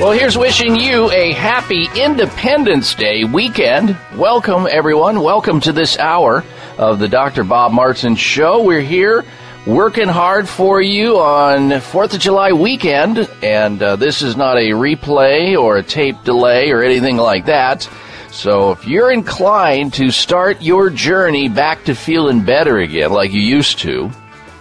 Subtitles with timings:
[0.00, 3.98] Well, here's wishing you a happy Independence Day weekend.
[4.16, 5.20] Welcome, everyone.
[5.20, 6.42] Welcome to this hour
[6.78, 7.44] of the Dr.
[7.44, 8.62] Bob Martin Show.
[8.62, 9.26] We're here
[9.66, 14.70] working hard for you on 4th of July weekend, and uh, this is not a
[14.70, 17.86] replay or a tape delay or anything like that.
[18.30, 23.42] So if you're inclined to start your journey back to feeling better again like you
[23.42, 24.10] used to,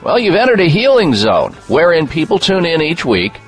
[0.03, 3.39] well, you've entered a healing zone wherein people tune in each week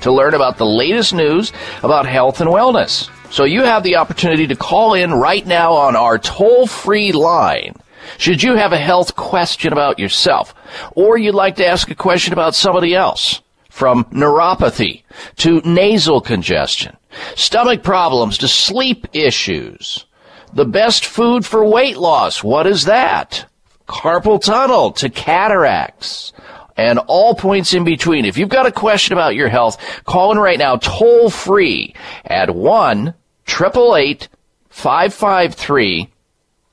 [0.00, 1.52] to learn about the latest news
[1.82, 3.10] about health and wellness.
[3.30, 7.74] So you have the opportunity to call in right now on our toll free line.
[8.18, 10.54] Should you have a health question about yourself,
[10.92, 15.02] or you'd like to ask a question about somebody else, from neuropathy
[15.36, 16.96] to nasal congestion,
[17.34, 20.06] stomach problems to sleep issues,
[20.54, 23.46] the best food for weight loss, what is that?
[23.88, 26.32] Carpal tunnel to cataracts,
[26.76, 28.24] and all points in between.
[28.24, 31.94] If you've got a question about your health, call in right now toll free
[32.24, 33.14] at 1
[33.48, 34.28] 888
[34.68, 36.12] 553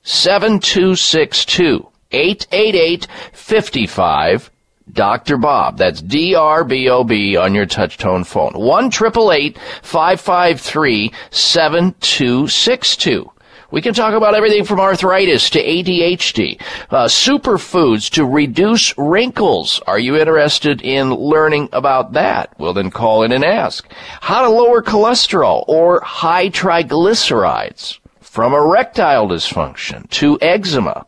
[0.02, 4.50] 7262 888 55
[4.92, 5.38] Dr.
[5.38, 5.78] Bob.
[5.78, 8.52] That's D-R-B-O-B on your touchtone phone.
[8.52, 13.30] 1 553 7262
[13.74, 16.60] we can talk about everything from arthritis to ADHD,
[16.90, 19.80] uh, superfoods to reduce wrinkles.
[19.88, 22.54] Are you interested in learning about that?
[22.56, 23.84] Well, then call in and ask.
[24.20, 31.04] How to lower cholesterol or high triglycerides from erectile dysfunction to eczema.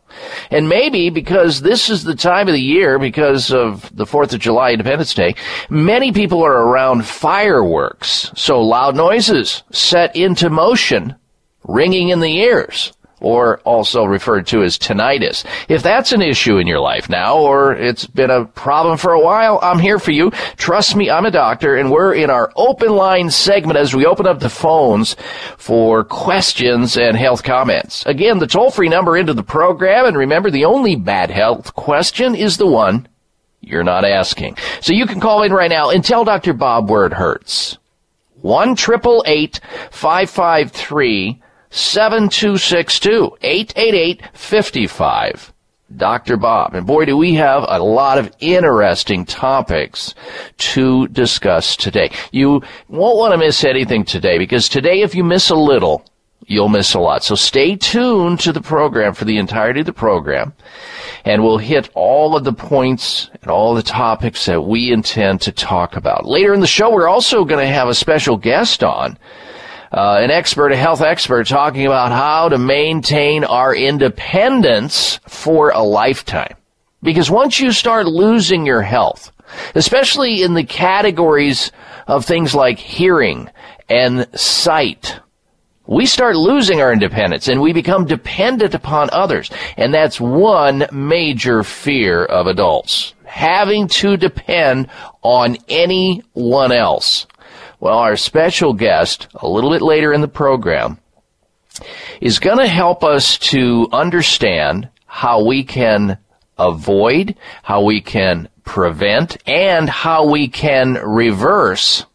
[0.51, 4.41] And maybe because this is the time of the year, because of the 4th of
[4.41, 5.35] July Independence Day,
[5.69, 8.29] many people are around fireworks.
[8.35, 11.15] So loud noises set into motion
[11.67, 12.93] ringing in the ears.
[13.19, 15.43] or also referred to as tinnitus.
[15.67, 19.19] If that's an issue in your life now, or it's been a problem for a
[19.19, 20.29] while, I'm here for you.
[20.55, 24.27] Trust me, I'm a doctor, and we're in our open line segment as we open
[24.27, 25.15] up the phones
[25.57, 28.05] for questions and health comments.
[28.05, 32.35] Again, the toll free number into the program, and remember, the only bad health question
[32.35, 33.07] is the one
[33.61, 34.57] you're not asking.
[34.79, 36.53] So you can call in right now and tell Dr.
[36.53, 37.79] Bob where it hurts.
[38.41, 45.53] 1 553 7262 888 55.
[45.95, 46.35] Dr.
[46.35, 46.75] Bob.
[46.75, 50.13] And boy, do we have a lot of interesting topics
[50.57, 52.11] to discuss today.
[52.31, 56.03] You won't want to miss anything today because today, if you miss a little,
[56.45, 57.23] you'll miss a lot.
[57.23, 60.53] So stay tuned to the program for the entirety of the program
[61.25, 65.51] and we'll hit all of the points and all the topics that we intend to
[65.51, 66.25] talk about.
[66.25, 69.17] Later in the show, we're also going to have a special guest on
[69.91, 75.81] uh, an expert, a health expert, talking about how to maintain our independence for a
[75.81, 76.55] lifetime.
[77.01, 79.31] Because once you start losing your health,
[79.75, 81.71] especially in the categories
[82.07, 83.49] of things like hearing
[83.89, 85.19] and sight,
[85.87, 89.49] we start losing our independence and we become dependent upon others.
[89.77, 93.13] And that's one major fear of adults.
[93.23, 94.89] Having to depend
[95.21, 97.25] on anyone else.
[97.79, 100.97] Well, our special guest, a little bit later in the program,
[102.19, 106.17] is going to help us to understand how we can
[106.57, 112.05] avoid, how we can prevent, and how we can reverse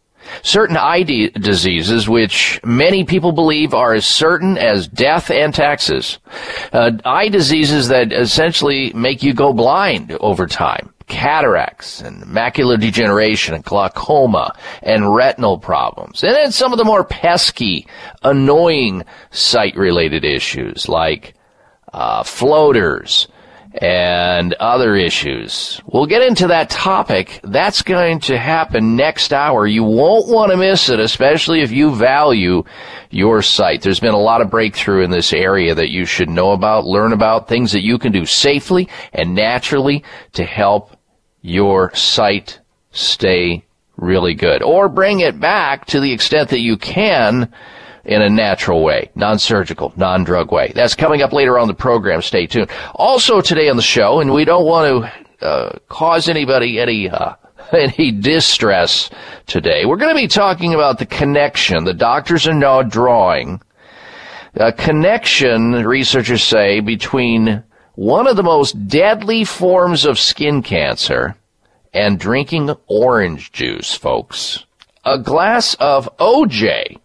[0.43, 6.19] certain eye de- diseases which many people believe are as certain as death and taxes.
[6.73, 13.55] Uh, eye diseases that essentially make you go blind over time cataracts and macular degeneration
[13.55, 16.25] and glaucoma and retinal problems.
[16.25, 17.87] And then some of the more pesky,
[18.23, 21.35] annoying sight related issues like
[21.93, 23.29] uh, floaters
[23.75, 25.81] and other issues.
[25.87, 27.41] We'll get into that topic.
[27.43, 29.67] That's going to happen next hour.
[29.67, 32.65] You won't want to miss it, especially if you value
[33.11, 33.83] your sight.
[33.83, 37.13] There's been a lot of breakthrough in this area that you should know about, learn
[37.13, 40.97] about, things that you can do safely and naturally to help
[41.43, 42.61] your sight
[42.93, 43.65] stay
[43.97, 44.63] really good.
[44.63, 47.53] Or bring it back to the extent that you can
[48.05, 50.73] in a natural way, non-surgical, non-drug way.
[50.75, 52.23] That's coming up later on the program.
[52.23, 52.71] Stay tuned.
[52.95, 57.35] Also today on the show, and we don't want to uh, cause anybody any uh,
[57.73, 59.11] any distress
[59.47, 59.85] today.
[59.85, 63.61] We're going to be talking about the connection the doctors are now drawing.
[64.55, 71.37] A connection, researchers say, between one of the most deadly forms of skin cancer
[71.93, 74.65] and drinking orange juice, folks.
[75.05, 76.99] A glass of OJ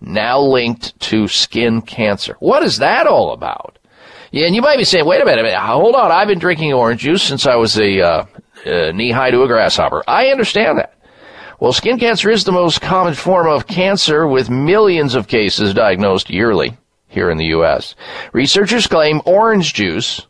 [0.00, 2.36] now linked to skin cancer.
[2.40, 3.78] What is that all about?
[4.32, 7.02] Yeah, and you might be saying, wait a minute, hold on, I've been drinking orange
[7.02, 8.24] juice since I was a uh,
[8.66, 10.02] uh, knee high to a grasshopper.
[10.06, 10.94] I understand that.
[11.60, 16.28] Well, skin cancer is the most common form of cancer with millions of cases diagnosed
[16.28, 16.76] yearly
[17.12, 17.94] here in the U.S.
[18.32, 20.26] Researchers claim orange juice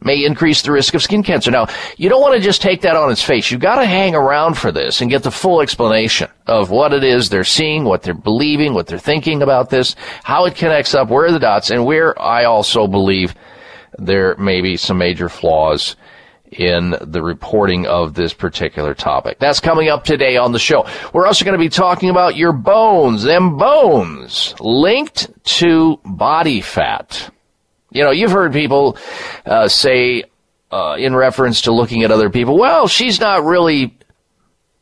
[0.00, 1.50] may increase the risk of skin cancer.
[1.50, 1.66] Now,
[1.96, 3.50] you don't want to just take that on its face.
[3.50, 7.02] You've got to hang around for this and get the full explanation of what it
[7.02, 11.08] is they're seeing, what they're believing, what they're thinking about this, how it connects up,
[11.08, 13.34] where are the dots, and where I also believe
[13.98, 15.96] there may be some major flaws
[16.58, 19.38] in the reporting of this particular topic.
[19.38, 20.86] That's coming up today on the show.
[21.12, 27.30] We're also going to be talking about your bones, them bones linked to body fat.
[27.90, 28.98] You know, you've heard people
[29.46, 30.24] uh, say,
[30.70, 33.96] uh, in reference to looking at other people, well, she's not really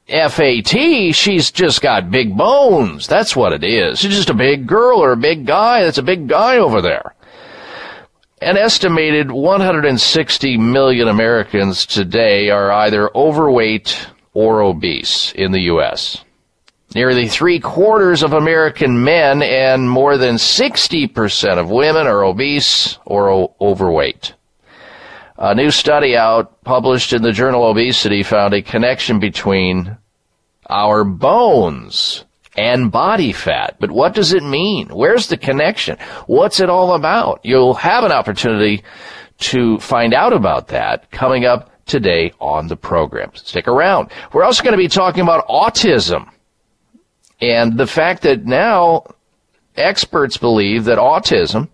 [0.09, 3.07] FAT, she's just got big bones.
[3.07, 3.99] That's what it is.
[3.99, 5.85] She's just a big girl or a big guy.
[5.85, 7.15] That's a big guy over there.
[8.43, 16.25] An estimated 160 million Americans today are either overweight or obese in the U.S.
[16.93, 23.31] Nearly three quarters of American men and more than 60% of women are obese or
[23.31, 24.35] o- overweight.
[25.39, 29.99] A new study out published in the journal Obesity found a connection between
[30.69, 32.25] our bones
[32.57, 33.77] and body fat.
[33.81, 34.89] But what does it mean?
[34.89, 35.99] Where's the connection?
[36.27, 37.41] What's it all about?
[37.43, 38.85] You'll have an opportunity
[39.39, 43.31] to find out about that coming up today on the program.
[43.35, 44.11] Stick around.
[44.33, 46.31] We're also going to be talking about autism
[47.41, 49.05] and the fact that now
[49.77, 51.69] experts believe that autism,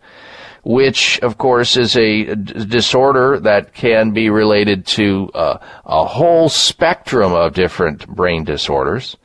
[0.64, 7.32] which of course is a disorder that can be related to uh, a whole spectrum
[7.32, 9.16] of different brain disorders,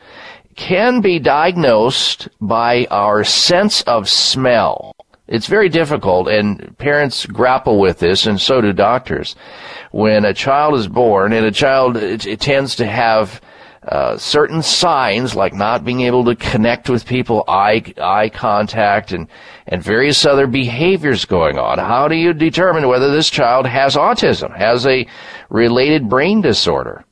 [0.55, 4.93] can be diagnosed by our sense of smell.
[5.27, 9.35] It's very difficult, and parents grapple with this, and so do doctors.
[9.91, 13.41] When a child is born, and a child it, it tends to have
[13.87, 19.27] uh, certain signs like not being able to connect with people, eye eye contact, and
[19.67, 21.79] and various other behaviors going on.
[21.79, 25.07] How do you determine whether this child has autism, has a
[25.49, 27.05] related brain disorder?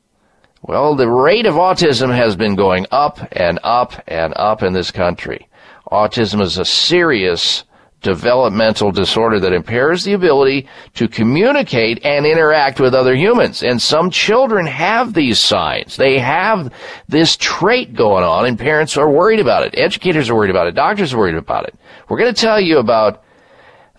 [0.64, 4.92] Well, the rate of autism has been going up and up and up in this
[4.92, 5.48] country.
[5.92, 7.64] Autism is a serious
[8.02, 13.64] developmental disorder that impairs the ability to communicate and interact with other humans.
[13.64, 15.98] And some children have these signs.
[15.98, 16.72] They have
[17.08, 19.74] this trait going on and parents are worried about it.
[19.76, 20.76] Educators are worried about it.
[20.76, 21.76] Doctors are worried about it.
[22.08, 23.24] We're going to tell you about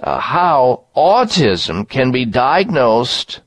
[0.01, 3.41] uh, how autism can be diagnosed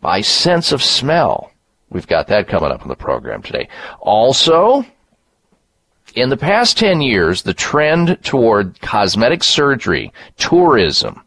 [0.00, 1.50] by sense of smell.
[1.94, 3.68] We've got that coming up in the program today.
[4.00, 4.84] Also,
[6.16, 11.22] in the past 10 years, the trend toward cosmetic surgery, tourism,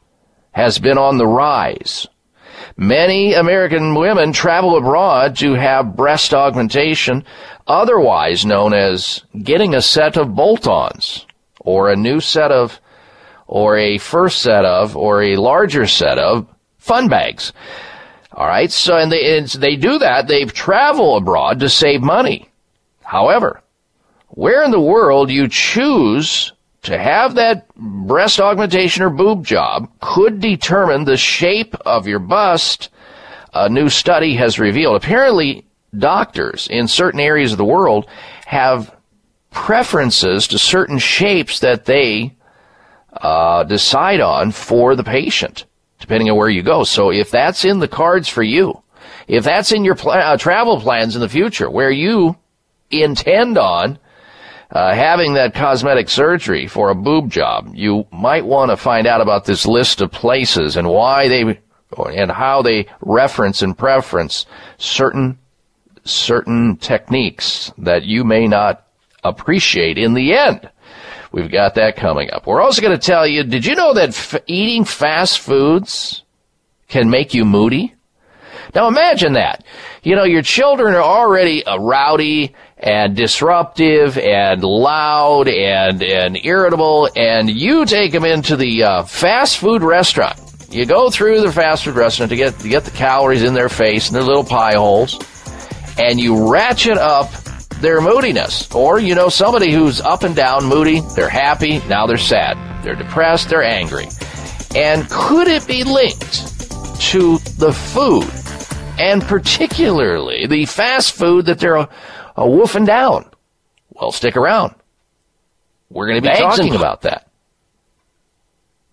[0.51, 2.05] has been on the rise.
[2.75, 7.23] Many American women travel abroad to have breast augmentation,
[7.65, 11.25] otherwise known as getting a set of bolt-ons,
[11.61, 12.81] or a new set of,
[13.47, 16.45] or a first set of, or a larger set of
[16.77, 17.53] fun bags.
[18.37, 20.27] All right, so and they, and they do that.
[20.27, 22.49] They travel abroad to save money.
[23.03, 23.63] However,
[24.27, 26.53] where in the world you choose
[26.83, 32.89] to have that breast augmentation or boob job could determine the shape of your bust,
[33.55, 34.95] a new study has revealed.
[34.95, 35.65] Apparently,
[35.97, 38.07] doctors in certain areas of the world
[38.45, 38.95] have
[39.49, 42.35] preferences to certain shapes that they
[43.19, 45.65] uh, decide on for the patient,
[46.07, 46.85] depending on where you go.
[46.85, 48.81] So if that's in the cards for you,
[49.27, 52.37] if that's in your pl- uh, travel plans in the future, where you
[52.89, 53.99] intend on
[54.71, 59.19] uh, having that cosmetic surgery for a boob job, you might want to find out
[59.19, 61.59] about this list of places and why they
[62.15, 64.45] and how they reference and preference
[64.77, 65.37] certain
[66.05, 68.87] certain techniques that you may not
[69.25, 70.69] appreciate in the end.
[71.31, 72.47] We've got that coming up.
[72.47, 76.23] We're also going to tell you, did you know that f- eating fast foods
[76.87, 77.93] can make you moody?
[78.73, 79.63] Now imagine that.
[80.03, 87.09] You know, your children are already uh, rowdy and disruptive and loud and, and irritable
[87.15, 90.39] and you take them into the uh, fast food restaurant.
[90.69, 93.69] You go through the fast food restaurant to get, to get the calories in their
[93.69, 95.19] face and their little pie holes
[95.97, 97.31] and you ratchet up
[97.81, 98.73] their moodiness.
[98.73, 102.83] Or, you know, somebody who's up and down moody, they're happy, now they're sad.
[102.83, 104.07] They're depressed, they're angry.
[104.75, 106.57] And could it be linked
[106.99, 108.29] to the food
[108.99, 111.87] and particularly the fast food that they're uh,
[112.37, 113.29] woofing down.
[113.89, 114.75] Well, stick around.
[115.89, 117.29] We're going to be Bags talking about that.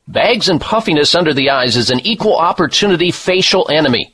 [0.06, 4.13] Bags and puffiness under the eyes is an equal opportunity facial enemy.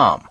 [0.01, 0.30] com.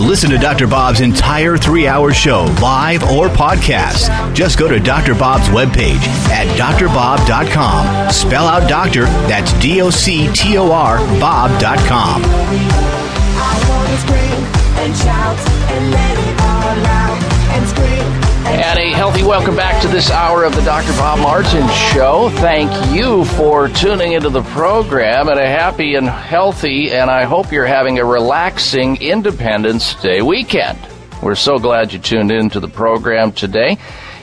[0.00, 0.66] Listen to Dr.
[0.66, 4.34] Bob's entire three hour show, live or podcast.
[4.34, 5.14] Just go to Dr.
[5.14, 8.10] Bob's webpage at drbob.com.
[8.10, 12.22] Spell out doctor, that's D O C T O R, Bob.com.
[12.24, 14.44] I want to scream
[14.82, 15.38] and shout
[15.70, 18.29] and let it all out and scream.
[18.46, 20.92] And a healthy welcome back to this hour of the Dr.
[20.92, 22.30] Bob Martin Show.
[22.36, 27.52] Thank you for tuning into the program and a happy and healthy, and I hope
[27.52, 30.78] you're having a relaxing Independence Day weekend.
[31.22, 33.76] We're so glad you tuned in to the program today.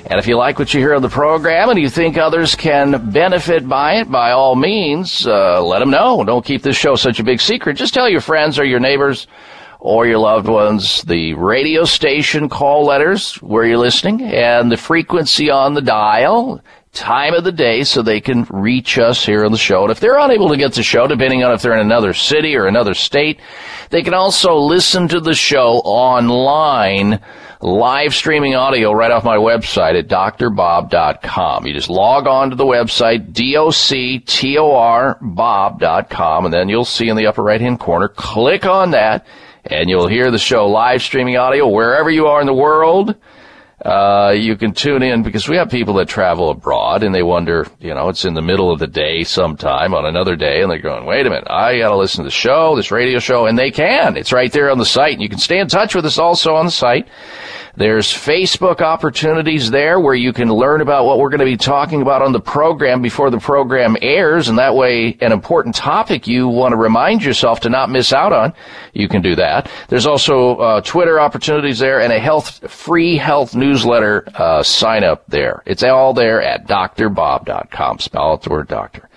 [0.10, 3.12] And if you like what you hear on the program and you think others can
[3.12, 6.24] benefit by it, by all means, uh, let them know.
[6.24, 7.76] Don't keep this show such a big secret.
[7.76, 9.28] Just tell your friends or your neighbors
[9.80, 15.50] or your loved ones the radio station call letters where you're listening and the frequency
[15.50, 16.62] on the dial,
[16.94, 19.84] time of the day so they can reach us here on the show.
[19.84, 22.56] And if they're unable to get the show, depending on if they're in another city
[22.56, 23.40] or another state,
[23.90, 27.22] they can also listen to the show online,
[27.62, 31.68] live streaming audio right off my website at drbob.com.
[31.68, 37.28] You just log on to the website, D-O-C-T-O-R Bob.com, and then you'll see in the
[37.28, 39.26] upper right hand corner, click on that
[39.70, 43.16] and you'll hear the show live streaming audio wherever you are in the world.
[43.84, 47.68] Uh, you can tune in because we have people that travel abroad and they wonder,
[47.80, 50.82] you know, it's in the middle of the day sometime on another day and they're
[50.82, 53.70] going, wait a minute, I gotta listen to the show, this radio show, and they
[53.70, 54.18] can.
[54.18, 55.14] It's right there on the site.
[55.14, 57.08] And you can stay in touch with us also on the site.
[57.78, 62.02] There's Facebook opportunities there where you can learn about what we're going to be talking
[62.02, 64.48] about on the program before the program airs.
[64.50, 68.34] And that way, an important topic you want to remind yourself to not miss out
[68.34, 68.54] on,
[68.94, 69.70] you can do that.
[69.90, 75.28] There's also uh, Twitter opportunities there and a health, free health newsletter uh, sign up
[75.28, 75.62] there.
[75.68, 78.00] It's all there at drbob.com.
[78.00, 79.08] Spell out the word doctor.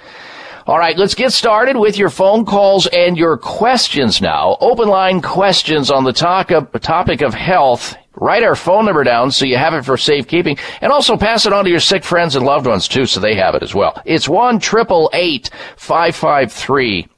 [0.67, 4.59] All right, let's get started with your phone calls and your questions now.
[4.61, 9.57] Open line questions on the topic of health Write our phone number down so you
[9.57, 12.67] have it for safekeeping and also pass it on to your sick friends and loved
[12.67, 14.01] ones too so they have it as well.
[14.05, 17.09] It's 1 553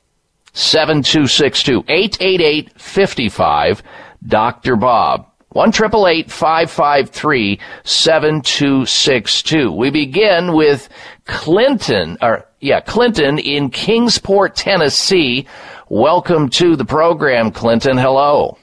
[0.53, 3.83] 7262 888 55
[4.27, 4.77] Dr.
[4.77, 5.27] Bob.
[5.51, 9.73] 1 553 7262.
[9.73, 10.89] We begin with
[11.27, 15.47] Clinton, or yeah, Clinton in Kingsport, Tennessee.
[15.91, 17.99] Welcome to the program, Clinton.
[17.99, 18.57] Hello.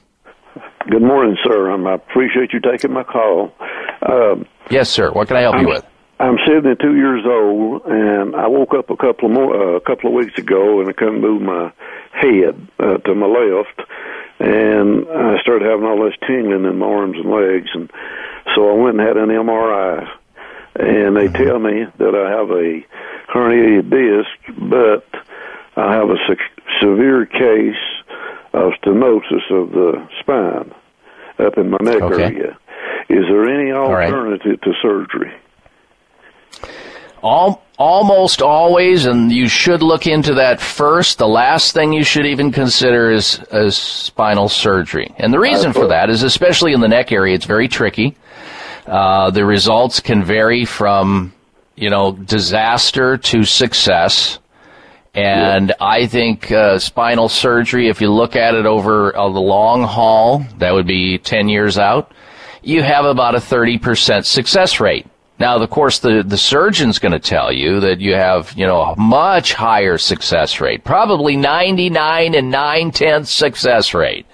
[0.88, 1.70] Good morning, sir.
[1.70, 3.52] I appreciate you taking my call.
[4.00, 5.12] Um, yes, sir.
[5.12, 5.84] What can I help I'm, you with?
[6.18, 10.08] I'm 72 years old, and I woke up a couple of more uh, a couple
[10.08, 11.70] of weeks ago, and I couldn't move my
[12.12, 13.82] head uh, to my left,
[14.38, 17.90] and I started having all this tingling in my arms and legs, and
[18.54, 20.08] so I went and had an MRI,
[20.76, 21.44] and they mm-hmm.
[21.44, 22.80] tell me that I have a
[23.32, 25.04] herniated disc, but
[25.76, 27.99] I have a se- severe case
[28.52, 30.72] of stenosis of the spine
[31.38, 32.24] up in my neck okay.
[32.24, 32.58] area.
[33.08, 34.62] Is there any alternative right.
[34.62, 35.32] to surgery?
[37.22, 41.18] All, almost always, and you should look into that first.
[41.18, 45.14] The last thing you should even consider is, is spinal surgery.
[45.18, 48.16] And the reason for that is, especially in the neck area, it's very tricky.
[48.86, 51.32] Uh, the results can vary from,
[51.76, 54.38] you know, disaster to success
[55.14, 59.82] And I think uh, spinal surgery, if you look at it over uh, the long
[59.82, 62.12] haul, that would be 10 years out,
[62.62, 65.06] you have about a 30% success rate.
[65.40, 68.82] Now, of course, the, the surgeon's going to tell you that you have, you know,
[68.82, 74.26] a much higher success rate, probably 99 and 9 tenths success rate,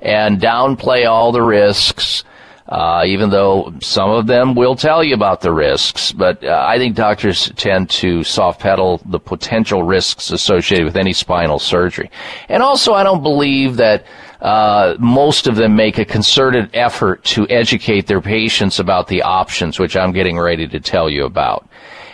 [0.00, 2.24] and downplay all the risks
[2.68, 6.12] uh, even though some of them will tell you about the risks.
[6.12, 11.12] But uh, I think doctors tend to soft pedal the potential risks associated with any
[11.12, 12.10] spinal surgery.
[12.48, 14.04] And also, I don't believe that
[14.40, 19.78] uh, most of them make a concerted effort to educate their patients about the options,
[19.78, 21.68] which I'm getting ready to tell you about.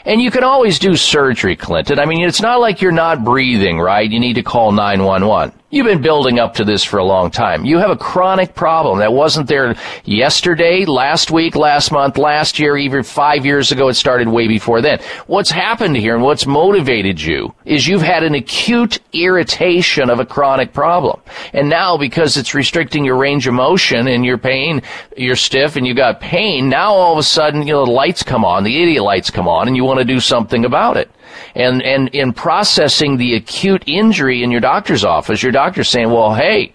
[0.05, 1.99] And you can always do surgery, Clinton.
[1.99, 4.09] I mean, it's not like you're not breathing, right?
[4.09, 5.53] You need to call 911.
[5.73, 7.65] You've been building up to this for a long time.
[7.65, 12.77] You have a chronic problem that wasn't there yesterday, last week, last month, last year,
[12.77, 13.89] even five years ago.
[13.89, 15.01] It started way before then.
[15.29, 20.27] What's happened here and what's motivated you is you've had an acute irritation of a
[20.27, 21.23] chronic problem.
[21.55, 24.83] And now because it's restricting your range of motion and your pain,
[25.17, 28.23] you're stiff and you got pain, now all of a sudden, you know, the lights
[28.23, 31.11] come on, the idiot lights come on and you want to do something about it
[31.55, 36.35] and and in processing the acute injury in your doctor's office, your doctor's saying, "Well,
[36.35, 36.75] hey,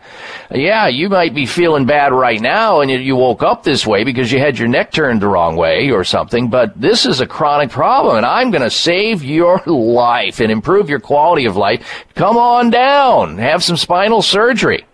[0.52, 4.04] yeah, you might be feeling bad right now, and you, you woke up this way
[4.04, 6.50] because you had your neck turned the wrong way or something.
[6.50, 10.90] But this is a chronic problem, and I'm going to save your life and improve
[10.90, 12.06] your quality of life.
[12.16, 14.86] Come on down, have some spinal surgery."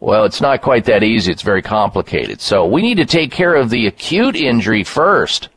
[0.00, 1.30] Well, it's not quite that easy.
[1.30, 2.40] It's very complicated.
[2.40, 5.50] So we need to take care of the acute injury first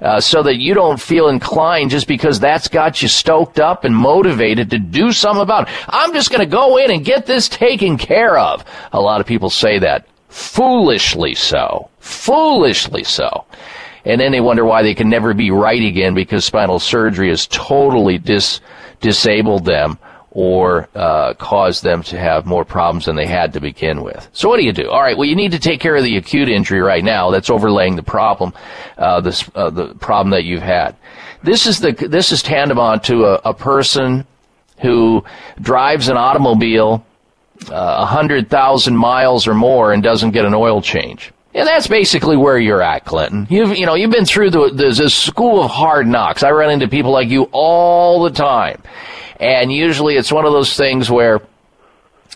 [0.00, 3.94] uh, so that you don't feel inclined just because that's got you stoked up and
[3.94, 5.74] motivated to do something about it.
[5.88, 8.64] I'm just going to go in and get this taken care of.
[8.92, 10.06] A lot of people say that.
[10.28, 11.90] Foolishly so.
[11.98, 13.44] Foolishly so.
[14.04, 17.46] And then they wonder why they can never be right again because spinal surgery has
[17.48, 18.60] totally dis-
[19.00, 19.98] disabled them
[20.32, 24.28] or uh, cause them to have more problems than they had to begin with.
[24.32, 24.88] So what do you do?
[24.88, 27.30] All right, well, you need to take care of the acute injury right now.
[27.30, 28.52] That's overlaying the problem,
[28.96, 30.94] uh, this uh, the problem that you've had.
[31.42, 34.24] This is the this is tantamount to a, a person
[34.80, 35.24] who
[35.60, 37.04] drives an automobile
[37.68, 41.32] uh, a hundred thousand miles or more and doesn't get an oil change.
[41.52, 43.46] And that's basically where you're at, Clinton.
[43.50, 46.44] You've, you know, you've been through the, the, the school of hard knocks.
[46.44, 48.80] I run into people like you all the time.
[49.40, 51.40] And usually it's one of those things where,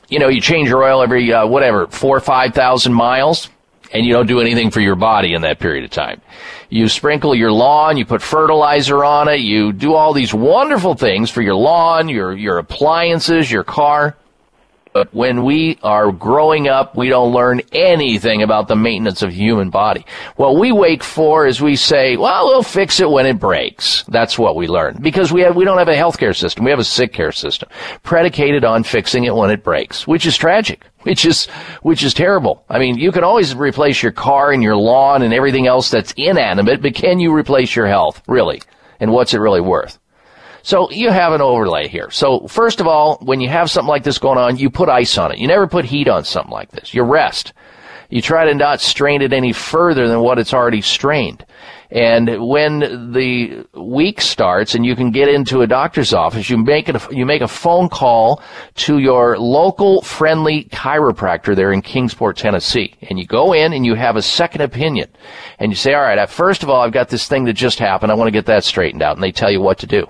[0.09, 3.51] you know, you change your oil every, uh, whatever, four or 5,000 miles
[3.93, 6.21] and you don't do anything for your body in that period of time.
[6.69, 11.31] You sprinkle your lawn, you put fertilizer on it, you do all these wonderful things
[11.31, 14.17] for your lawn, your, your appliances, your car.
[14.95, 19.69] But when we are growing up, we don't learn anything about the maintenance of human
[19.69, 20.07] body.
[20.37, 24.05] What we wait for is we say, well, we'll fix it when it breaks.
[24.05, 24.99] That's what we learn.
[25.03, 26.65] Because we have, we don't have a healthcare system.
[26.65, 27.69] We have a sick care system
[28.05, 30.87] predicated on fixing it when it breaks, which is tragic.
[31.05, 31.45] Which is,
[31.83, 32.65] which is terrible.
[32.67, 36.15] I mean, you can always replace your car and your lawn and everything else that's
[36.17, 38.23] inanimate, but can you replace your health?
[38.27, 38.63] Really?
[39.01, 39.99] And what's it really worth?
[40.65, 42.11] So you have an overlay here.
[42.11, 45.19] So first of all, when you have something like this going on, you put ice
[45.19, 45.37] on it.
[45.37, 46.95] You never put heat on something like this.
[46.95, 47.53] You rest.
[48.09, 51.45] You try to not strain it any further than what it's already strained.
[51.91, 56.89] And when the week starts and you can get into a doctor's office, you make
[56.89, 58.43] it, you make a phone call
[58.77, 62.95] to your local friendly chiropractor there in Kingsport, Tennessee.
[63.03, 65.11] And you go in and you have a second opinion.
[65.59, 68.11] And you say, all right, first of all, I've got this thing that just happened.
[68.11, 69.17] I want to get that straightened out.
[69.17, 70.09] And they tell you what to do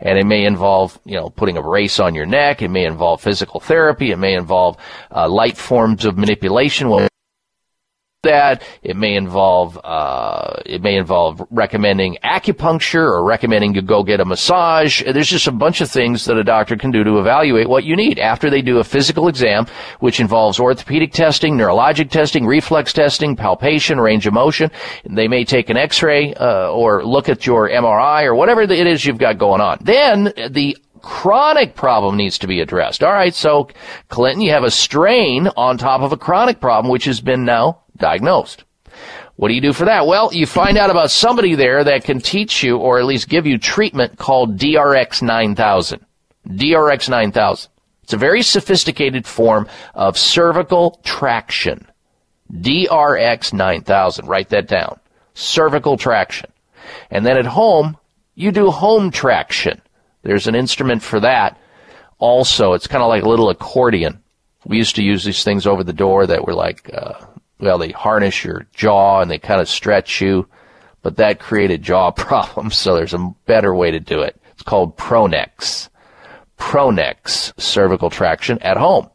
[0.00, 2.62] and it may involve, you know, putting a brace on your neck.
[2.62, 4.10] It may involve physical therapy.
[4.10, 4.76] It may involve
[5.14, 6.88] uh, light forms of manipulation.
[8.26, 8.62] That.
[8.82, 14.24] It may involve uh, it may involve recommending acupuncture or recommending you go get a
[14.24, 15.02] massage.
[15.02, 17.96] There's just a bunch of things that a doctor can do to evaluate what you
[17.96, 19.66] need after they do a physical exam,
[20.00, 24.70] which involves orthopedic testing, neurologic testing, reflex testing, palpation, range of motion.
[25.04, 29.04] They may take an X-ray uh, or look at your MRI or whatever it is
[29.04, 29.78] you've got going on.
[29.80, 33.02] Then the chronic problem needs to be addressed.
[33.02, 33.68] All right, so
[34.08, 37.82] Clinton, you have a strain on top of a chronic problem, which has been now
[37.98, 38.64] diagnosed.
[39.36, 40.06] What do you do for that?
[40.06, 43.46] Well, you find out about somebody there that can teach you or at least give
[43.46, 46.04] you treatment called DRX 9000.
[46.48, 47.70] DRX 9000.
[48.02, 51.86] It's a very sophisticated form of cervical traction.
[52.52, 54.26] DRX 9000.
[54.26, 54.98] Write that down.
[55.34, 56.50] Cervical traction.
[57.10, 57.98] And then at home,
[58.36, 59.82] you do home traction.
[60.22, 61.58] There's an instrument for that.
[62.18, 64.22] Also, it's kind of like a little accordion.
[64.64, 67.14] We used to use these things over the door that were like uh,
[67.58, 70.48] well, they harness your jaw and they kind of stretch you,
[71.02, 72.76] but that created jaw problems.
[72.76, 74.40] So there's a better way to do it.
[74.52, 75.88] It's called Pronex.
[76.58, 79.10] Pronex cervical traction at home.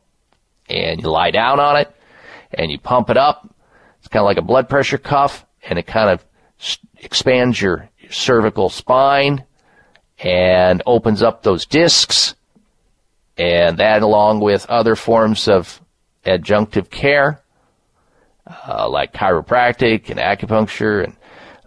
[0.70, 1.94] And you lie down on it
[2.54, 3.54] and you pump it up.
[4.00, 6.26] It's kind of like a blood pressure cuff and it kind of
[6.98, 9.44] expands your cervical spine
[10.20, 12.36] and opens up those discs.
[13.38, 15.82] And that along with other forms of
[16.26, 17.42] adjunctive care,
[18.68, 21.16] uh, like chiropractic and acupuncture and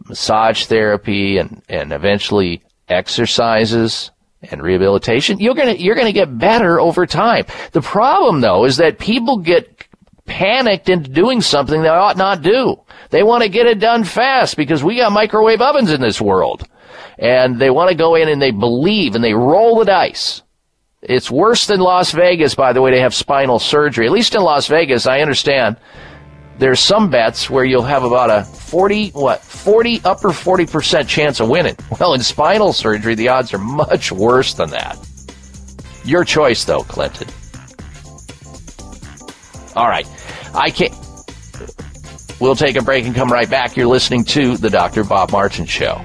[0.07, 4.11] massage therapy and, and eventually exercises
[4.42, 7.47] and rehabilitation, you're gonna, you're gonna get better over time.
[7.73, 9.87] The problem though is that people get
[10.27, 12.81] panicked into doing something they ought not do.
[13.11, 16.66] They want to get it done fast because we got microwave ovens in this world.
[17.18, 20.42] And they want to go in and they believe and they roll the dice.
[21.01, 24.07] It's worse than Las Vegas, by the way, to have spinal surgery.
[24.07, 25.77] At least in Las Vegas, I understand
[26.59, 31.49] there's some bets where you'll have about a 40, what, 40, upper 40% chance of
[31.49, 31.77] winning.
[31.99, 34.99] Well, in spinal surgery, the odds are much worse than that.
[36.05, 37.29] Your choice, though, Clinton.
[39.75, 40.07] All right.
[40.55, 40.95] I can't.
[42.40, 43.77] We'll take a break and come right back.
[43.77, 45.03] You're listening to The Dr.
[45.05, 46.05] Bob Martin Show.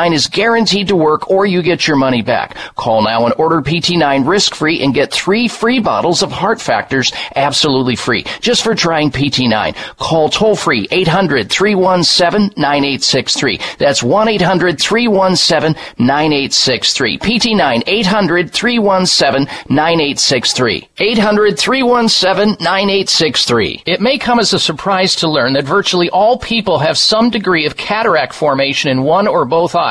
[0.01, 2.55] PT9 is guaranteed to work or you get your money back.
[2.75, 7.11] Call now and order PT9 risk free and get three free bottles of heart factors
[7.35, 9.75] absolutely free just for trying PT9.
[9.97, 13.59] Call toll free 800 317 9863.
[13.77, 17.17] That's 1 800 317 9863.
[17.19, 20.89] PT9 800 317 9863.
[20.97, 23.83] 800 317 9863.
[23.85, 27.67] It may come as a surprise to learn that virtually all people have some degree
[27.67, 29.90] of cataract formation in one or both eyes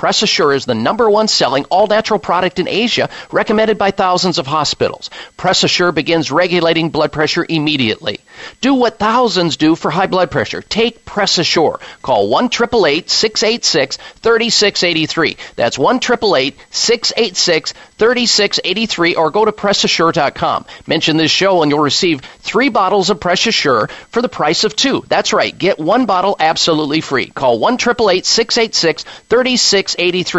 [0.00, 4.38] Press Assure is the number one selling all natural product in Asia, recommended by thousands
[4.38, 5.10] of hospitals.
[5.36, 8.20] Press Assure begins regulating blood pressure immediately.
[8.62, 10.62] Do what thousands do for high blood pressure.
[10.62, 11.80] Take Press Assure.
[12.00, 15.36] Call 1 686 3683.
[15.56, 20.64] That's 1 686 3683 or go to PressAssure.com.
[20.86, 24.74] Mention this show and you'll receive three bottles of Press Assure for the price of
[24.74, 25.04] two.
[25.08, 25.56] That's right.
[25.58, 27.26] Get one bottle absolutely free.
[27.26, 29.89] Call 1 686 3683.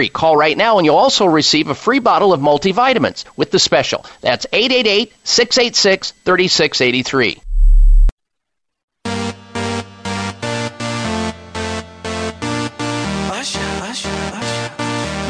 [0.09, 4.05] Call right now and you'll also receive a free bottle of multivitamins with the special.
[4.21, 7.41] That's 888 686 3683.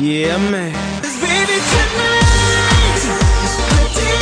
[0.01, 2.10] Yeah, man.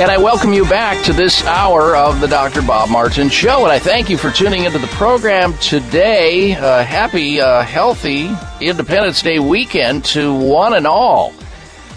[0.00, 2.62] And I welcome you back to this hour of the Dr.
[2.62, 3.62] Bob Martin Show.
[3.62, 6.54] And I thank you for tuning into the program today.
[6.54, 11.32] Uh, happy, uh, healthy Independence Day weekend to one and all.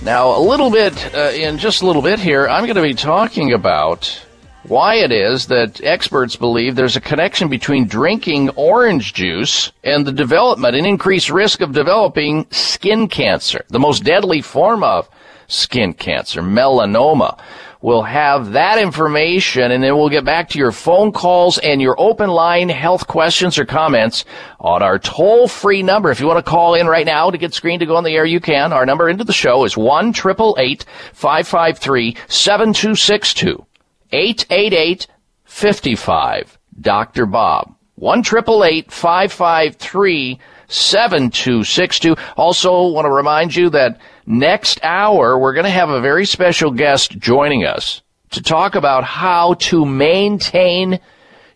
[0.03, 2.93] Now, a little bit, uh, in just a little bit here, I'm going to be
[2.93, 4.21] talking about
[4.63, 10.11] why it is that experts believe there's a connection between drinking orange juice and the
[10.11, 15.09] development and increased risk of developing skin cancer, the most deadly form of
[15.47, 17.39] skin cancer, melanoma.
[17.85, 21.93] We'll have that information and then we'll get back to your phone calls and your
[21.99, 24.25] open line health questions or comments
[24.59, 26.09] on our toll free number.
[26.09, 28.15] If you want to call in right now to get screened to go on the
[28.15, 28.73] air, you can.
[28.73, 33.65] Our number into the show is 1 553 7262
[34.11, 35.05] 888
[35.43, 37.27] 55 Dr.
[37.27, 37.75] Bob.
[37.97, 42.15] 1 553 7262.
[42.35, 46.71] Also want to remind you that next hour we're going to have a very special
[46.71, 50.99] guest joining us to talk about how to maintain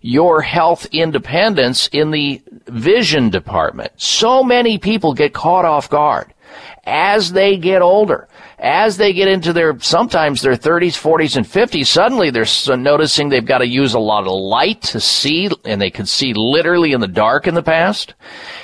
[0.02, 3.92] your health independence in the vision department.
[3.98, 6.34] So many people get caught off guard
[6.86, 8.29] as they get older
[8.60, 13.46] as they get into their sometimes their 30s, 40s, and 50s, suddenly they're noticing they've
[13.46, 17.00] got to use a lot of light to see, and they could see literally in
[17.00, 18.16] the dark in the past.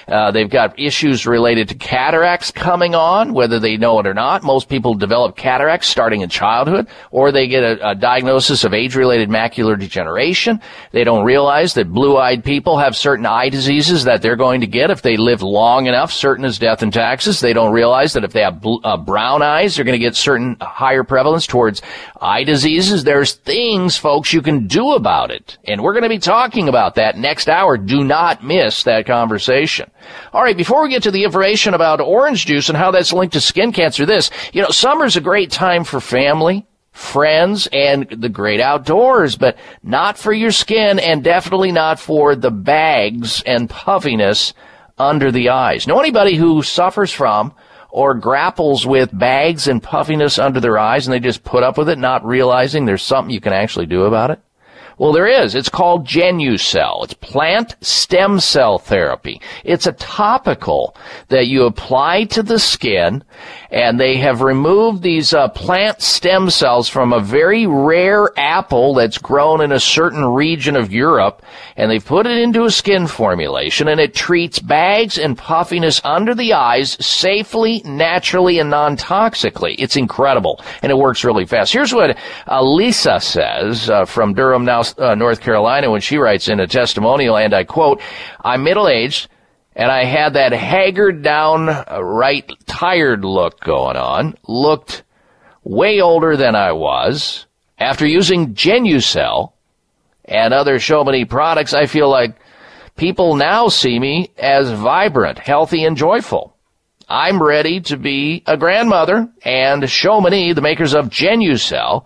[0.07, 4.43] Uh, they've got issues related to cataracts coming on, whether they know it or not.
[4.43, 9.29] Most people develop cataracts starting in childhood, or they get a, a diagnosis of age-related
[9.29, 10.59] macular degeneration.
[10.91, 14.91] They don't realize that blue-eyed people have certain eye diseases that they're going to get
[14.91, 17.39] if they live long enough, certain as death and taxes.
[17.39, 20.15] They don't realize that if they have bl- uh, brown eyes, they're going to get
[20.15, 21.83] certain higher prevalence towards
[22.19, 23.03] eye diseases.
[23.03, 25.59] There's things, folks, you can do about it.
[25.65, 27.77] And we're going to be talking about that next hour.
[27.77, 29.91] Do not miss that conversation.
[30.33, 33.33] All right, before we get to the information about orange juice and how that's linked
[33.33, 38.29] to skin cancer, this, you know, summer's a great time for family, friends, and the
[38.29, 44.55] great outdoors, but not for your skin and definitely not for the bags and puffiness
[44.97, 45.85] under the eyes.
[45.85, 47.53] Know anybody who suffers from
[47.95, 51.87] or grapples with bags and puffiness under their eyes and they just put up with
[51.87, 54.39] it, not realizing there's something you can actually do about it?
[54.97, 55.55] Well, there is.
[55.55, 57.03] It's called Genucel.
[57.03, 59.41] It's plant stem cell therapy.
[59.63, 60.95] It's a topical
[61.27, 63.23] that you apply to the skin,
[63.71, 69.17] and they have removed these uh, plant stem cells from a very rare apple that's
[69.17, 71.41] grown in a certain region of Europe,
[71.75, 76.33] and they've put it into a skin formulation, and it treats bags and puffiness under
[76.33, 79.75] the eyes safely, naturally, and non-toxically.
[79.77, 81.73] It's incredible, and it works really fast.
[81.73, 86.47] Here's what uh, Lisa says uh, from Durham, now uh, North Carolina, when she writes
[86.47, 88.01] in a testimonial, and I quote,
[88.43, 89.29] I'm middle aged,
[89.75, 95.03] and I had that haggard down, uh, right, tired look going on, looked
[95.63, 97.45] way older than I was.
[97.77, 99.51] After using Genucel
[100.23, 102.35] and other Chamonix products, I feel like
[102.95, 106.55] people now see me as vibrant, healthy, and joyful.
[107.07, 112.05] I'm ready to be a grandmother, and Chamonix, the makers of Genucel,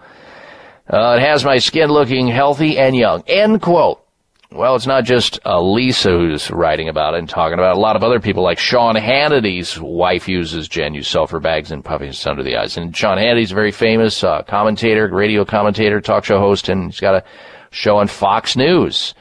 [0.89, 3.23] uh, it has my skin looking healthy and young.
[3.27, 4.03] End quote.
[4.51, 7.77] Well, it's not just uh, Lisa who's writing about it and talking about it.
[7.77, 12.25] A lot of other people, like Sean Hannity's wife, uses Genucel sulfur bags and puffiness
[12.25, 12.75] under the eyes.
[12.75, 16.99] And Sean Hannity's a very famous uh, commentator, radio commentator, talk show host, and he's
[16.99, 17.23] got a
[17.69, 19.13] show on Fox News.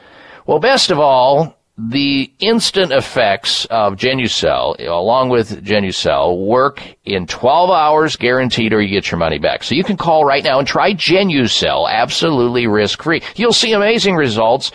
[0.47, 7.69] Well, best of all, the instant effects of Genucel, along with Genucel, work in 12
[7.69, 9.63] hours guaranteed or you get your money back.
[9.63, 13.21] So you can call right now and try Genucel absolutely risk free.
[13.35, 14.73] You'll see amazing results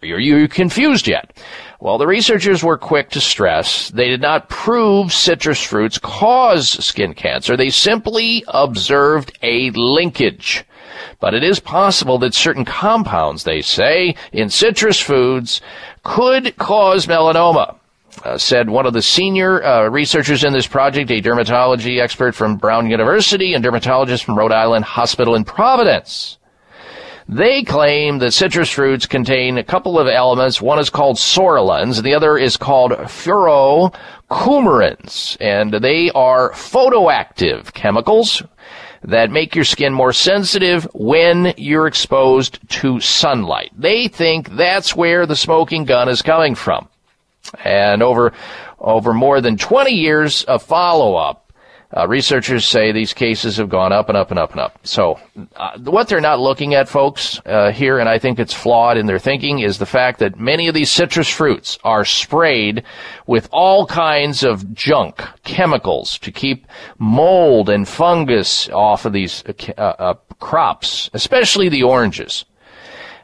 [0.01, 1.37] Are you confused yet?
[1.82, 7.13] Well, the researchers were quick to stress they did not prove citrus fruits cause skin
[7.13, 7.55] cancer.
[7.55, 10.65] They simply observed a linkage.
[11.21, 15.61] But it is possible that certain compounds, they say, in citrus foods
[16.03, 17.75] could cause melanoma.
[18.25, 22.57] Uh, said one of the senior uh, researchers in this project, a dermatology expert from
[22.57, 26.38] Brown University and dermatologist from Rhode Island Hospital in Providence.
[27.32, 30.59] They claim that citrus fruits contain a couple of elements.
[30.59, 38.41] One is called psoralens, and the other is called furanocoumarins, and they are photoactive chemicals
[39.03, 43.73] that make your skin more sensitive when you're exposed to sunlight.
[43.77, 46.89] They think that's where the smoking gun is coming from.
[47.63, 48.34] And over,
[48.80, 51.48] over more than 20 years of follow-up,
[51.97, 54.77] uh, researchers say these cases have gone up and up and up and up.
[54.83, 55.19] So,
[55.55, 59.07] uh, what they're not looking at, folks, uh, here, and I think it's flawed in
[59.07, 62.83] their thinking, is the fact that many of these citrus fruits are sprayed
[63.25, 66.67] with all kinds of junk, chemicals, to keep
[66.99, 69.43] mold and fungus off of these
[69.77, 72.45] uh, uh, crops, especially the oranges.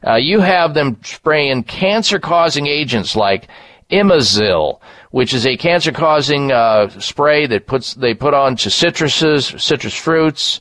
[0.06, 3.48] Uh, you have them spraying cancer-causing agents like
[3.92, 4.80] Imazil,
[5.16, 10.60] which is a cancer-causing uh, spray that puts they put onto citruses, citrus fruits,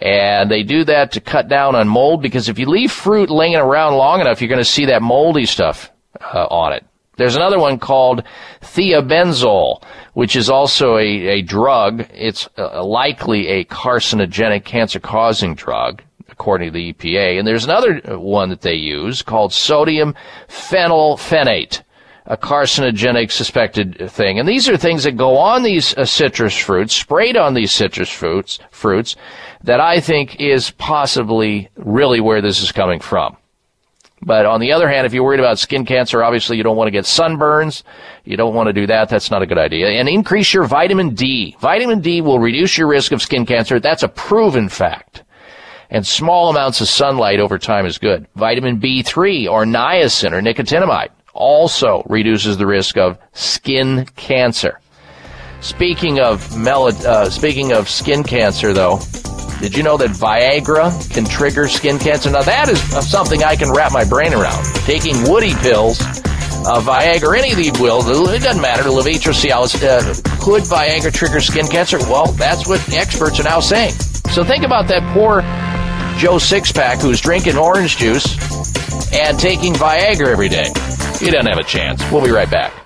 [0.00, 3.56] and they do that to cut down on mold because if you leave fruit laying
[3.56, 5.90] around long enough, you're going to see that moldy stuff
[6.20, 6.86] uh, on it.
[7.16, 8.22] There's another one called
[8.60, 9.82] thiabenzole,
[10.12, 12.06] which is also a, a drug.
[12.14, 17.40] It's uh, likely a carcinogenic, cancer-causing drug according to the EPA.
[17.40, 20.14] And there's another one that they use called sodium
[20.46, 21.82] phenylphenate
[22.26, 24.38] a carcinogenic suspected thing.
[24.38, 28.10] And these are things that go on these uh, citrus fruits, sprayed on these citrus
[28.10, 29.16] fruits, fruits,
[29.62, 33.36] that I think is possibly really where this is coming from.
[34.22, 36.88] But on the other hand, if you're worried about skin cancer, obviously you don't want
[36.88, 37.82] to get sunburns.
[38.24, 39.08] You don't want to do that.
[39.08, 39.88] That's not a good idea.
[39.90, 41.54] And increase your vitamin D.
[41.60, 43.78] Vitamin D will reduce your risk of skin cancer.
[43.78, 45.22] That's a proven fact.
[45.90, 48.26] And small amounts of sunlight over time is good.
[48.34, 54.80] Vitamin B3 or niacin or nicotinamide also reduces the risk of skin cancer.
[55.60, 59.00] Speaking of mel- uh, speaking of skin cancer, though,
[59.60, 62.30] did you know that Viagra can trigger skin cancer?
[62.30, 64.64] Now that is something I can wrap my brain around.
[64.84, 68.82] Taking woody pills, uh, Viagra, any of these will, it doesn't matter.
[68.84, 71.98] Levitra, Cialis, uh, could Viagra trigger skin cancer?
[72.00, 73.92] Well, that's what experts are now saying.
[74.30, 75.40] So think about that poor
[76.20, 78.26] Joe Sixpack who's drinking orange juice
[79.12, 80.68] and taking Viagra every day.
[81.20, 82.02] He don't have a chance.
[82.10, 82.85] We'll be right back.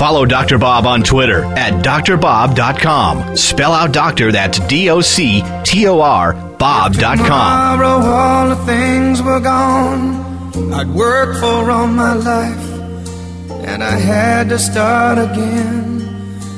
[0.00, 0.56] Follow Dr.
[0.56, 3.36] Bob on Twitter at drbob.com.
[3.36, 7.18] Spell out doctor, that's D O C T O R, Bob.com.
[7.18, 10.72] Tomorrow, all the things were gone.
[10.72, 12.70] I'd worked for all my life,
[13.68, 15.98] and I had to start again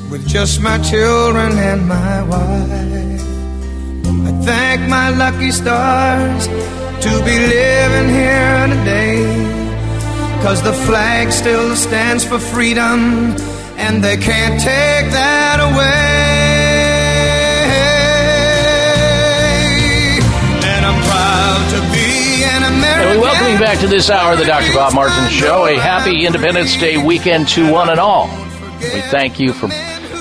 [0.09, 3.22] with just my children and my wife.
[4.24, 9.41] I thank my lucky stars to be living here today.
[10.43, 13.36] Cause the flag still stands for freedom,
[13.76, 15.93] and they can't take that away.
[20.66, 23.09] And I'm proud to be an American.
[23.09, 24.74] And we welcome you back to this hour of the Dr.
[24.74, 25.66] Bob Martin Show.
[25.66, 28.26] A happy Independence Day weekend to one and all.
[28.80, 29.68] We thank you for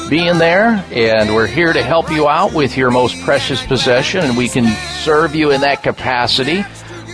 [0.08, 4.38] being there, and we're here to help you out with your most precious possession, and
[4.38, 4.68] we can
[5.04, 6.64] serve you in that capacity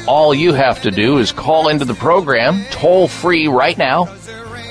[0.07, 4.07] all you have to do is call into the program toll free right now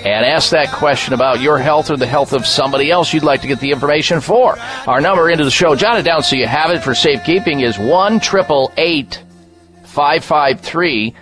[0.06, 3.40] and ask that question about your health or the health of somebody else you'd like
[3.40, 4.56] to get the information for.
[4.86, 7.78] Our number into the show, jot it down so you have it for safekeeping, is
[7.78, 11.14] 1 553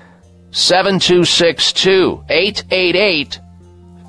[0.50, 3.40] 7262 888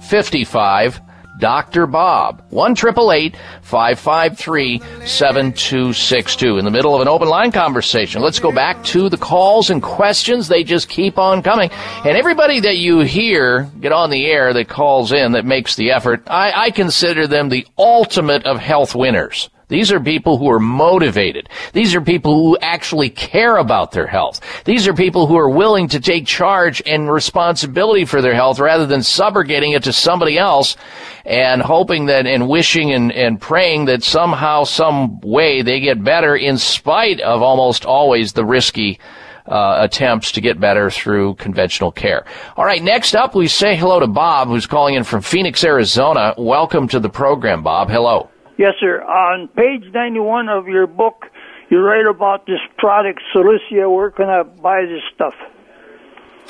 [0.01, 1.01] 55
[1.39, 1.87] Dr.
[1.87, 2.43] Bob.
[2.49, 6.57] 1 553 7262.
[6.57, 8.21] In the middle of an open line conversation.
[8.21, 10.47] Let's go back to the calls and questions.
[10.47, 11.69] They just keep on coming.
[12.05, 15.91] And everybody that you hear get on the air that calls in that makes the
[15.91, 19.49] effort, I, I consider them the ultimate of health winners.
[19.67, 21.49] These are people who are motivated.
[21.73, 24.41] These are people who actually care about their health.
[24.65, 28.85] These are people who are willing to take charge and responsibility for their health rather
[28.85, 30.77] than subrogating it to somebody else
[31.25, 36.35] and hoping that and wishing and, and praying that somehow, some way they get better
[36.35, 38.99] in spite of almost always the risky
[39.47, 42.25] uh, attempts to get better through conventional care.
[42.57, 46.33] All right, next up, we say hello to Bob, who's calling in from Phoenix, Arizona.
[46.37, 47.89] Welcome to the program, Bob.
[47.89, 48.29] Hello.
[48.57, 49.01] Yes, sir.
[49.03, 51.25] On page 91 of your book,
[51.69, 53.93] you write about this product, Silicea.
[53.93, 55.33] Where can I buy this stuff?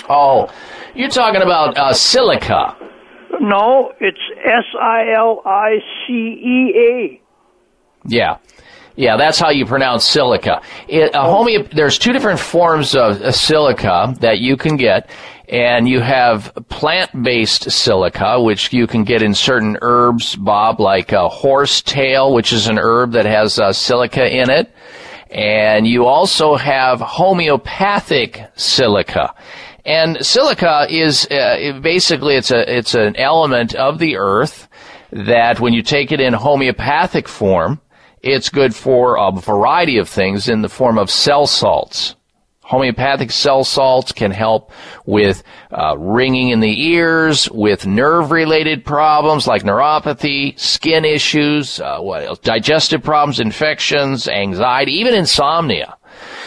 [0.10, 0.50] Oh,
[0.94, 2.76] you're talking about uh, silica.
[3.40, 7.22] No, it's S I L I C E A.
[8.08, 8.38] Yeah.
[8.98, 10.62] Yeah, that's how you pronounce silica.
[10.88, 15.10] It, a homeo- there's two different forms of uh, silica that you can get,
[15.50, 21.30] and you have plant-based silica, which you can get in certain herbs, Bob, like a
[21.30, 24.74] horsetail, which is an herb that has uh, silica in it.
[25.30, 29.34] And you also have homeopathic silica.
[29.86, 34.68] And silica is uh, basically it's a it's an element of the earth
[35.12, 37.80] that when you take it in homeopathic form,
[38.22, 42.16] it's good for a variety of things in the form of cell salts.
[42.66, 44.72] Homeopathic cell salts can help
[45.06, 52.24] with uh, ringing in the ears, with nerve-related problems like neuropathy, skin issues, uh, what
[52.24, 52.40] else?
[52.40, 55.96] Digestive problems, infections, anxiety, even insomnia.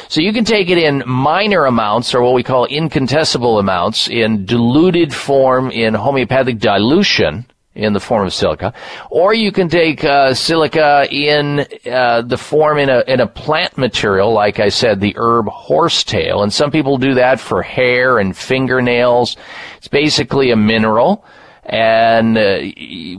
[0.08, 4.44] So you can take it in minor amounts or what we call incontestable amounts in
[4.44, 7.46] diluted form in homeopathic dilution
[7.78, 8.74] in the form of silica,
[9.10, 13.78] or you can take uh, silica in uh, the form in a in a plant
[13.78, 18.36] material, like I said, the herb horsetail, and some people do that for hair and
[18.36, 19.36] fingernails.
[19.78, 21.24] It's basically a mineral,
[21.64, 22.58] and uh,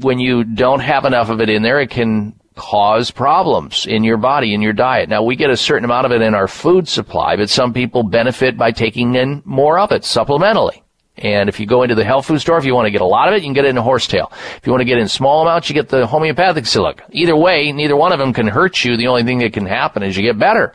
[0.02, 4.18] when you don't have enough of it in there, it can cause problems in your
[4.18, 5.08] body, in your diet.
[5.08, 8.04] Now we get a certain amount of it in our food supply, but some people
[8.04, 10.82] benefit by taking in more of it supplementally.
[11.20, 13.06] And if you go into the health food store, if you want to get a
[13.06, 14.32] lot of it, you can get it in a horsetail.
[14.56, 17.04] If you want to get in small amounts, you get the homeopathic silica.
[17.12, 18.96] Either way, neither one of them can hurt you.
[18.96, 20.74] The only thing that can happen is you get better.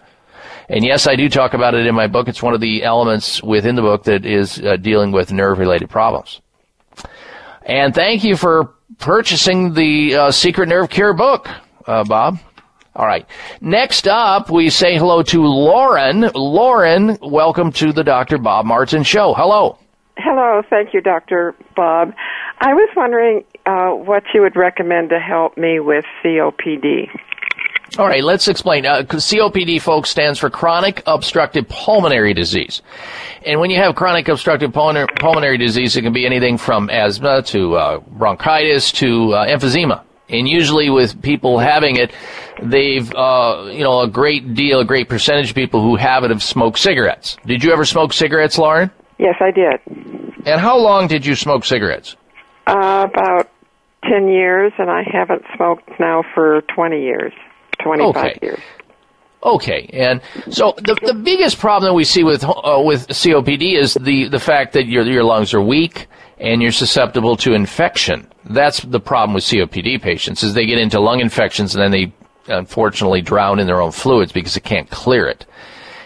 [0.68, 2.28] And yes, I do talk about it in my book.
[2.28, 5.88] It's one of the elements within the book that is uh, dealing with nerve related
[5.88, 6.40] problems.
[7.62, 11.48] And thank you for purchasing the uh, Secret Nerve Cure book,
[11.86, 12.38] uh, Bob.
[12.94, 13.26] All right.
[13.60, 16.30] Next up, we say hello to Lauren.
[16.34, 18.38] Lauren, welcome to the Dr.
[18.38, 19.34] Bob Martin Show.
[19.34, 19.78] Hello.
[20.16, 21.54] Hello, thank you, Dr.
[21.74, 22.14] Bob.
[22.60, 27.08] I was wondering uh, what you would recommend to help me with COPD.
[27.98, 28.86] All right, let's explain.
[28.86, 32.82] Uh, COPD, folks, stands for chronic obstructive pulmonary disease.
[33.44, 37.76] And when you have chronic obstructive pulmonary disease, it can be anything from asthma to
[37.76, 40.02] uh, bronchitis to uh, emphysema.
[40.28, 42.12] And usually with people having it,
[42.62, 46.30] they've, uh, you know, a great deal, a great percentage of people who have it
[46.30, 47.36] have smoked cigarettes.
[47.46, 48.90] Did you ever smoke cigarettes, Lauren?
[49.18, 49.80] Yes, I did.
[50.46, 52.16] And how long did you smoke cigarettes?
[52.66, 53.50] Uh, about
[54.10, 57.32] 10 years, and I haven't smoked now for 20 years,
[57.82, 58.38] 25 okay.
[58.42, 58.60] years.
[59.42, 63.92] Okay, and so the the biggest problem that we see with uh, with COPD is
[63.92, 66.06] the the fact that your your lungs are weak
[66.38, 68.26] and you're susceptible to infection.
[68.46, 72.12] That's the problem with COPD patients is they get into lung infections and then they
[72.46, 75.44] unfortunately drown in their own fluids because they can't clear it.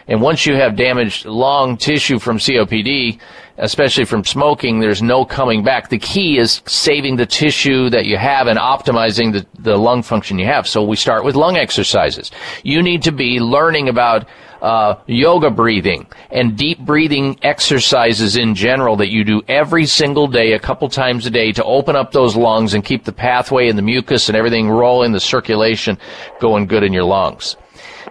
[0.08, 3.20] And once you have damaged lung tissue from COPD,
[3.58, 5.90] especially from smoking, there's no coming back.
[5.90, 10.38] The key is saving the tissue that you have and optimizing the, the lung function
[10.38, 10.66] you have.
[10.66, 12.30] So we start with lung exercises.
[12.62, 14.26] You need to be learning about
[14.62, 20.52] uh, yoga breathing and deep breathing exercises in general that you do every single day,
[20.52, 23.76] a couple times a day to open up those lungs and keep the pathway and
[23.76, 25.98] the mucus and everything rolling, the circulation
[26.40, 27.56] going good in your lungs.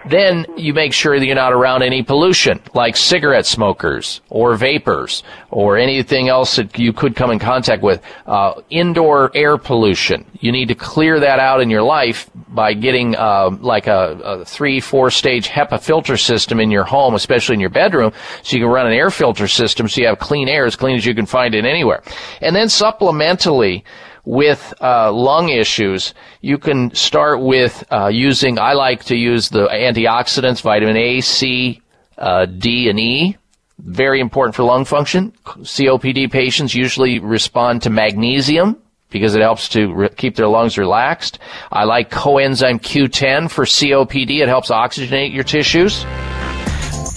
[0.06, 5.24] Then you make sure that you're not around any pollution, like cigarette smokers or vapors
[5.52, 8.02] or anything else that you could come in contact with.
[8.26, 10.26] Uh, indoor air pollution.
[10.39, 14.45] You need to clear that out in your life by getting uh, like a, a,
[14.45, 18.64] three, four stage HEPA filter system in your home, especially in your bedroom, so you
[18.64, 21.16] can run an air filter system so you have clean air, as clean as you
[21.16, 22.02] can find it anywhere.
[22.41, 23.84] And then supplementally,
[24.28, 28.60] with uh, lung issues, you can start with uh, using.
[28.60, 31.82] I like to use the antioxidants, vitamin A, C,
[32.18, 33.38] uh, D, and E.
[33.80, 35.32] Very important for lung function.
[35.46, 38.76] COPD patients usually respond to magnesium
[39.12, 41.40] because it helps to re- keep their lungs relaxed.
[41.72, 44.42] I like coenzyme Q10 for COPD.
[44.42, 46.04] It helps oxygenate your tissues.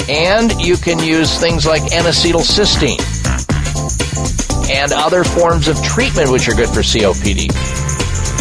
[0.09, 3.21] And you can use things like N-acetylcysteine
[4.71, 7.49] and other forms of treatment which are good for COPD,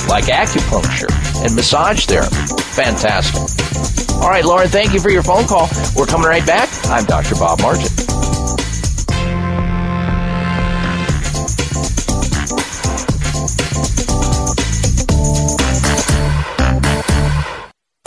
[0.08, 1.12] like acupuncture
[1.44, 2.36] and massage therapy.
[2.76, 4.14] Fantastic.
[4.16, 5.70] All right, Lauren, thank you for your phone call.
[5.96, 6.70] We're coming right back.
[6.86, 7.36] I'm Dr.
[7.36, 8.19] Bob Martin.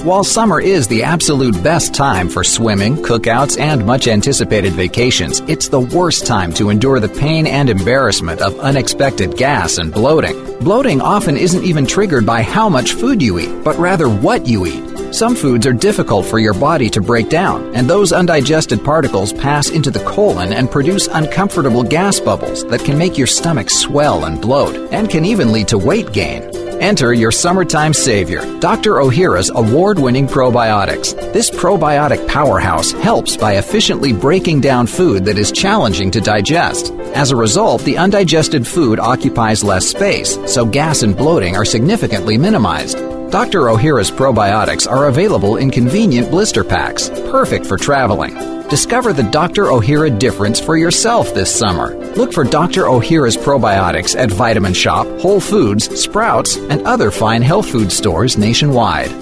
[0.02, 5.68] While summer is the absolute best time for swimming, cookouts, and much anticipated vacations, it's
[5.68, 10.58] the worst time to endure the pain and embarrassment of unexpected gas and bloating.
[10.58, 14.66] Bloating often isn't even triggered by how much food you eat, but rather what you
[14.66, 15.14] eat.
[15.14, 19.70] Some foods are difficult for your body to break down, and those undigested particles pass
[19.70, 24.42] into the colon and produce uncomfortable gas bubbles that can make your stomach swell and
[24.42, 26.61] bloat, and can even lead to weight gain.
[26.82, 29.00] Enter your summertime savior, Dr.
[29.00, 31.14] O'Hara's award winning probiotics.
[31.32, 36.90] This probiotic powerhouse helps by efficiently breaking down food that is challenging to digest.
[37.14, 42.36] As a result, the undigested food occupies less space, so gas and bloating are significantly
[42.36, 42.98] minimized.
[43.30, 43.68] Dr.
[43.68, 48.51] O'Hara's probiotics are available in convenient blister packs, perfect for traveling.
[48.72, 49.70] Discover the Dr.
[49.70, 51.94] O'Hara difference for yourself this summer.
[52.14, 52.88] Look for Dr.
[52.88, 59.12] O'Hara's probiotics at Vitamin Shoppe, Whole Foods, Sprouts, and other fine health food stores nationwide.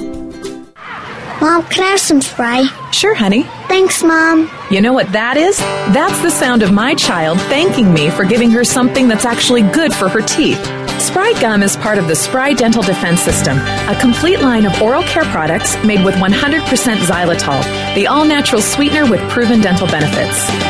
[1.40, 2.68] Mom, can I have some Spry?
[2.92, 3.42] Sure, honey.
[3.66, 4.48] Thanks, Mom.
[4.70, 5.58] You know what that is?
[5.58, 9.92] That's the sound of my child thanking me for giving her something that's actually good
[9.92, 10.64] for her teeth.
[11.00, 15.02] Spry Gum is part of the Spry Dental Defense System, a complete line of oral
[15.04, 16.60] care products made with 100%
[16.98, 20.69] xylitol, the all natural sweetener with proven dental benefits.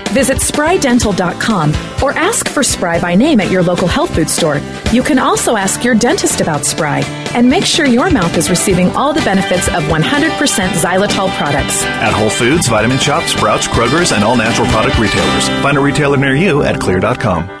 [0.13, 4.59] Visit sprydental.com or ask for Spry by name at your local health food store.
[4.91, 6.99] You can also ask your dentist about Spry
[7.33, 11.83] and make sure your mouth is receiving all the benefits of 100% xylitol products.
[11.83, 15.47] At Whole Foods, Vitamin Shoppe, Sprouts, Kroger's, and all natural product retailers.
[15.61, 17.60] Find a retailer near you at xlear.com.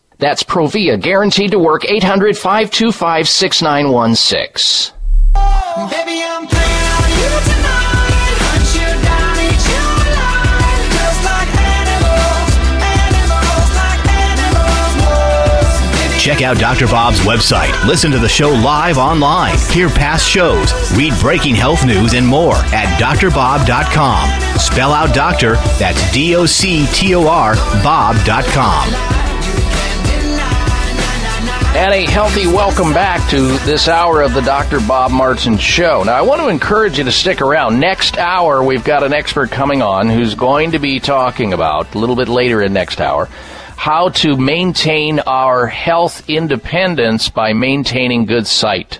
[0.21, 4.93] That's Provia, guaranteed to work 800 525 6916.
[5.89, 8.37] Baby, I'm playing on you tonight.
[8.37, 10.93] Hunt you down, eat you alive.
[10.93, 12.53] Just like animals,
[12.85, 14.05] animals, like
[16.05, 16.21] animals.
[16.21, 16.85] Check out Dr.
[16.85, 17.73] Bob's website.
[17.87, 19.57] Listen to the show live online.
[19.71, 20.71] Hear past shows.
[20.95, 24.59] Read breaking health news and more at drbob.com.
[24.59, 29.20] Spell out doctor, that's D O C T O R, Bob.com.
[31.73, 34.81] And a healthy welcome back to this hour of the Dr.
[34.81, 36.03] Bob Martin Show.
[36.03, 37.79] Now, I want to encourage you to stick around.
[37.79, 41.97] Next hour, we've got an expert coming on who's going to be talking about, a
[41.97, 43.29] little bit later in next hour,
[43.77, 48.99] how to maintain our health independence by maintaining good sight.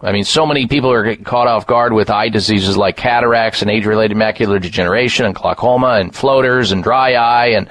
[0.00, 3.62] I mean, so many people are getting caught off guard with eye diseases like cataracts
[3.62, 7.68] and age-related macular degeneration and glaucoma and floaters and dry eye and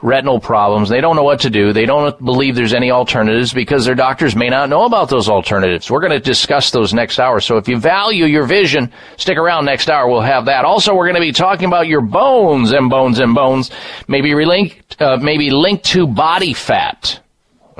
[0.00, 0.88] retinal problems.
[0.88, 1.74] They don't know what to do.
[1.74, 5.90] They don't believe there's any alternatives because their doctors may not know about those alternatives.
[5.90, 7.40] We're going to discuss those next hour.
[7.40, 10.08] So if you value your vision, stick around next hour.
[10.08, 10.64] We'll have that.
[10.64, 13.70] Also, we're going to be talking about your bones and bones and bones,
[14.08, 17.20] maybe linked, uh, maybe linked to body fat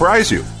[0.01, 0.60] surprise you.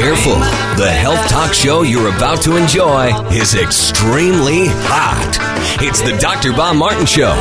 [0.00, 0.32] Careful.
[0.82, 5.36] The health talk show you're about to enjoy is extremely hot.
[5.82, 6.52] It's the Dr.
[6.52, 7.34] Bob Martin Show.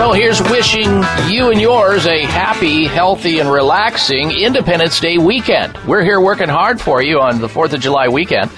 [0.00, 5.76] Well, here's wishing you and yours a happy, healthy, and relaxing Independence Day weekend.
[5.86, 8.50] We're here working hard for you on the 4th of July weekend.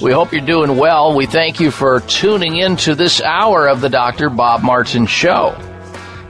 [0.00, 1.14] We hope you're doing well.
[1.14, 4.30] We thank you for tuning in to this hour of the Dr.
[4.30, 5.54] Bob Martin Show.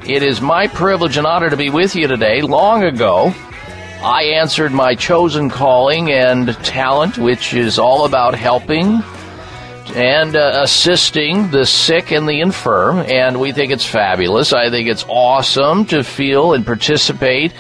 [0.05, 2.43] It is my privilege and honor to be with you today.
[2.43, 3.33] Long ago,
[4.03, 9.01] I answered my chosen calling and talent, which is all about helping
[9.95, 14.53] and uh, assisting the sick and the infirm, and we think it's fabulous.
[14.53, 17.53] I think it's awesome to feel and participate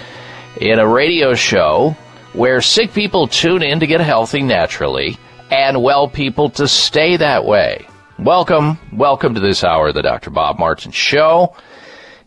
[0.60, 1.96] in a radio show
[2.32, 5.16] where sick people tune in to get healthy naturally
[5.50, 7.86] and well people to stay that way.
[8.18, 10.30] Welcome, welcome to this hour of the Dr.
[10.30, 11.54] Bob Martin Show.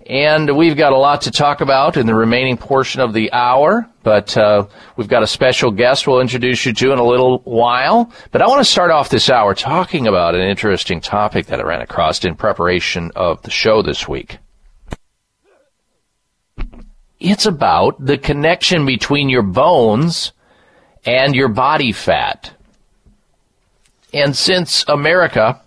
[0.09, 3.87] And we've got a lot to talk about in the remaining portion of the hour,
[4.01, 4.65] but uh,
[4.97, 8.11] we've got a special guest we'll introduce you to in a little while.
[8.31, 11.63] But I want to start off this hour talking about an interesting topic that I
[11.63, 14.39] ran across in preparation of the show this week.
[17.19, 20.31] It's about the connection between your bones
[21.05, 22.51] and your body fat.
[24.11, 25.61] And since America,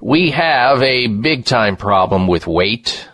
[0.00, 3.07] we have a big time problem with weight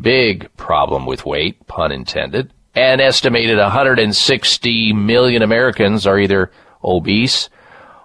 [0.00, 2.52] big problem with weight, pun intended.
[2.74, 6.50] An estimated 160 million Americans are either
[6.84, 7.50] obese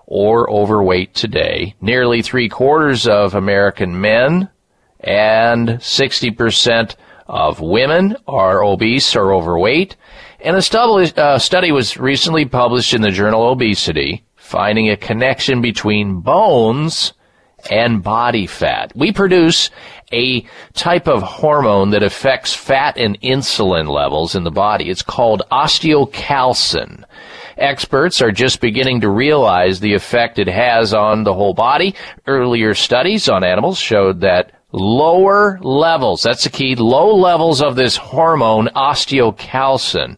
[0.07, 1.75] or overweight today.
[1.81, 4.49] Nearly three quarters of American men
[4.99, 6.95] and 60%
[7.27, 9.95] of women are obese or overweight.
[10.41, 16.21] And a uh, study was recently published in the journal Obesity, finding a connection between
[16.21, 17.13] bones
[17.69, 18.91] and body fat.
[18.95, 19.71] We produce
[20.11, 24.89] a type of hormone that affects fat and insulin levels in the body.
[24.89, 27.03] It's called osteocalcin.
[27.57, 31.95] Experts are just beginning to realize the effect it has on the whole body.
[32.27, 37.95] Earlier studies on animals showed that lower levels, that's the key, low levels of this
[37.95, 40.17] hormone, osteocalcin,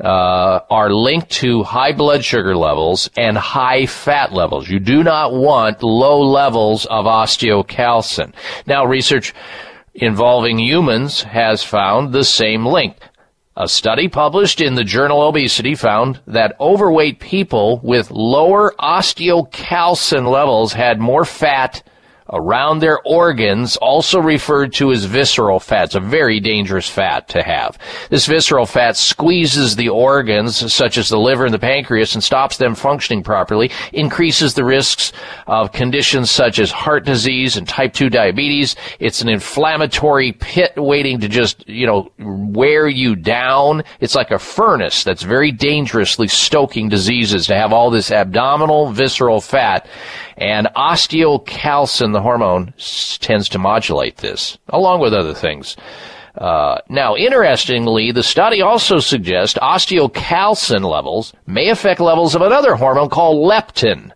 [0.00, 4.68] uh, are linked to high blood sugar levels and high fat levels.
[4.68, 8.34] You do not want low levels of osteocalcin.
[8.66, 9.34] Now, research
[9.94, 12.96] involving humans has found the same link.
[13.56, 20.74] A study published in the journal Obesity found that overweight people with lower osteocalcin levels
[20.74, 21.82] had more fat
[22.30, 25.84] around their organs, also referred to as visceral fat.
[25.84, 27.78] It's a very dangerous fat to have.
[28.10, 32.56] This visceral fat squeezes the organs, such as the liver and the pancreas, and stops
[32.56, 35.12] them functioning properly, increases the risks
[35.46, 38.76] of conditions such as heart disease and type 2 diabetes.
[38.98, 43.84] It's an inflammatory pit waiting to just, you know, wear you down.
[44.00, 49.40] It's like a furnace that's very dangerously stoking diseases to have all this abdominal visceral
[49.40, 49.88] fat.
[50.36, 52.74] And osteocalcin, the hormone,
[53.20, 55.76] tends to modulate this, along with other things.
[56.36, 63.08] Uh, now, interestingly, the study also suggests osteocalcin levels may affect levels of another hormone
[63.08, 64.12] called leptin.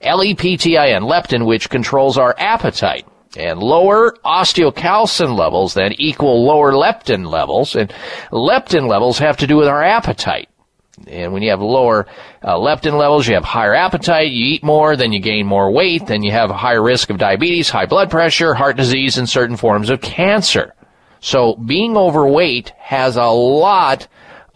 [0.00, 3.06] L-E-P-T-I-N, leptin, which controls our appetite.
[3.36, 7.92] And lower osteocalcin levels then equal lower leptin levels, and
[8.32, 10.48] leptin levels have to do with our appetite.
[11.06, 12.06] And when you have lower
[12.42, 16.06] uh, leptin levels, you have higher appetite, you eat more, then you gain more weight,
[16.06, 19.56] then you have a higher risk of diabetes, high blood pressure, heart disease, and certain
[19.56, 20.74] forms of cancer.
[21.20, 24.08] So being overweight has a lot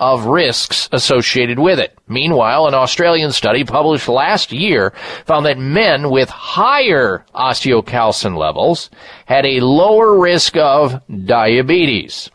[0.03, 1.97] of risks associated with it.
[2.09, 4.93] Meanwhile, an Australian study published last year
[5.27, 8.91] found that men with higher osteocalcin levels
[9.27, 12.32] had a lower risk of diabetes.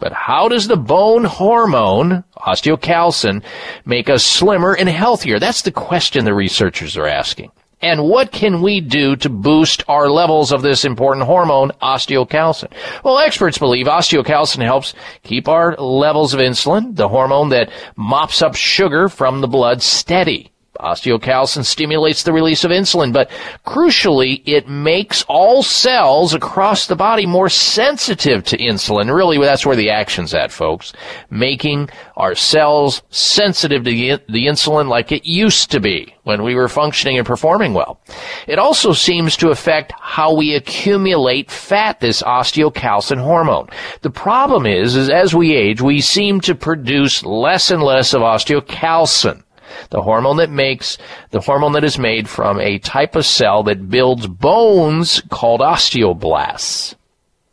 [0.00, 3.44] But how does the bone hormone, osteocalcin,
[3.84, 5.38] make us slimmer and healthier?
[5.38, 7.52] That's the question the researchers are asking.
[7.82, 12.72] And what can we do to boost our levels of this important hormone, osteocalcin?
[13.04, 18.54] Well, experts believe osteocalcin helps keep our levels of insulin, the hormone that mops up
[18.54, 20.50] sugar from the blood, steady.
[20.80, 23.30] Osteocalcin stimulates the release of insulin, but
[23.66, 29.14] crucially, it makes all cells across the body more sensitive to insulin.
[29.14, 30.92] Really, that's where the action's at, folks.
[31.30, 36.68] Making our cells sensitive to the insulin like it used to be when we were
[36.68, 38.00] functioning and performing well.
[38.46, 43.68] It also seems to affect how we accumulate fat, this osteocalcin hormone.
[44.02, 48.22] The problem is, is as we age, we seem to produce less and less of
[48.22, 49.42] osteocalcin
[49.90, 50.98] the hormone that makes
[51.30, 56.94] the hormone that is made from a type of cell that builds bones called osteoblasts.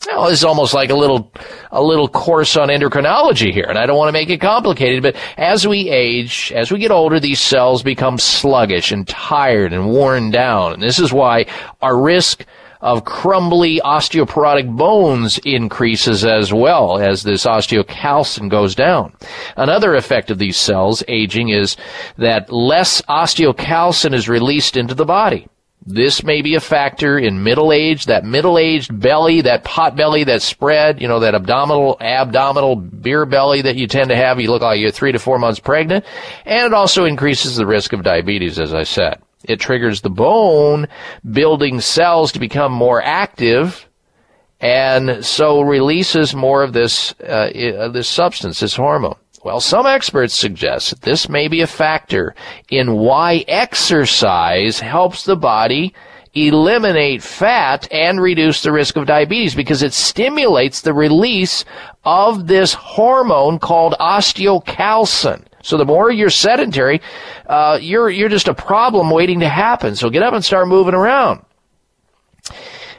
[0.06, 1.32] Well, is almost like a little,
[1.72, 5.16] a little course on endocrinology here, and I don't want to make it complicated, but
[5.38, 10.32] as we age, as we get older, these cells become sluggish and tired and worn
[10.32, 11.48] down, and this is why
[11.82, 12.46] our risk
[12.82, 19.14] of crumbly osteoporotic bones increases as well as this osteocalcin goes down.
[19.56, 21.78] Another effect of these cells aging is
[22.18, 25.48] that less osteocalcin is released into the body.
[25.90, 30.26] This may be a factor in middle age, that middle aged belly, that pot belly
[30.26, 34.38] that spread, you know, that abdominal, abdominal beer belly that you tend to have.
[34.42, 36.04] You look like you're three to four months pregnant.
[36.46, 39.22] And it also increases the risk of diabetes, as I said.
[39.48, 40.88] It triggers the bone
[41.30, 43.88] building cells to become more active
[44.60, 49.16] and so releases more of this, uh, uh, this substance, this hormone.
[49.44, 52.36] Well, some experts suggest that this may be a factor
[52.70, 55.94] in why exercise helps the body
[56.34, 61.66] eliminate fat and reduce the risk of diabetes because it stimulates the release
[62.04, 65.46] of this hormone called osteocalcin.
[65.68, 67.02] So the more you're sedentary,
[67.46, 69.98] uh, you're you're just a problem waiting to happen.
[69.98, 71.44] So get up and start moving around.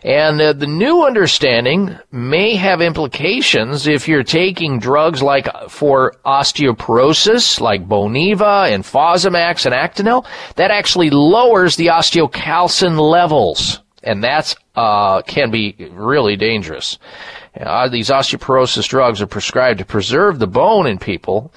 [0.03, 7.59] And uh, the new understanding may have implications if you're taking drugs like for osteoporosis,
[7.59, 13.81] like Boniva and Fosamax and Actonel, that actually lowers the osteocalcin levels.
[14.03, 16.99] And that's, uh, can be really dangerous.
[17.59, 21.51] Uh, these osteoporosis drugs are prescribed to preserve the bone in people,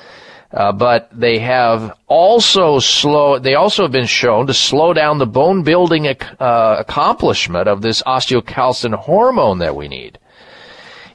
[0.53, 3.39] uh, but they have also slow.
[3.39, 6.15] They also have been shown to slow down the bone building uh,
[6.79, 10.19] accomplishment of this osteocalcin hormone that we need.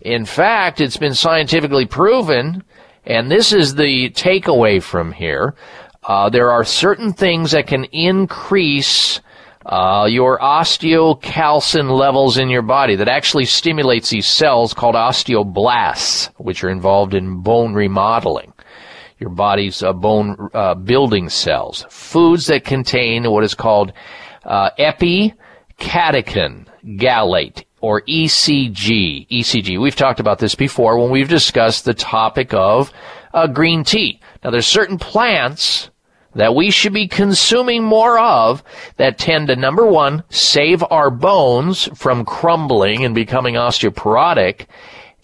[0.01, 2.64] In fact, it's been scientifically proven,
[3.05, 5.55] and this is the takeaway from here.
[6.03, 9.20] Uh, there are certain things that can increase
[9.66, 16.62] uh, your osteocalcin levels in your body that actually stimulates these cells called osteoblasts, which
[16.62, 18.53] are involved in bone remodeling
[19.18, 21.86] your body's uh, bone uh, building cells.
[21.88, 23.92] Foods that contain what is called
[24.44, 29.28] uh, epicatechin gallate or ECG.
[29.28, 29.80] ECG.
[29.80, 32.92] We've talked about this before when we've discussed the topic of
[33.32, 34.20] uh, green tea.
[34.42, 35.90] Now, there's certain plants
[36.34, 38.62] that we should be consuming more of
[38.96, 44.66] that tend to number one save our bones from crumbling and becoming osteoporotic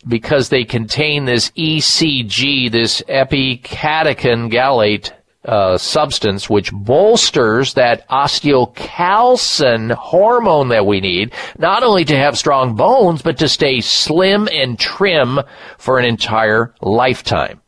[0.07, 5.13] because they contain this ECG, this epicatechin gallate
[5.45, 12.77] uh, substance, which bolsters that osteocalcin hormone that we need, not only to have strong
[12.77, 15.41] bones, but to stay slim and trim
[15.79, 17.61] for an entire lifetime.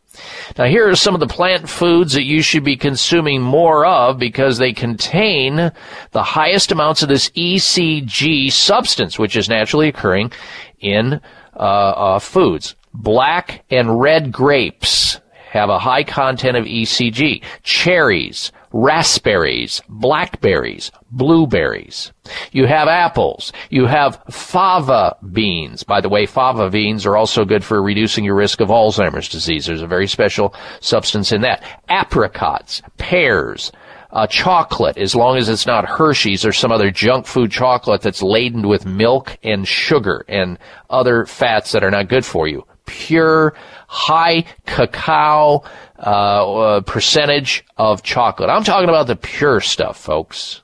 [0.57, 4.19] Now here are some of the plant foods that you should be consuming more of
[4.19, 5.73] because they contain
[6.13, 10.31] the highest amounts of this ECG substance, which is naturally occurring
[10.79, 11.21] in
[11.57, 12.75] uh, uh, foods.
[12.93, 17.43] Black and red grapes have a high content of ECG.
[17.63, 22.13] Cherries, raspberries, blackberries, blueberries.
[22.51, 23.53] You have apples.
[23.71, 25.85] You have fava beans.
[25.85, 29.67] By the way, fava beans are also good for reducing your risk of Alzheimer's disease.
[29.67, 31.63] There's a very special substance in that.
[31.89, 33.71] Apricots, pears,
[34.15, 38.23] uh, chocolate, as long as it's not Hershey's or some other junk food chocolate that's
[38.23, 40.59] laden with milk and sugar and
[40.89, 42.65] other fats that are not good for you.
[42.87, 43.55] Pure,
[43.89, 45.65] high cacao
[45.99, 48.51] uh, uh, percentage of chocolate.
[48.51, 50.63] I'm talking about the pure stuff, folks.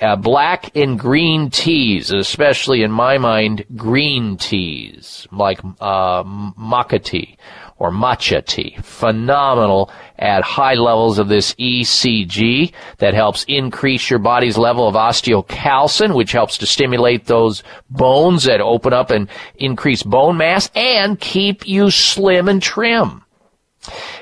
[0.00, 7.36] uh, black and green teas, especially in my mind, green teas like uh, maca tea
[7.78, 8.76] or matcha tea.
[8.82, 16.14] Phenomenal at high levels of this ECG that helps increase your body's level of osteocalcin,
[16.14, 21.66] which helps to stimulate those bones that open up and increase bone mass and keep
[21.66, 23.24] you slim and trim.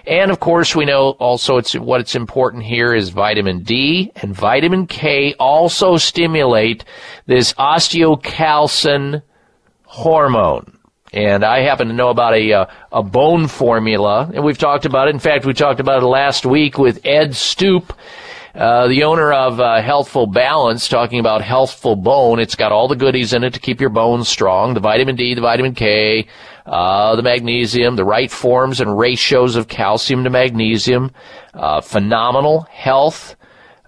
[0.06, 4.34] And of course, we know also it's what it's important here is vitamin D and
[4.34, 6.84] vitamin K also stimulate
[7.26, 9.22] this osteocalcin
[9.84, 10.78] hormone.
[11.12, 15.08] And I happen to know about a uh, a bone formula, and we've talked about
[15.08, 15.14] it.
[15.14, 17.92] In fact, we talked about it last week with Ed Stoop,
[18.54, 22.38] uh, the owner of uh, Healthful Balance, talking about Healthful Bone.
[22.38, 25.34] It's got all the goodies in it to keep your bones strong: the vitamin D,
[25.34, 26.26] the vitamin K,
[26.64, 31.12] uh, the magnesium, the right forms and ratios of calcium to magnesium.
[31.52, 33.36] Uh, phenomenal health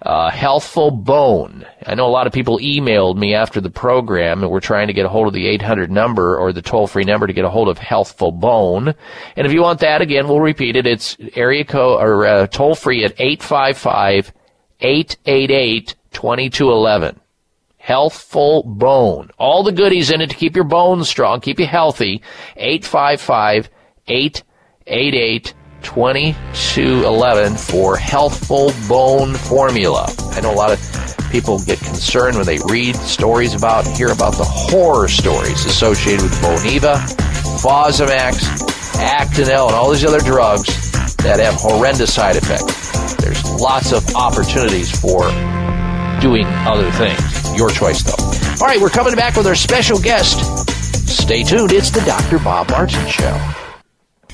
[0.05, 1.65] uh, healthful bone.
[1.85, 4.93] I know a lot of people emailed me after the program and we're trying to
[4.93, 7.49] get a hold of the 800 number or the toll free number to get a
[7.49, 8.93] hold of healthful bone.
[9.35, 10.85] And if you want that again, we'll repeat it.
[10.85, 14.31] It's area code or uh, toll free at 855
[14.79, 17.19] 888 2211.
[17.77, 19.31] Healthful bone.
[19.39, 22.21] All the goodies in it to keep your bones strong, keep you healthy.
[22.57, 23.69] 855
[24.07, 25.53] 888
[25.85, 30.11] 2211 for Healthful Bone Formula.
[30.31, 34.35] I know a lot of people get concerned when they read stories about, hear about
[34.35, 36.95] the horror stories associated with Boniva,
[37.61, 38.41] Fosamax,
[38.97, 43.15] Actonel, and all these other drugs that have horrendous side effects.
[43.17, 45.21] There's lots of opportunities for
[46.19, 47.55] doing other things.
[47.57, 48.61] Your choice, though.
[48.61, 50.39] All right, we're coming back with our special guest.
[51.07, 51.71] Stay tuned.
[51.71, 52.39] It's the Dr.
[52.39, 53.64] Bob Martin Show.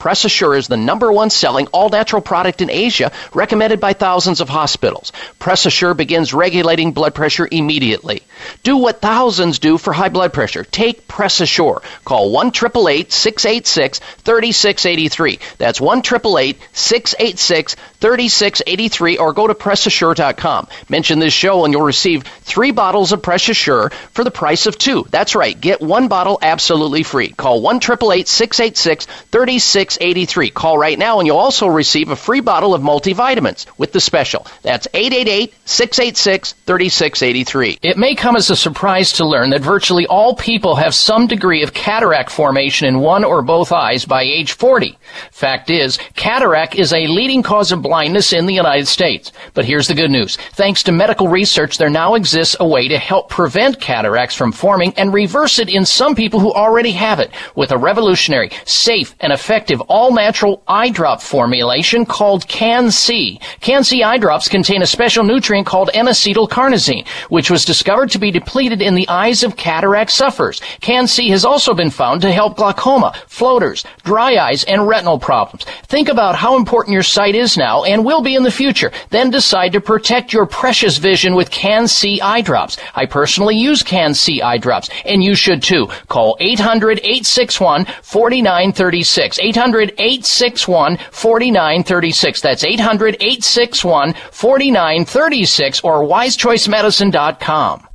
[0.00, 4.40] Press Assure is the number one selling all natural product in Asia, recommended by thousands
[4.40, 5.12] of hospitals.
[5.38, 8.22] Press Assure begins regulating blood pressure immediately.
[8.62, 10.64] Do what thousands do for high blood pressure.
[10.64, 11.82] Take Press Assure.
[12.06, 15.38] Call 1 686 3683.
[15.58, 20.68] That's 1 686 3683 or go to PressAssure.com.
[20.88, 24.78] Mention this show and you'll receive three bottles of Press Assure for the price of
[24.78, 25.04] two.
[25.10, 25.60] That's right.
[25.60, 27.28] Get one bottle absolutely free.
[27.28, 29.89] Call 1 686 3683.
[30.54, 34.46] Call right now and you'll also receive a free bottle of multivitamins with the special.
[34.62, 37.78] That's 888 686 3683.
[37.82, 41.62] It may come as a surprise to learn that virtually all people have some degree
[41.62, 44.98] of cataract formation in one or both eyes by age 40.
[45.30, 49.32] Fact is, cataract is a leading cause of blindness in the United States.
[49.54, 50.36] But here's the good news.
[50.52, 54.94] Thanks to medical research, there now exists a way to help prevent cataracts from forming
[54.96, 59.32] and reverse it in some people who already have it with a revolutionary, safe, and
[59.32, 63.40] effective all natural eye drop formulation called Can C.
[63.60, 68.18] Can C eye drops contain a special nutrient called N acetylcarnosine, which was discovered to
[68.18, 70.60] be depleted in the eyes of cataract sufferers.
[70.80, 75.64] Can C has also been found to help glaucoma, floaters, dry eyes, and retinal problems.
[75.86, 78.92] Think about how important your sight is now and will be in the future.
[79.10, 82.76] Then decide to protect your precious vision with Can C eye drops.
[82.94, 85.88] I personally use Can C eye drops, and you should too.
[86.08, 89.38] Call 800 861 4936.
[89.38, 92.40] 800 800 861 4936.
[92.40, 97.86] That's 800 861 4936 or wisechoicemedicine.com.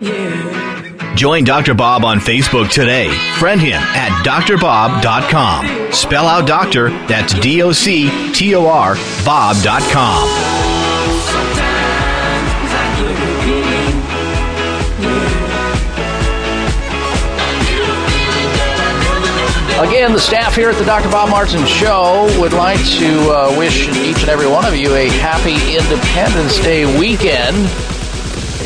[0.00, 1.14] Yeah.
[1.14, 1.74] Join Dr.
[1.74, 3.10] Bob on Facebook today.
[3.38, 5.92] Friend him at drbob.com.
[5.92, 10.59] Spell out doctor, that's D O C T O R, Bob.com.
[19.80, 21.08] Again, the staff here at the Dr.
[21.08, 25.08] Bob Martin Show would like to uh, wish each and every one of you a
[25.08, 27.56] happy Independence Day weekend.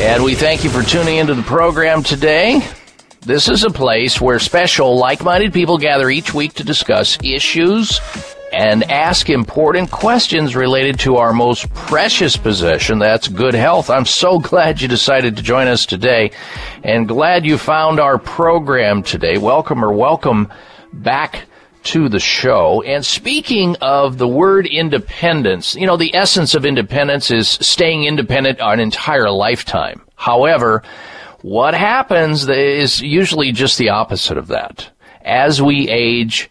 [0.01, 2.67] And we thank you for tuning into the program today.
[3.21, 8.01] This is a place where special, like minded people gather each week to discuss issues
[8.51, 13.89] and ask important questions related to our most precious possession that's good health.
[13.89, 16.31] I'm so glad you decided to join us today
[16.83, 19.37] and glad you found our program today.
[19.37, 20.51] Welcome or welcome
[21.03, 21.45] back
[21.83, 22.81] to the show.
[22.81, 28.59] And speaking of the word independence, you know, the essence of independence is staying independent
[28.59, 30.01] an entire lifetime.
[30.15, 30.83] However,
[31.41, 34.89] what happens is usually just the opposite of that.
[35.21, 36.49] As we age,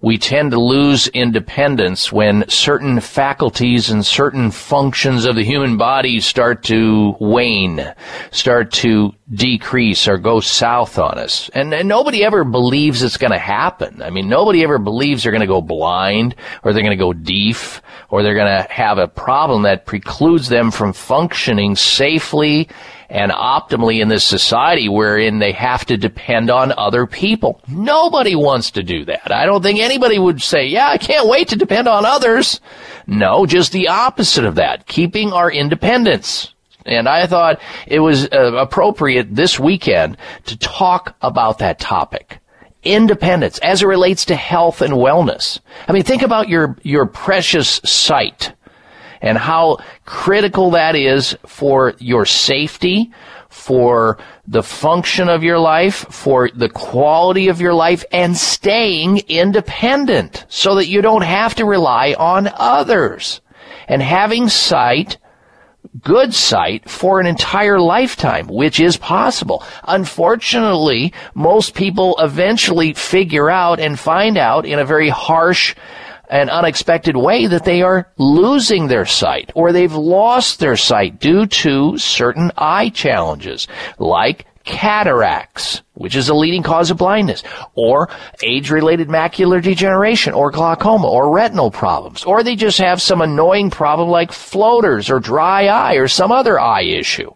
[0.00, 6.18] we tend to lose independence when certain faculties and certain functions of the human body
[6.18, 7.94] start to wane,
[8.32, 11.48] start to decrease or go south on us.
[11.54, 14.02] And, and nobody ever believes it's going to happen.
[14.02, 17.12] I mean, nobody ever believes they're going to go blind or they're going to go
[17.12, 22.68] deaf or they're going to have a problem that precludes them from functioning safely
[23.08, 27.60] and optimally in this society wherein they have to depend on other people.
[27.68, 29.32] Nobody wants to do that.
[29.32, 32.60] I don't think anybody would say, yeah, I can't wait to depend on others.
[33.06, 36.54] No, just the opposite of that, keeping our independence.
[36.84, 42.38] And I thought it was uh, appropriate this weekend to talk about that topic.
[42.82, 45.60] Independence as it relates to health and wellness.
[45.86, 48.52] I mean, think about your, your precious sight
[49.20, 53.12] and how critical that is for your safety,
[53.48, 54.18] for
[54.48, 60.74] the function of your life, for the quality of your life, and staying independent so
[60.74, 63.40] that you don't have to rely on others.
[63.86, 65.18] And having sight
[66.00, 69.62] good sight for an entire lifetime, which is possible.
[69.84, 75.74] Unfortunately, most people eventually figure out and find out in a very harsh
[76.30, 81.46] and unexpected way that they are losing their sight or they've lost their sight due
[81.46, 87.42] to certain eye challenges like cataracts, which is a leading cause of blindness,
[87.74, 88.08] or
[88.42, 94.08] age-related macular degeneration, or glaucoma, or retinal problems, or they just have some annoying problem
[94.08, 97.30] like floaters, or dry eye, or some other eye issue.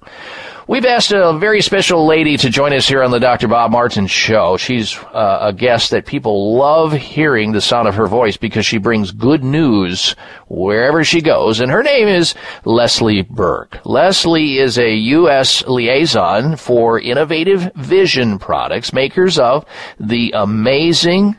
[0.69, 3.47] We've asked a very special lady to join us here on the Dr.
[3.47, 4.57] Bob Martin Show.
[4.57, 8.79] She's uh, a guest that people love hearing the sound of her voice because she
[8.79, 10.17] brings good news
[10.49, 11.61] wherever she goes.
[11.61, 12.35] And her name is
[12.65, 13.79] Leslie Burke.
[13.85, 15.65] Leslie is a U.S.
[15.69, 19.65] liaison for innovative vision products, makers of
[20.01, 21.37] the amazing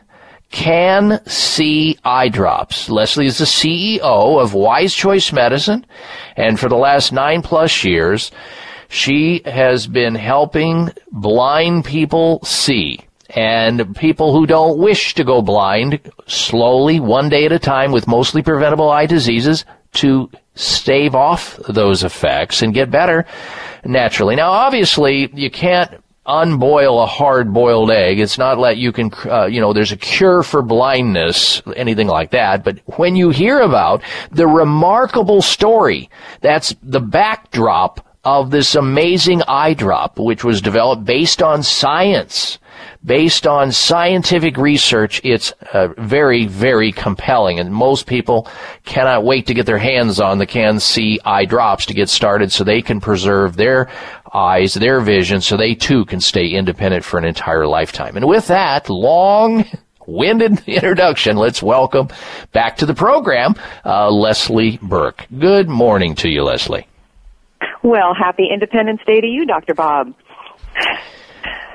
[0.52, 2.90] Can-C eye drops.
[2.90, 5.86] Leslie is the CEO of Wise Choice Medicine,
[6.38, 8.32] and for the last nine plus years,
[8.90, 13.00] she has been helping blind people see
[13.30, 18.08] and people who don't wish to go blind slowly, one day at a time with
[18.08, 23.26] mostly preventable eye diseases to stave off those effects and get better
[23.84, 24.36] naturally.
[24.36, 28.20] Now, obviously, you can't unboil a hard boiled egg.
[28.20, 32.32] It's not like you can, uh, you know, there's a cure for blindness, anything like
[32.32, 32.64] that.
[32.64, 34.02] But when you hear about
[34.32, 36.10] the remarkable story,
[36.42, 42.60] that's the backdrop of this amazing eye drop, which was developed based on science,
[43.06, 45.22] based on scientific research.
[45.24, 48.50] It's uh, very, very compelling, and most people
[48.84, 52.66] cannot wait to get their hands on the Can-C eye drops to get started, so
[52.66, 53.90] they can preserve their
[54.34, 58.18] eyes, their vision, so they too can stay independent for an entire lifetime.
[58.18, 59.64] And with that long
[60.06, 62.10] winded introduction, let's welcome
[62.52, 63.56] back to the program
[63.86, 65.26] uh, Leslie Burke.
[65.40, 66.88] Good morning to you, Leslie.
[67.84, 69.74] Well, happy Independence Day to you, Dr.
[69.74, 70.14] Bob.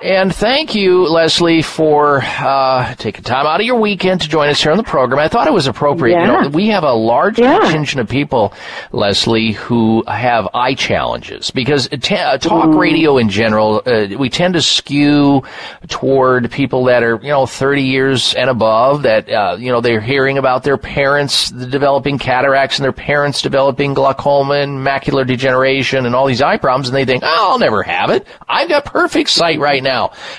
[0.03, 4.61] And thank you, Leslie, for uh, taking time out of your weekend to join us
[4.61, 5.21] here on the program.
[5.21, 6.17] I thought it was appropriate.
[6.17, 6.23] Yeah.
[6.39, 7.61] You know, we have a large Yeah.
[7.61, 8.53] contingent of people,
[8.91, 12.79] Leslie, who have eye challenges because t- uh, talk Mm.
[12.81, 15.45] radio in general, uh, we tend to skew
[15.87, 20.01] toward people that are, you know, 30 years and above that, uh, you know, they're
[20.01, 26.17] hearing about their parents developing cataracts and their parents developing glaucoma and macular degeneration and
[26.17, 28.27] all these eye problems and they think, oh, I'll never have it.
[28.49, 29.92] I've got perfect sight right now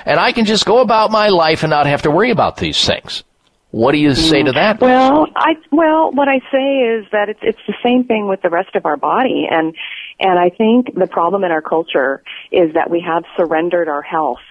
[0.06, 2.86] and I can just go about my life and not have to worry about these
[2.86, 3.24] things.
[3.72, 4.80] What do you say to that?
[4.80, 8.52] Well, I well, what I say is that it's it's the same thing with the
[8.52, 9.74] rest of our body, and
[10.20, 12.22] and I think the problem in our culture
[12.52, 14.46] is that we have surrendered our health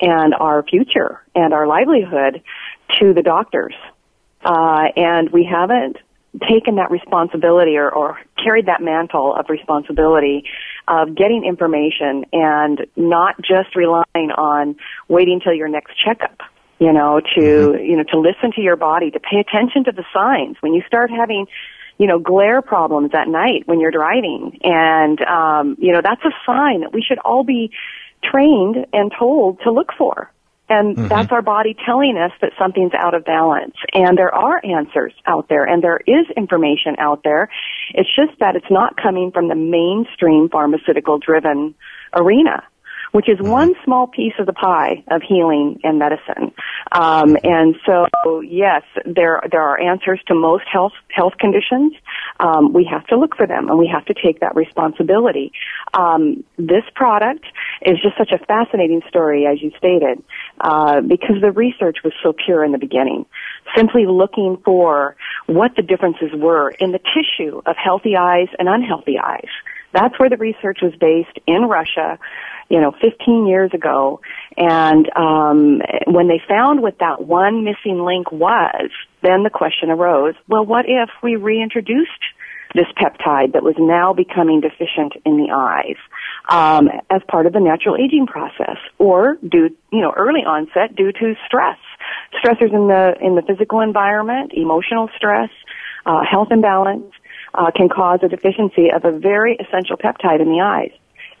[0.00, 2.42] and our future and our livelihood
[3.00, 3.74] to the doctors.
[4.44, 5.96] Uh, and we haven't
[6.48, 10.44] taken that responsibility or, or carried that mantle of responsibility
[10.88, 14.76] of getting information and not just relying on
[15.08, 16.40] waiting till your next checkup
[16.78, 17.84] you know to mm-hmm.
[17.84, 20.82] you know to listen to your body to pay attention to the signs when you
[20.86, 21.46] start having
[21.98, 26.32] you know glare problems at night when you're driving and um you know that's a
[26.44, 27.70] sign that we should all be
[28.22, 30.30] trained and told to look for
[30.68, 31.08] and mm-hmm.
[31.08, 33.76] that's our body telling us that something's out of balance.
[33.92, 37.48] And there are answers out there and there is information out there.
[37.94, 41.74] It's just that it's not coming from the mainstream pharmaceutical driven
[42.14, 42.62] arena
[43.12, 46.52] which is one small piece of the pie of healing and medicine.
[46.92, 48.06] Um, and so,
[48.42, 51.94] yes, there there are answers to most health health conditions.
[52.40, 55.52] Um, we have to look for them, and we have to take that responsibility.
[55.94, 57.46] Um, this product
[57.82, 60.22] is just such a fascinating story, as you stated,
[60.60, 63.26] uh, because the research was so pure in the beginning.
[63.76, 65.16] Simply looking for
[65.46, 69.50] what the differences were in the tissue of healthy eyes and unhealthy eyes.
[69.92, 72.18] That's where the research was based in Russia
[72.68, 74.20] you know, 15 years ago.
[74.56, 78.90] And um, when they found what that one missing link was,
[79.22, 82.10] then the question arose, well, what if we reintroduced
[82.74, 85.96] this peptide that was now becoming deficient in the eyes
[86.48, 91.12] um, as part of the natural aging process, or due, you know, early onset due
[91.12, 91.78] to stress,
[92.34, 95.50] stressors in the in the physical environment, emotional stress,
[96.04, 97.12] uh, health imbalance.
[97.54, 100.90] Uh, can cause a deficiency of a very essential peptide in the eyes.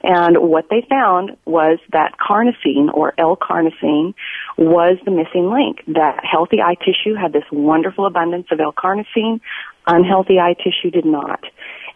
[0.02, 4.14] And what they found was that carnosine or L-carnosine
[4.56, 5.82] was the missing link.
[5.88, 9.40] That healthy eye tissue had this wonderful abundance of L-carnosine,
[9.86, 11.40] unhealthy eye tissue did not.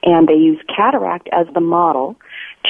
[0.02, 2.16] And they used cataract as the model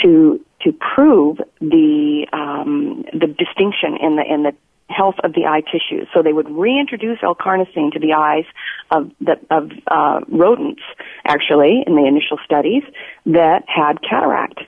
[0.02, 4.54] to to prove the um, the distinction in the in the
[4.88, 6.04] health of the eye tissue.
[6.12, 8.44] So they would reintroduce L-carnosine to the eyes
[8.90, 10.82] of the, of uh, rodents,
[11.24, 12.82] actually, in the initial studies
[13.24, 14.58] that had cataract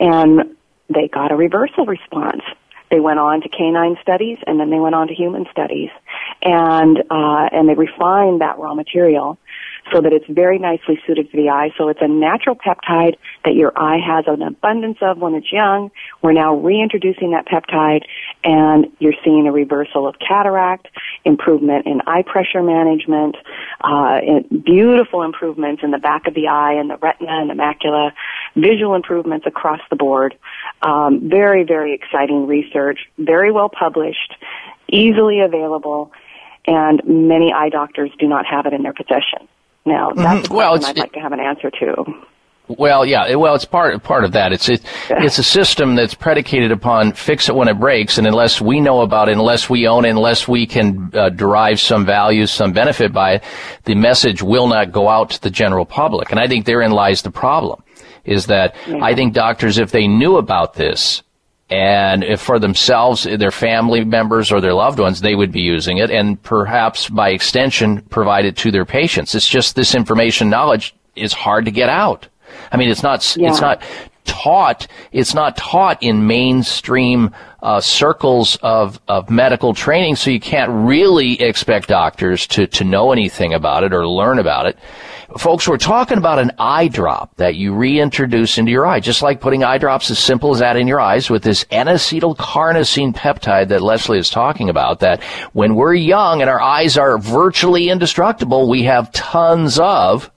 [0.00, 0.56] and
[0.88, 2.42] they got a reversal response.
[2.90, 5.90] They went on to canine studies, and then they went on to human studies,
[6.42, 9.38] and uh, and they refined that raw material
[9.92, 11.70] so that it's very nicely suited for the eye.
[11.78, 15.90] So it's a natural peptide that your eye has an abundance of when it's young.
[16.22, 18.04] We're now reintroducing that peptide
[18.42, 20.88] and you're seeing a reversal of cataract,
[21.24, 23.36] improvement in eye pressure management,
[23.82, 24.20] uh,
[24.64, 28.12] beautiful improvements in the back of the eye and the retina and the macula,
[28.56, 30.36] visual improvements across the board.
[30.82, 34.34] Um, very, very exciting research, very well published,
[34.88, 36.12] easily available,
[36.66, 39.46] and many eye doctors do not have it in their possession.
[39.86, 40.54] Now, that's mm-hmm.
[40.54, 42.04] well, I'd like to have an answer to.
[42.68, 43.36] Well, yeah.
[43.36, 44.52] Well, it's part part of that.
[44.52, 48.60] It's it, it's a system that's predicated upon fix it when it breaks, and unless
[48.60, 52.46] we know about it, unless we own it, unless we can uh, derive some value,
[52.46, 53.44] some benefit by it,
[53.84, 56.32] the message will not go out to the general public.
[56.32, 57.84] And I think therein lies the problem.
[58.24, 58.98] Is that yeah.
[59.00, 61.22] I think doctors, if they knew about this,
[61.68, 65.98] and if for themselves, their family members or their loved ones, they would be using
[65.98, 69.34] it and perhaps by extension provide it to their patients.
[69.34, 72.28] It's just this information knowledge is hard to get out.
[72.70, 73.50] I mean, it's not, yeah.
[73.50, 73.82] it's not
[74.24, 80.70] taught, it's not taught in mainstream uh, circles of, of medical training, so you can't
[80.70, 84.78] really expect doctors to, to know anything about it or learn about it.
[85.36, 89.40] Folks, we're talking about an eye drop that you reintroduce into your eye, just like
[89.40, 93.82] putting eye drops as simple as that in your eyes with this N-acetyl-carnosine peptide that
[93.82, 95.22] Leslie is talking about, that
[95.52, 100.30] when we're young and our eyes are virtually indestructible, we have tons of,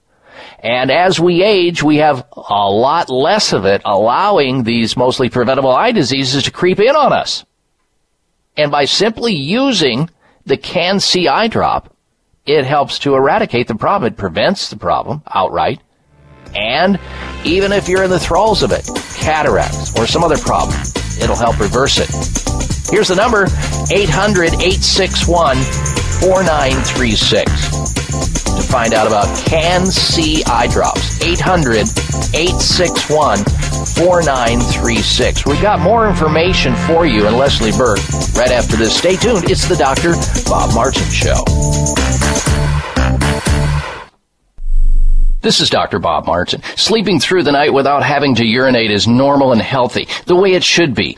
[0.58, 5.72] and as we age, we have a lot less of it, allowing these mostly preventable
[5.72, 7.46] eye diseases to creep in on us.
[8.58, 10.10] And by simply using
[10.48, 11.96] the Can-C eye drop,
[12.50, 14.12] it helps to eradicate the problem.
[14.12, 15.82] It prevents the problem outright.
[16.56, 17.00] And
[17.46, 20.80] even if you're in the thralls of it, cataracts or some other problem,
[21.22, 22.59] it'll help reverse it.
[22.88, 23.44] Here's the number
[23.92, 25.58] 800 861
[26.24, 27.90] 4936
[28.60, 31.22] to find out about Can-C eye drops.
[31.22, 31.88] 800
[32.34, 35.46] 861 4936.
[35.46, 38.00] We've got more information for you and Leslie Burke
[38.36, 38.98] right after this.
[38.98, 39.50] Stay tuned.
[39.50, 40.14] It's the Dr.
[40.50, 41.44] Bob Martin Show.
[45.42, 46.00] This is Dr.
[46.00, 46.62] Bob Martin.
[46.76, 50.66] Sleeping through the night without having to urinate is normal and healthy, the way it
[50.66, 51.18] should be.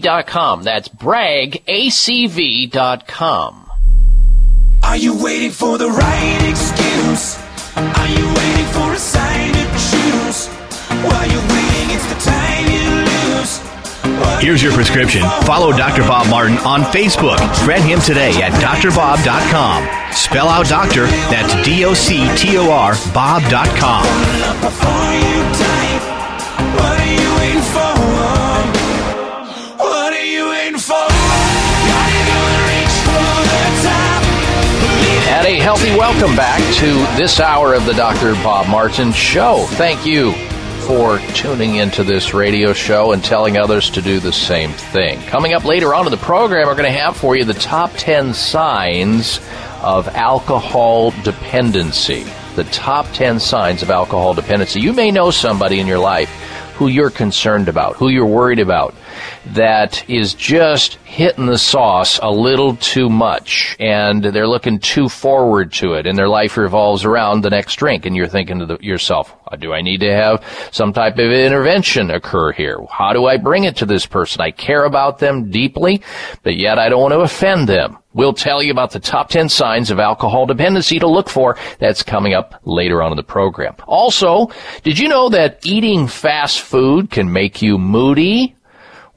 [0.00, 0.62] dot com.
[0.62, 3.70] That's BraggACV dot com.
[4.82, 7.38] Are you waiting for the right excuse?
[7.76, 10.48] Are you waiting for a sign to choose?
[11.04, 12.82] While you're waiting, it's the time you
[13.38, 13.60] lose.
[14.42, 15.22] Here's your prescription.
[15.44, 16.02] Follow Dr.
[16.02, 17.38] Bob Martin on Facebook.
[17.64, 20.12] Friend him today at drbob.com.
[20.12, 24.04] Spell out doctor, that's D O C T O R, Bob.com.
[26.76, 28.49] What are you waiting for?
[35.60, 36.86] Healthy welcome back to
[37.20, 38.32] this hour of the Dr.
[38.42, 39.66] Bob Martin Show.
[39.72, 40.32] Thank you
[40.86, 45.20] for tuning into this radio show and telling others to do the same thing.
[45.26, 47.90] Coming up later on in the program, we're going to have for you the top
[47.98, 49.38] 10 signs
[49.82, 52.24] of alcohol dependency.
[52.56, 54.80] The top 10 signs of alcohol dependency.
[54.80, 56.30] You may know somebody in your life
[56.76, 58.94] who you're concerned about, who you're worried about,
[59.46, 65.72] that is just hitting the sauce a little too much and they're looking too forward
[65.72, 68.78] to it and their life revolves around the next drink and you're thinking to the,
[68.80, 72.78] yourself, uh, do I need to have some type of intervention occur here?
[72.90, 74.40] How do I bring it to this person?
[74.40, 76.02] I care about them deeply,
[76.42, 77.98] but yet I don't want to offend them.
[78.12, 81.56] We'll tell you about the top 10 signs of alcohol dependency to look for.
[81.78, 83.76] That's coming up later on in the program.
[83.86, 84.50] Also,
[84.82, 88.56] did you know that eating fast food can make you moody?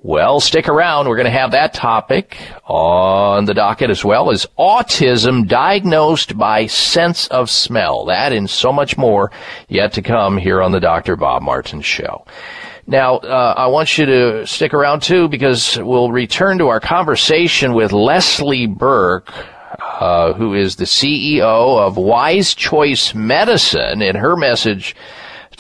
[0.05, 1.07] Well, stick around.
[1.07, 6.67] We're going to have that topic on the docket as well as autism diagnosed by
[6.67, 8.03] sense of smell.
[8.03, 9.31] That and so much more
[9.69, 11.15] yet to come here on the Dr.
[11.15, 12.25] Bob Martin Show.
[12.85, 17.73] Now, uh, I want you to stick around too because we'll return to our conversation
[17.73, 19.33] with Leslie Burke,
[19.79, 24.97] uh, who is the CEO of Wise Choice Medicine, and her message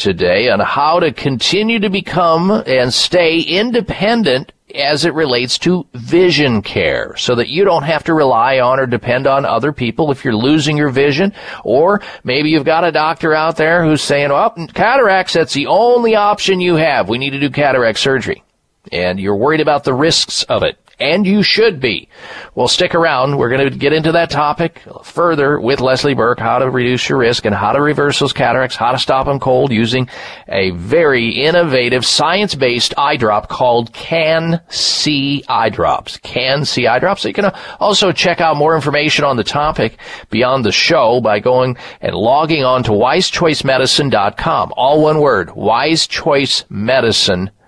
[0.03, 6.61] today on how to continue to become and stay independent as it relates to vision
[6.61, 10.25] care so that you don't have to rely on or depend on other people if
[10.25, 11.31] you're losing your vision
[11.63, 16.15] or maybe you've got a doctor out there who's saying, well, cataracts, that's the only
[16.15, 17.07] option you have.
[17.07, 18.43] We need to do cataract surgery.
[18.91, 22.09] And you're worried about the risks of it and you should be.
[22.55, 23.37] Well, stick around.
[23.37, 27.17] We're going to get into that topic further with Leslie Burke, how to reduce your
[27.17, 30.07] risk and how to reverse those cataracts, how to stop them cold using
[30.47, 36.17] a very innovative science-based eye drop called Can-C eye drops.
[36.17, 37.23] Can-C eye drops.
[37.23, 39.97] So you can uh, also check out more information on the topic
[40.29, 44.73] beyond the show by going and logging on to wisechoicemedicine.com.
[44.77, 47.62] All one word, wisechoicemedicine.com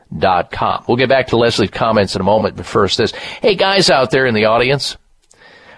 [0.51, 0.83] com.
[0.87, 3.11] We'll get back to Leslie's comments in a moment, but first this.
[3.11, 4.97] Hey guys out there in the audience,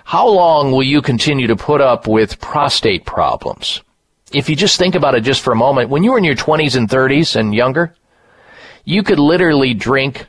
[0.03, 3.81] how long will you continue to put up with prostate problems?
[4.31, 6.35] If you just think about it just for a moment, when you were in your
[6.35, 7.93] 20s and 30s and younger,
[8.83, 10.27] you could literally drink,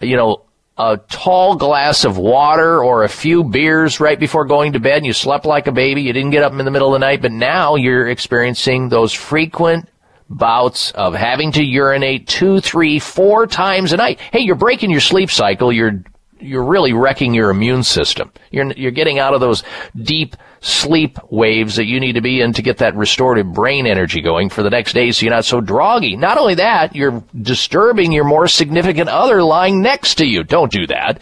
[0.00, 0.44] you know,
[0.78, 5.06] a tall glass of water or a few beers right before going to bed and
[5.06, 6.00] you slept like a baby.
[6.00, 9.12] You didn't get up in the middle of the night, but now you're experiencing those
[9.12, 9.89] frequent
[10.30, 14.20] bouts of having to urinate two, three, four times a night.
[14.32, 15.72] Hey, you're breaking your sleep cycle.
[15.72, 16.02] You're
[16.42, 18.32] you're really wrecking your immune system.
[18.50, 19.62] You're you're getting out of those
[19.96, 24.20] deep sleep waves that you need to be in to get that restorative brain energy
[24.20, 26.18] going for the next day so you're not so droggy.
[26.18, 30.44] Not only that, you're disturbing your more significant other lying next to you.
[30.44, 31.20] Don't do that.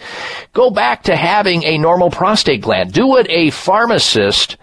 [0.53, 2.93] Go back to having a normal prostate gland.
[2.93, 4.57] Do what a pharmacist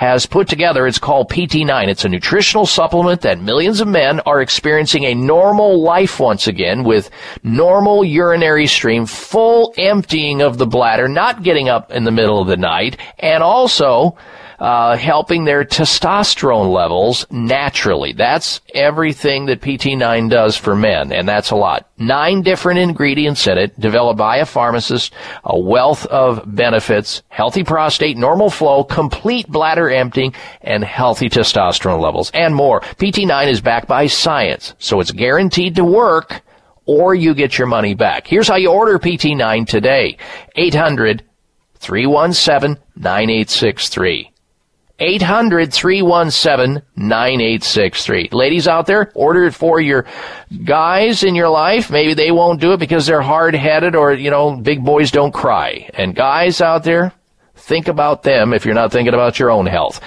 [0.00, 0.86] has put together.
[0.86, 1.88] It's called PT9.
[1.88, 6.84] It's a nutritional supplement that millions of men are experiencing a normal life once again
[6.84, 7.10] with
[7.42, 12.48] normal urinary stream, full emptying of the bladder, not getting up in the middle of
[12.48, 14.16] the night, and also
[14.60, 18.12] uh, helping their testosterone levels naturally.
[18.12, 21.88] That's everything that PT9 does for men, and that's a lot.
[21.96, 25.14] Nine different ingredients in it, developed by a pharmacist,
[25.44, 32.30] a wealth of benefits, healthy prostate, normal flow, complete bladder emptying, and healthy testosterone levels,
[32.34, 32.82] and more.
[32.82, 36.42] PT9 is backed by science, so it's guaranteed to work
[36.86, 38.26] or you get your money back.
[38.26, 40.18] Here's how you order PT9 today.
[40.56, 41.22] 800
[41.78, 44.29] 317 9863.
[45.00, 48.28] 800 317 9863.
[48.32, 50.04] Ladies out there, order it for your
[50.64, 51.90] guys in your life.
[51.90, 55.32] Maybe they won't do it because they're hard headed or, you know, big boys don't
[55.32, 55.88] cry.
[55.94, 57.14] And guys out there,
[57.54, 60.02] think about them if you're not thinking about your own health.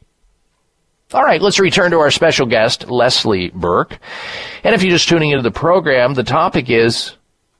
[1.13, 3.99] All right, let's return to our special guest, Leslie Burke.
[4.63, 7.13] And if you're just tuning into the program, the topic is,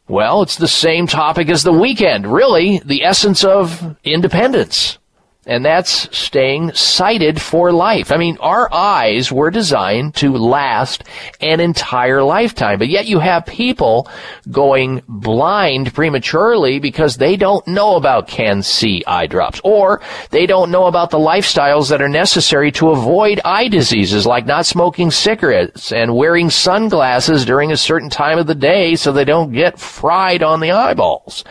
[0.07, 2.25] well, it's the same topic as the weekend.
[2.25, 4.97] Really, the essence of independence
[5.45, 8.11] and that's staying sighted for life.
[8.11, 11.03] I mean, our eyes were designed to last
[11.41, 14.09] an entire lifetime, but yet you have people
[14.51, 20.85] going blind prematurely because they don't know about Can-C eye drops, or they don't know
[20.85, 26.15] about the lifestyles that are necessary to avoid eye diseases like not smoking cigarettes and
[26.15, 30.59] wearing sunglasses during a certain time of the day so they don't get fried on
[30.59, 31.43] the eyeballs.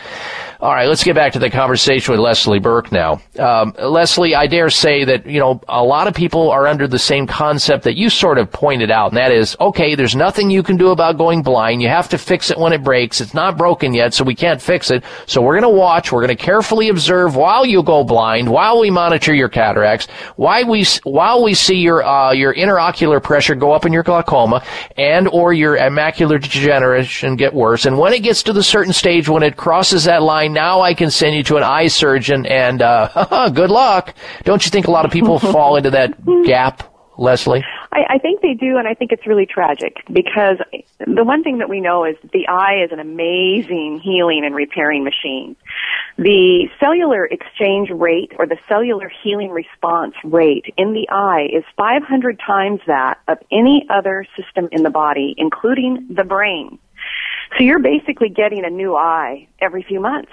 [0.62, 3.20] All right, let's get back to the conversation with Leslie Burke now.
[3.36, 7.00] Um, Leslie, I dare say that, you know, a lot of people are under the
[7.00, 10.62] same concept that you sort of pointed out, and that is, okay, there's nothing you
[10.62, 11.82] can do about going blind.
[11.82, 13.20] You have to fix it when it breaks.
[13.20, 15.02] It's not broken yet, so we can't fix it.
[15.26, 16.12] So we're going to watch.
[16.12, 20.06] We're going to carefully observe while you go blind, while we monitor your cataracts,
[20.36, 24.64] while we, while we see your, uh, your interocular pressure go up in your glaucoma
[24.96, 27.84] and or your macular degeneration get worse.
[27.84, 30.94] And when it gets to the certain stage when it crosses that line, now I
[30.94, 34.14] can send you to an eye surgeon and, uh, good luck.
[34.44, 36.14] Don't you think a lot of people fall into that
[36.44, 37.64] gap, Leslie?
[37.92, 40.56] I, I think they do, and I think it's really tragic because
[40.98, 45.04] the one thing that we know is the eye is an amazing healing and repairing
[45.04, 45.54] machine.
[46.16, 52.40] The cellular exchange rate or the cellular healing response rate in the eye is 500
[52.44, 56.78] times that of any other system in the body, including the brain.
[57.56, 60.32] So you're basically getting a new eye every few months.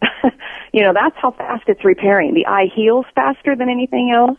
[0.72, 2.34] you know, that's how fast it's repairing.
[2.34, 4.38] The eye heals faster than anything else.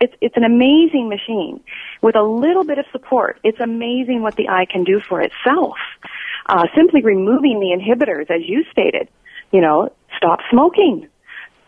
[0.00, 1.60] It's, it's an amazing machine.
[2.02, 5.76] With a little bit of support, it's amazing what the eye can do for itself.
[6.46, 9.08] Uh, simply removing the inhibitors, as you stated,
[9.52, 11.08] you know, stop smoking,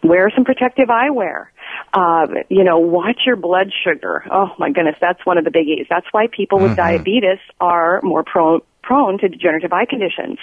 [0.02, 1.46] wear some protective eyewear,
[1.92, 4.24] uh, you know, watch your blood sugar.
[4.30, 5.86] Oh my goodness, that's one of the biggies.
[5.88, 6.76] That's why people with mm-hmm.
[6.76, 8.60] diabetes are more prone
[8.92, 10.38] prone to degenerative eye conditions.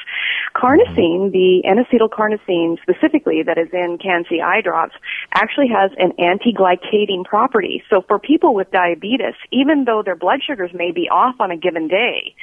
[0.56, 4.96] Carnosine, the N-acetyl carnosine specifically that is in Can-C eye drops,
[5.34, 7.84] actually has an anti-glycating property.
[7.92, 11.58] So for people with diabetes, even though their blood sugars may be off on a
[11.58, 12.34] given day,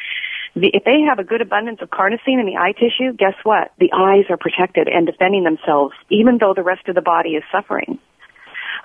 [0.55, 3.73] if they have a good abundance of carnosine in the eye tissue, guess what?
[3.81, 7.43] The eyes are protected and defending themselves, even though the rest of the body is
[7.51, 7.99] suffering.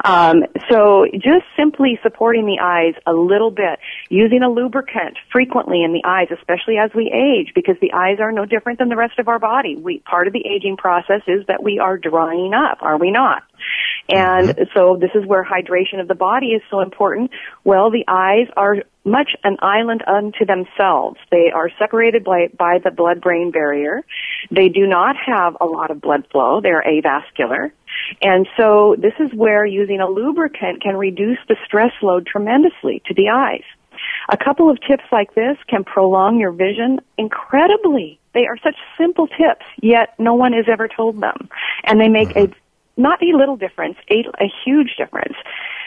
[0.03, 3.79] Um, so just simply supporting the eyes a little bit,
[4.09, 8.31] using a lubricant frequently in the eyes, especially as we age, because the eyes are
[8.31, 9.75] no different than the rest of our body.
[9.75, 13.43] We, part of the aging process is that we are drying up, are we not?
[14.09, 14.63] And mm-hmm.
[14.75, 17.31] so this is where hydration of the body is so important.
[17.63, 21.17] Well, the eyes are much an island unto themselves.
[21.31, 24.01] They are separated by, by the blood-brain barrier.
[24.51, 26.61] They do not have a lot of blood flow.
[26.61, 27.71] They're avascular.
[28.21, 33.13] And so this is where using a lubricant can reduce the stress load tremendously to
[33.13, 33.63] the eyes.
[34.29, 38.19] A couple of tips like this can prolong your vision incredibly.
[38.33, 41.49] They are such simple tips, yet no one has ever told them.
[41.83, 42.51] And they make a
[42.97, 45.35] not a little difference, a, a huge difference.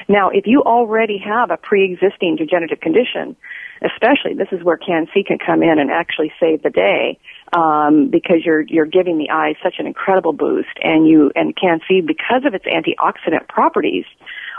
[0.09, 3.37] Now, if you already have a pre-existing degenerative condition,
[3.83, 7.19] especially this is where Can-C can come in and actually save the day
[7.53, 12.01] um, because you're you're giving the eyes such an incredible boost, and you and Can-C
[12.01, 14.05] because of its antioxidant properties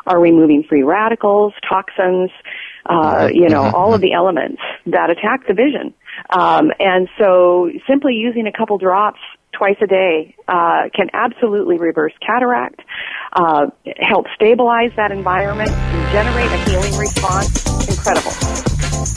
[0.07, 2.29] are removing free radicals, toxins,
[2.85, 5.93] uh, you know, all of the elements that attack the vision.
[6.29, 9.19] Um, and so simply using a couple drops
[9.51, 12.81] twice a day uh, can absolutely reverse cataract,
[13.33, 13.67] uh,
[13.97, 17.65] help stabilize that environment, and generate a healing response.
[17.87, 18.74] Incredible.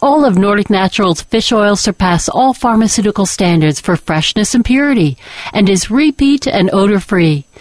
[0.00, 5.16] All of Nordic Naturals fish oil surpass all pharmaceutical standards for freshness and purity
[5.52, 7.44] and is repeat and odor free.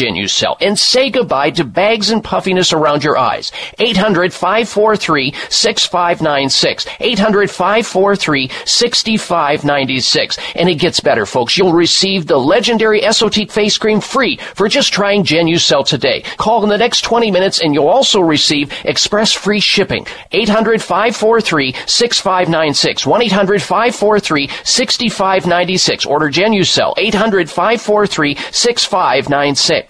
[0.00, 3.50] Genucel and say goodbye to bags and puffiness around your eyes.
[3.78, 6.86] 800 543 6596.
[7.00, 10.38] 800 543 6596.
[10.54, 11.56] And it gets better, folks.
[11.56, 16.22] You'll receive the legendary Esotique face cream free for just trying Genucel sell today.
[16.36, 20.06] Call in the next 20 minutes and you'll also receive express free shipping.
[20.32, 23.06] 800 543 6596.
[23.06, 26.06] 1 800 543 6596.
[26.06, 26.94] Order Genucel.
[26.96, 29.89] 800 543 6596.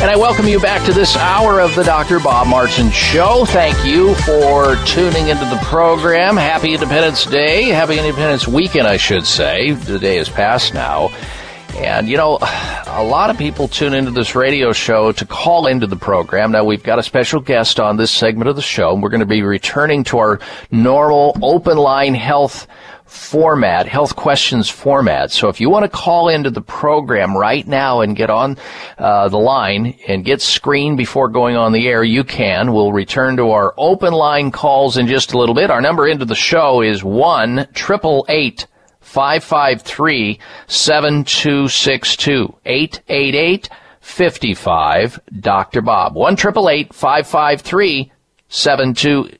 [0.00, 2.20] And I welcome you back to this hour of the Dr.
[2.20, 3.44] Bob Martin Show.
[3.44, 6.38] Thank you for tuning into the program.
[6.38, 7.64] Happy Independence Day.
[7.64, 9.72] Happy Independence Weekend, I should say.
[9.72, 11.10] The day is past now.
[11.74, 15.86] And, you know, a lot of people tune into this radio show to call into
[15.86, 16.52] the program.
[16.52, 19.20] Now, we've got a special guest on this segment of the show, and we're going
[19.20, 20.40] to be returning to our
[20.70, 22.66] normal open line health
[23.10, 25.32] format, health questions format.
[25.32, 28.56] So if you want to call into the program right now and get on
[28.98, 32.72] uh, the line and get screened before going on the air, you can.
[32.72, 35.70] We'll return to our open line calls in just a little bit.
[35.70, 38.66] Our number into the show is one triple eight
[39.00, 40.38] 553
[40.68, 43.68] 7262 888
[44.00, 45.82] 55 Dr.
[45.82, 46.14] Bob.
[46.14, 48.12] 1 553
[48.48, 49.39] 7262.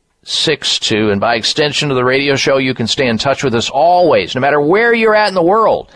[1.10, 4.34] And by extension of the radio show, you can stay in touch with us always,
[4.34, 5.90] no matter where you're at in the world,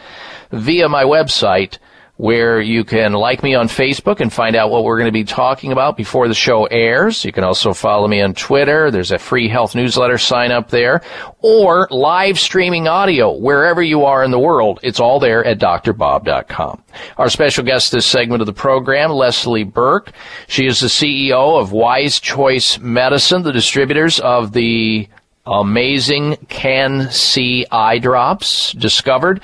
[0.50, 1.78] via my website,
[2.16, 5.24] where you can like me on Facebook and find out what we're going to be
[5.24, 7.24] talking about before the show airs.
[7.24, 8.92] You can also follow me on Twitter.
[8.92, 11.02] There's a free health newsletter sign up there
[11.40, 14.78] or live streaming audio wherever you are in the world.
[14.84, 16.84] It's all there at drbob.com.
[17.18, 20.12] Our special guest this segment of the program, Leslie Burke.
[20.46, 25.08] She is the CEO of Wise Choice Medicine, the distributors of the
[25.46, 29.42] amazing Can-C eye drops discovered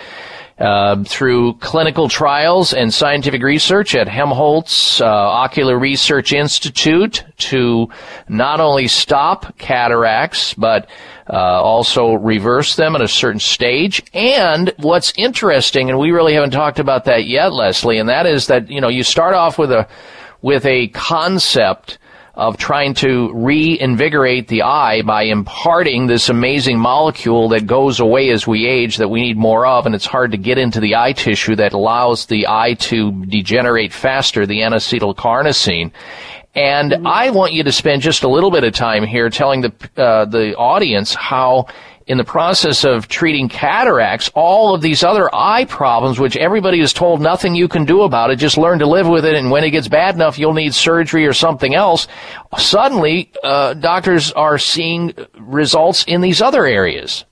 [0.61, 7.89] uh, through clinical trials and scientific research at Helmholtz uh, Ocular Research Institute to
[8.29, 10.89] not only stop cataracts, but
[11.31, 14.03] uh, also reverse them at a certain stage.
[14.13, 18.49] And what's interesting, and we really haven't talked about that yet, Leslie, and that is
[18.49, 19.89] that you know you start off with a
[20.43, 21.99] with a concept
[22.35, 28.47] of trying to reinvigorate the eye by imparting this amazing molecule that goes away as
[28.47, 31.13] we age that we need more of, and it's hard to get into the eye
[31.13, 35.91] tissue that allows the eye to degenerate faster, the N-acetylcarnosine.
[36.55, 37.07] And mm-hmm.
[37.07, 40.25] I want you to spend just a little bit of time here telling the uh,
[40.25, 41.67] the audience how
[42.11, 46.93] in the process of treating cataracts, all of these other eye problems, which everybody is
[46.93, 49.63] told nothing you can do about it, just learn to live with it, and when
[49.63, 52.09] it gets bad enough, you'll need surgery or something else.
[52.59, 57.25] Suddenly, uh, doctors are seeing results in these other areas.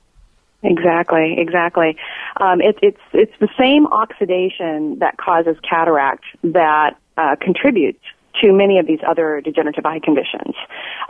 [0.62, 1.96] Exactly, exactly.
[2.40, 8.04] Um, it, it's it's the same oxidation that causes cataract that uh, contributes
[8.42, 10.54] to many of these other degenerative eye conditions.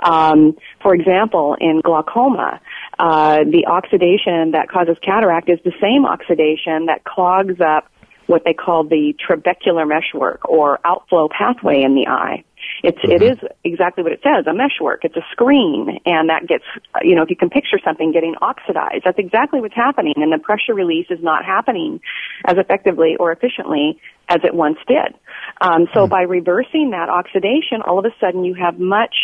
[0.02, 2.60] Um, for example, in glaucoma,
[2.98, 7.90] uh, the oxidation that causes cataract is the same oxidation that clogs up
[8.26, 12.44] what they call the trabecular meshwork or outflow pathway in the eye.
[12.82, 13.12] It's mm-hmm.
[13.12, 15.04] it is exactly what it says, a meshwork.
[15.04, 16.64] It's a screen, and that gets
[17.02, 20.38] you know if you can picture something getting oxidized, that's exactly what's happening, and the
[20.38, 22.00] pressure release is not happening
[22.44, 25.14] as effectively or efficiently as it once did.
[25.60, 26.10] Um, so mm-hmm.
[26.10, 29.14] by reversing that oxidation, all of a sudden you have much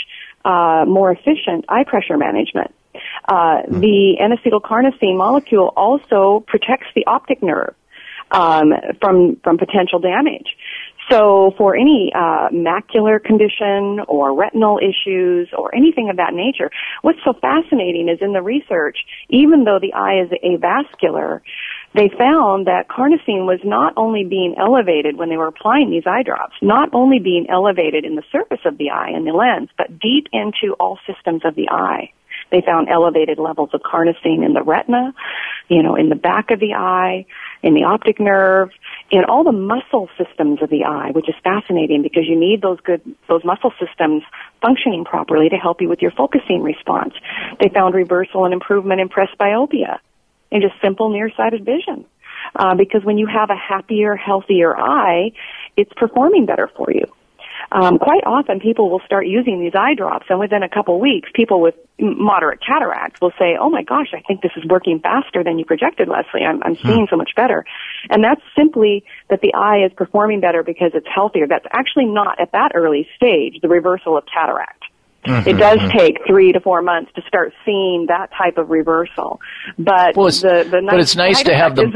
[0.45, 2.75] uh, more efficient eye pressure management.
[3.27, 3.81] Uh, mm-hmm.
[3.81, 7.75] The N-acetylcarnosine molecule also protects the optic nerve
[8.31, 10.57] um, from from potential damage.
[11.11, 16.71] So for any uh, macular condition or retinal issues or anything of that nature,
[17.03, 18.97] what's so fascinating is in the research,
[19.29, 21.43] even though the eye is avascular,
[21.95, 26.23] they found that carnosine was not only being elevated when they were applying these eye
[26.23, 29.99] drops, not only being elevated in the surface of the eye and the lens, but
[29.99, 32.11] deep into all systems of the eye.
[32.51, 35.15] They found elevated levels of carnosine in the retina,
[35.69, 37.27] you know, in the back of the eye,
[37.63, 38.71] in the optic nerve,
[39.11, 42.79] in all the muscle systems of the eye, which is fascinating because you need those
[42.81, 44.23] good, those muscle systems
[44.61, 47.15] functioning properly to help you with your focusing response.
[47.61, 49.99] They found reversal and improvement in presbyopia
[50.53, 52.05] and just simple nearsighted vision.
[52.55, 55.33] Uh, because when you have a happier, healthier eye,
[55.77, 57.07] it's performing better for you.
[57.73, 61.29] Um, quite often people will start using these eye drops, and within a couple weeks,
[61.35, 65.43] people with moderate cataracts will say, "Oh my gosh, I think this is working faster
[65.45, 66.45] than you projected, Leslie.
[66.45, 67.65] I'm, I'm seeing so much better."
[68.11, 71.47] And that's simply that the eye is performing better because it's healthier.
[71.47, 74.83] That's actually not at that early stage the reversal of cataract.
[75.25, 79.41] Mm-hmm, It does take three to four months to start seeing that type of reversal,
[79.79, 81.87] but Well, it's- the the but it's nice to have the-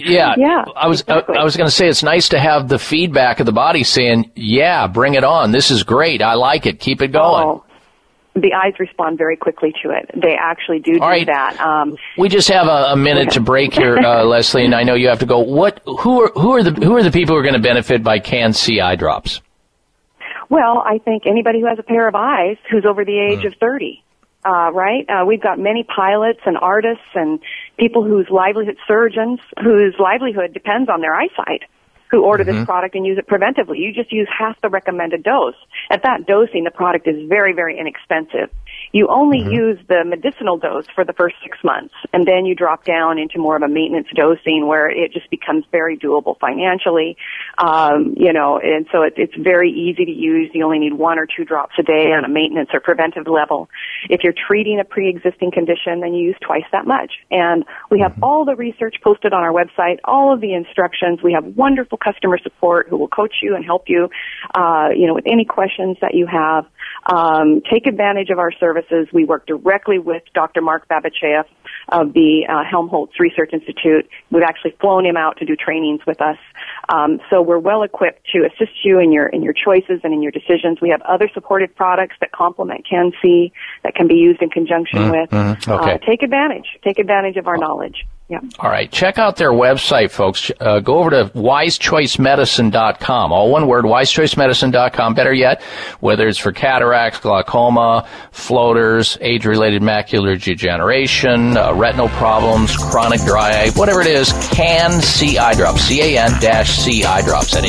[0.00, 2.78] Yeah, Yeah, I was I, I was going to say it's nice to have the
[2.78, 5.52] feedback of the body saying, "Yeah, bring it on.
[5.52, 6.22] This is great.
[6.22, 6.80] I like it.
[6.80, 7.64] Keep it going." Oh,
[8.34, 10.10] the eyes respond very quickly to it.
[10.14, 11.26] They actually do do All right.
[11.26, 11.60] that.
[11.60, 14.94] Um, We just have a, a minute to break here, uh, Leslie, and I know
[14.94, 15.40] you have to go.
[15.40, 15.80] What?
[15.84, 18.18] Who are who are the who are the people who are going to benefit by
[18.18, 19.40] Can-C eye drops?
[20.48, 23.54] Well, I think anybody who has a pair of eyes who's over the age of
[23.60, 24.02] 30,
[24.44, 25.08] uh, right?
[25.08, 27.40] Uh, we've got many pilots and artists and
[27.78, 31.62] people whose livelihood, surgeons, whose livelihood depends on their eyesight,
[32.10, 33.78] who order this product and use it preventively.
[33.78, 35.54] You just use half the recommended dose.
[35.90, 38.50] At that dosing, the product is very, very inexpensive.
[38.92, 42.84] You only use the medicinal dose for the first six months, and then you drop
[42.84, 47.16] down into more of a maintenance dosing where it just becomes very doable financially.
[47.58, 50.50] Um, you know, and so it, it's very easy to use.
[50.52, 53.68] You only need one or two drops a day on a maintenance or preventive level.
[54.08, 57.12] If you're treating a pre-existing condition, then you use twice that much.
[57.30, 61.22] And we have all the research posted on our website, all of the instructions.
[61.22, 64.10] We have wonderful customer support who will coach you and help you,
[64.54, 66.66] uh, you know, with any questions that you have.
[67.06, 69.08] Um, take advantage of our services.
[69.12, 70.60] We work directly with Dr.
[70.60, 71.44] Mark Babizhayev
[71.88, 74.08] of the uh, Helmholtz Research Institute.
[74.30, 76.36] We've actually flown him out to do trainings with us.
[76.92, 80.22] Um, so we're well equipped to assist you in your in your choices and in
[80.22, 80.80] your decisions.
[80.80, 83.52] We have other supported products that complement Can-C
[83.82, 85.30] that can be used in conjunction Mm, with.
[85.30, 85.92] mhm, okay.
[85.94, 86.66] Uh, take advantage.
[86.84, 88.06] Take advantage of our knowledge.
[88.30, 88.38] Yeah.
[88.60, 90.52] All right, check out their website, folks.
[90.60, 93.32] Uh, go over to wisechoicemedicine.com.
[93.32, 95.14] All one word, wisechoicemedicine.com.
[95.14, 95.62] Better yet,
[95.98, 103.70] whether it's for cataracts, glaucoma, floaters, age-related macular degeneration, uh, retinal problems, chronic dry eye,
[103.70, 105.80] whatever it is, Can-C eye drops.
[105.80, 107.64] C-A-N dash C eye drops at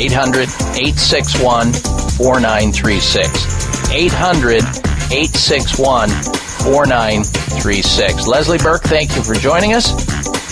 [5.12, 6.52] 800-861-4936.
[6.62, 8.26] 800-861-4936.
[8.26, 9.92] Leslie Burke, thank you for joining us.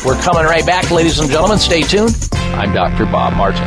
[0.05, 1.59] We're coming right back, ladies and gentlemen.
[1.59, 2.17] Stay tuned.
[2.33, 3.07] I'm Dr.
[3.07, 3.67] Bob Martin.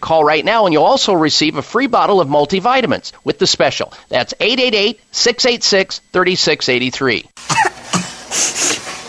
[0.00, 3.92] Call right now and you'll also receive a free bottle of multivitamins with the special.
[4.08, 7.28] That's 888 686 3683.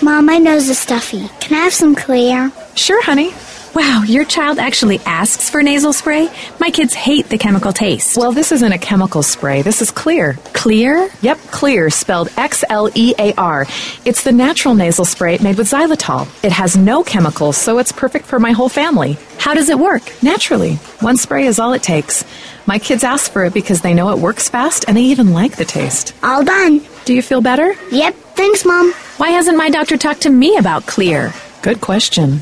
[0.01, 1.27] Mom, my nose is stuffy.
[1.39, 2.51] Can I have some Xlear?
[2.77, 3.33] Sure, honey.
[3.75, 6.27] Wow, your child actually asks for nasal spray?
[6.59, 8.17] My kids hate the chemical taste.
[8.17, 9.61] Well, this isn't a chemical spray.
[9.61, 10.33] This is Xlear.
[10.53, 11.09] Xlear?
[11.21, 13.67] Yep, Xlear, spelled X L E A R.
[14.05, 16.27] It's the natural nasal spray made with xylitol.
[16.43, 19.17] It has no chemicals, so it's perfect for my whole family.
[19.37, 20.01] How does it work?
[20.23, 20.75] Naturally.
[21.01, 22.25] One spray is all it takes.
[22.65, 25.57] My kids ask for it because they know it works fast and they even like
[25.57, 26.13] the taste.
[26.23, 26.81] All done.
[27.05, 27.73] Do you feel better?
[27.91, 28.91] Yep, thanks, Mom.
[29.17, 31.33] Why hasn't my doctor talked to me about Xlear?
[31.61, 32.41] Good question.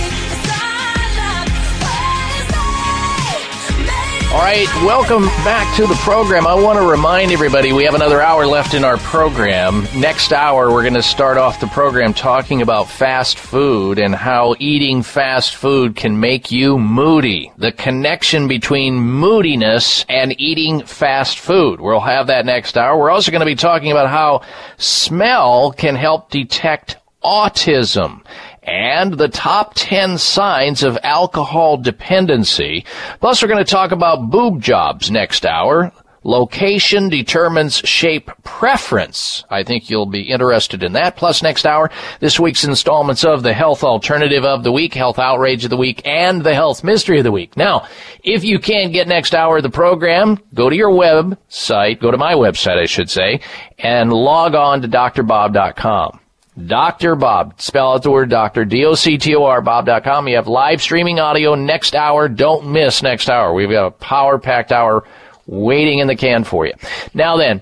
[4.31, 6.47] All right, welcome back to the program.
[6.47, 9.85] I want to remind everybody we have another hour left in our program.
[9.93, 14.55] Next hour, we're going to start off the program talking about fast food and how
[14.57, 17.51] eating fast food can make you moody.
[17.57, 21.81] The connection between moodiness and eating fast food.
[21.81, 22.97] We'll have that next hour.
[22.97, 24.43] We're also going to be talking about how
[24.77, 28.23] smell can help detect autism
[28.63, 32.85] and the top 10 signs of alcohol dependency.
[33.19, 35.91] Plus, we're going to talk about boob jobs next hour.
[36.23, 39.43] Location determines shape preference.
[39.49, 41.15] I think you'll be interested in that.
[41.15, 41.89] Plus, next hour,
[42.19, 45.99] this week's installments of the Health Alternative of the Week, Health Outrage of the Week,
[46.05, 47.57] and the Health Mystery of the Week.
[47.57, 47.87] Now,
[48.23, 52.17] if you can't get next hour of the program, go to your website, go to
[52.17, 53.39] my website, I should say,
[53.79, 56.20] and log on to drbob.com.
[56.67, 57.15] Dr.
[57.15, 57.59] Bob.
[57.61, 58.65] Spell out the word doctor.
[58.65, 60.27] D-O-C-T-O-R, bob.com.
[60.27, 62.27] You have live streaming audio next hour.
[62.27, 63.53] Don't miss next hour.
[63.53, 65.05] We've got a power packed hour
[65.47, 66.73] waiting in the can for you.
[67.13, 67.61] Now then,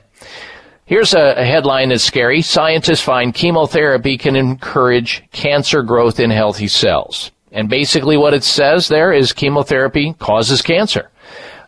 [0.85, 2.41] here's a, a headline that's scary.
[2.41, 7.31] Scientists find chemotherapy can encourage cancer growth in healthy cells.
[7.51, 11.09] And basically what it says there is chemotherapy causes cancer.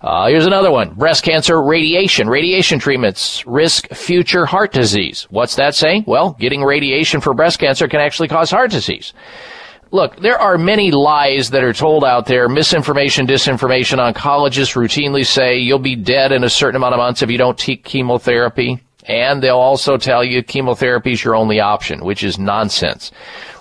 [0.04, 0.96] Uh, here's another one.
[0.96, 2.28] Breast cancer radiation.
[2.28, 5.28] Radiation treatments risk future heart disease.
[5.30, 6.06] What's that saying?
[6.08, 9.14] Well, getting radiation for breast cancer can actually cause heart disease.
[9.92, 14.00] Look, there are many lies that are told out there, misinformation, disinformation.
[14.00, 17.58] Oncologists routinely say you'll be dead in a certain amount of months if you don't
[17.58, 18.82] take chemotherapy.
[19.06, 23.12] And they'll also tell you chemotherapy is your only option, which is nonsense.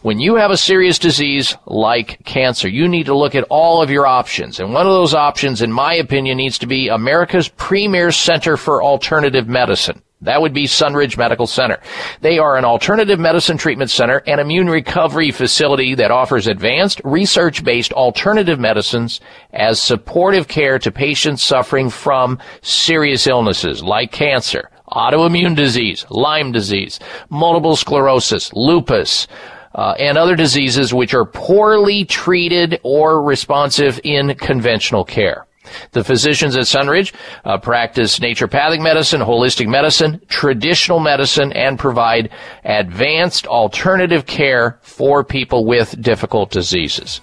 [0.03, 3.91] When you have a serious disease like cancer, you need to look at all of
[3.91, 4.59] your options.
[4.59, 8.83] And one of those options, in my opinion, needs to be America's premier center for
[8.83, 10.03] alternative medicine.
[10.23, 11.81] That would be Sunridge Medical Center.
[12.21, 17.95] They are an alternative medicine treatment center and immune recovery facility that offers advanced research-based
[17.95, 19.23] alternative medicines
[19.55, 27.01] as supportive care to patients suffering from serious illnesses like cancer, autoimmune disease, Lyme disease,
[27.29, 29.27] multiple sclerosis, lupus,
[29.75, 35.47] uh, and other diseases which are poorly treated or responsive in conventional care.
[35.93, 37.13] The physicians at Sunridge
[37.45, 42.31] uh, practice naturopathic medicine, holistic medicine, traditional medicine, and provide
[42.65, 47.21] advanced alternative care for people with difficult diseases.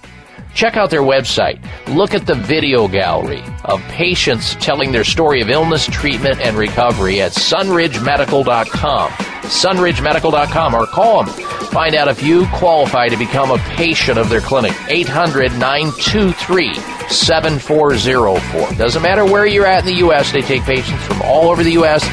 [0.53, 1.59] Check out their website.
[1.87, 7.21] Look at the video gallery of patients telling their story of illness, treatment, and recovery
[7.21, 9.11] at sunridgemedical.com.
[9.47, 11.33] Sunridgemedical.com or call them.
[11.71, 14.73] Find out if you qualify to become a patient of their clinic.
[14.89, 16.75] 800 923
[17.09, 18.77] 7404.
[18.77, 21.73] Doesn't matter where you're at in the U.S., they take patients from all over the
[21.73, 22.03] U.S.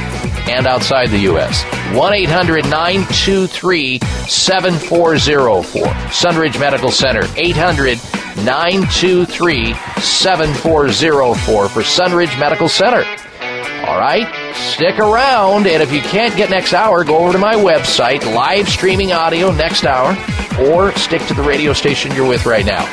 [0.49, 1.65] and outside the U.S.
[1.95, 3.99] 1 800 923
[4.29, 5.83] 7404.
[6.11, 7.23] Sunridge Medical Center.
[7.37, 7.99] 800
[8.45, 13.05] 923 7404 for Sunridge Medical Center.
[13.87, 14.27] All right?
[14.55, 18.67] Stick around, and if you can't get next hour, go over to my website, live
[18.67, 20.17] streaming audio next hour,
[20.59, 22.85] or stick to the radio station you're with right now.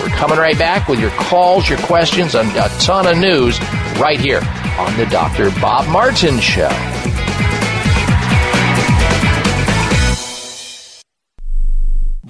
[0.00, 3.60] We're coming right back with your calls, your questions, and a ton of news
[4.00, 4.40] right here
[4.78, 5.50] on the Dr.
[5.60, 6.70] Bob Martin Show.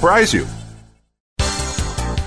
[0.00, 0.59] surprise you.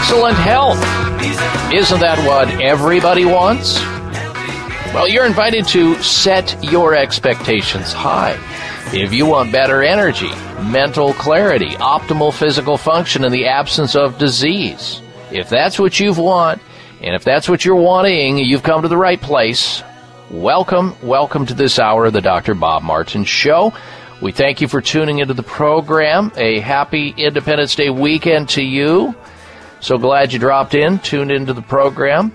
[0.00, 0.78] Excellent health.
[1.74, 3.80] Isn't that what everybody wants?
[4.94, 8.38] Well, you're invited to set your expectations high.
[8.92, 10.30] If you want better energy,
[10.62, 15.02] mental clarity, optimal physical function and the absence of disease,
[15.32, 16.62] if that's what you want,
[17.02, 19.82] and if that's what you're wanting, you've come to the right place.
[20.30, 22.54] Welcome, welcome to this hour of the Dr.
[22.54, 23.74] Bob Martin Show.
[24.22, 26.30] We thank you for tuning into the program.
[26.36, 29.16] A happy Independence Day weekend to you.
[29.80, 32.32] So glad you dropped in, tuned into the program.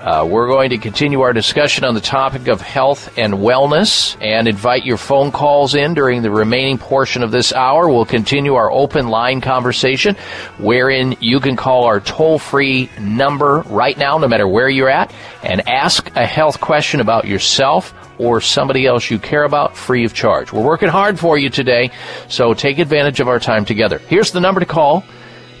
[0.00, 4.48] Uh, we're going to continue our discussion on the topic of health and wellness and
[4.48, 7.88] invite your phone calls in during the remaining portion of this hour.
[7.88, 10.16] We'll continue our open line conversation
[10.58, 15.12] wherein you can call our toll free number right now, no matter where you're at,
[15.42, 20.12] and ask a health question about yourself or somebody else you care about free of
[20.12, 20.52] charge.
[20.52, 21.90] We're working hard for you today,
[22.28, 23.98] so take advantage of our time together.
[23.98, 25.04] Here's the number to call.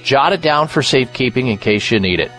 [0.04, 2.30] Jot it down for safekeeping in case you need it.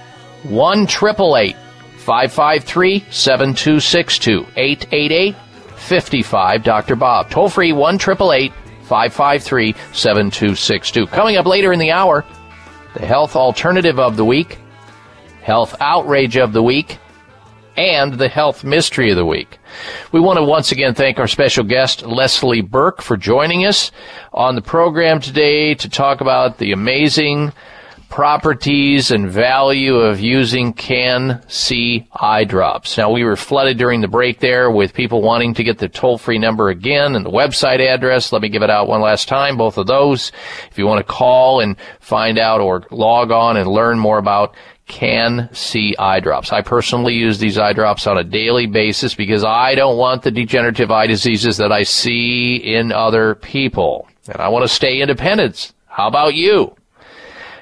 [0.44, 5.36] 1 553 7262 888
[5.76, 6.96] 55 Dr.
[6.96, 7.32] Bob.
[7.32, 11.08] Toll free 1 553 7262.
[11.08, 12.24] Coming up later in the hour,
[12.94, 14.60] the health alternative of the week,
[15.42, 17.00] health outrage of the week,
[17.78, 19.58] and the health mystery of the week.
[20.12, 23.92] We want to once again thank our special guest, Leslie Burke, for joining us
[24.34, 27.52] on the program today to talk about the amazing
[28.08, 32.98] properties and value of using Can-C eye drops.
[32.98, 36.18] Now, we were flooded during the break there with people wanting to get the toll
[36.18, 38.32] free number again and the website address.
[38.32, 40.32] Let me give it out one last time, both of those.
[40.72, 44.56] If you want to call and find out or log on and learn more about
[44.88, 46.54] Can-C eye drops.
[46.54, 50.32] I personally use these eye drops on a daily basis because I don't want the
[50.32, 54.08] degenerative eye diseases that I see in other people.
[54.28, 55.74] And I want to stay independent.
[55.88, 56.76] How about you?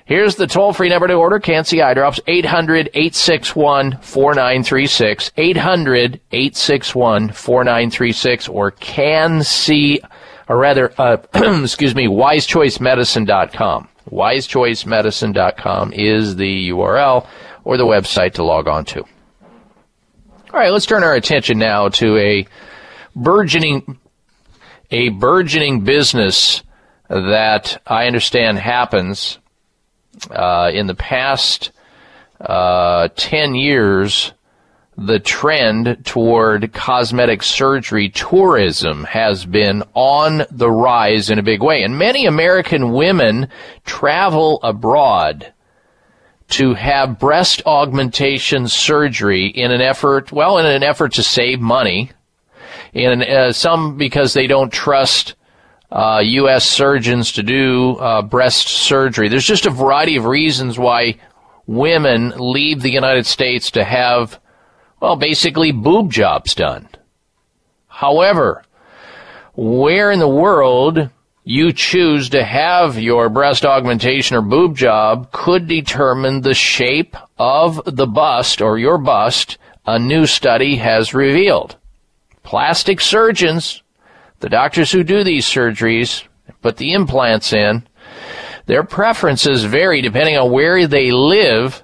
[0.06, 5.32] Here's the toll free number to order Can-C eye drops 800 861 4936.
[5.38, 10.02] 800 861 4936 or Can-C,
[10.50, 11.18] or rather, uh,
[11.64, 13.88] excuse me, wisechoicemedicine.com.
[14.10, 17.28] WiseChoiceMedicine.com is the URL
[17.64, 19.02] or the website to log on to.
[19.02, 22.46] All right, let's turn our attention now to a
[23.16, 24.00] burgeoning,
[24.92, 26.64] a burgeoning business
[27.10, 29.40] that I understand happens
[30.30, 31.72] uh, in the past
[32.40, 34.34] uh, 10 years
[34.98, 41.84] the trend toward cosmetic surgery tourism has been on the rise in a big way.
[41.84, 43.48] And many American women
[43.86, 45.54] travel abroad
[46.50, 52.12] to have breast augmentation surgery in an effort, well, in an effort to save money.
[52.94, 55.34] In uh, some because they don't trust
[55.92, 56.68] uh, U.S.
[56.70, 59.30] surgeons to do uh, breast surgery.
[59.30, 61.18] There's just a variety of reasons why
[61.66, 64.40] women leave the United States to have
[65.04, 66.88] well, basically boob jobs done.
[67.90, 68.64] However,
[69.54, 71.10] where in the world
[71.44, 77.82] you choose to have your breast augmentation or boob job could determine the shape of
[77.86, 81.76] the bust or your bust, a new study has revealed.
[82.44, 83.84] Plastic surgeons,
[84.40, 86.24] the doctors who do these surgeries,
[86.62, 87.86] put the implants in,
[88.68, 91.84] their preferences vary depending on where they live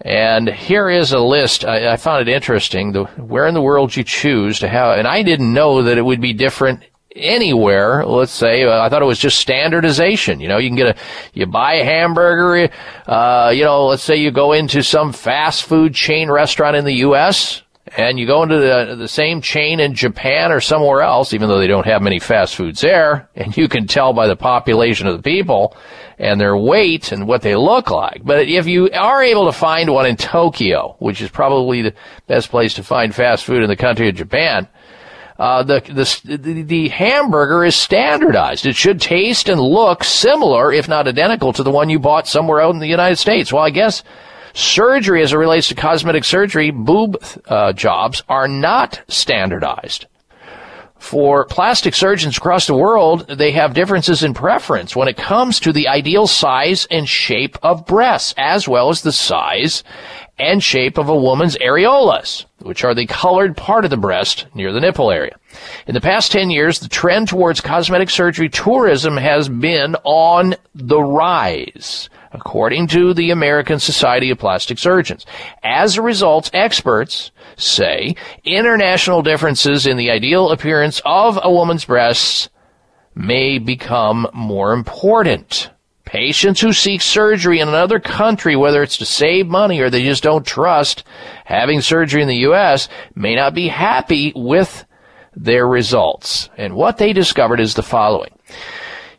[0.00, 1.64] and here is a list.
[1.64, 2.92] I, I found it interesting.
[2.92, 6.02] The, where in the world you choose to have, and I didn't know that it
[6.02, 6.82] would be different
[7.16, 8.04] anywhere.
[8.04, 10.40] Let's say uh, I thought it was just standardization.
[10.40, 11.00] You know, you can get a,
[11.32, 12.70] you buy a hamburger.
[13.06, 16.96] Uh, you know, let's say you go into some fast food chain restaurant in the
[16.96, 17.62] U.S.
[17.96, 21.58] and you go into the, the same chain in Japan or somewhere else, even though
[21.58, 25.16] they don't have many fast foods there, and you can tell by the population of
[25.16, 25.76] the people
[26.18, 28.22] and their weight and what they look like.
[28.24, 31.94] But if you are able to find one in Tokyo, which is probably the
[32.26, 34.66] best place to find fast food in the country of Japan,
[35.38, 35.80] uh, the,
[36.24, 38.64] the, the hamburger is standardized.
[38.64, 42.62] It should taste and look similar, if not identical, to the one you bought somewhere
[42.62, 43.52] out in the United States.
[43.52, 44.02] Well, I guess
[44.56, 50.06] Surgery, as it relates to cosmetic surgery, boob uh, jobs are not standardized.
[50.98, 55.74] For plastic surgeons across the world, they have differences in preference when it comes to
[55.74, 59.84] the ideal size and shape of breasts, as well as the size
[60.38, 64.72] and shape of a woman's areolas, which are the colored part of the breast near
[64.72, 65.36] the nipple area.
[65.86, 71.02] In the past 10 years, the trend towards cosmetic surgery tourism has been on the
[71.02, 75.26] rise, according to the American Society of Plastic Surgeons.
[75.62, 82.48] As a result, experts say international differences in the ideal appearance of a woman's breasts
[83.14, 85.70] may become more important.
[86.04, 90.22] Patients who seek surgery in another country, whether it's to save money or they just
[90.22, 91.02] don't trust
[91.44, 94.84] having surgery in the U.S., may not be happy with
[95.34, 96.48] their results.
[96.56, 98.30] And what they discovered is the following.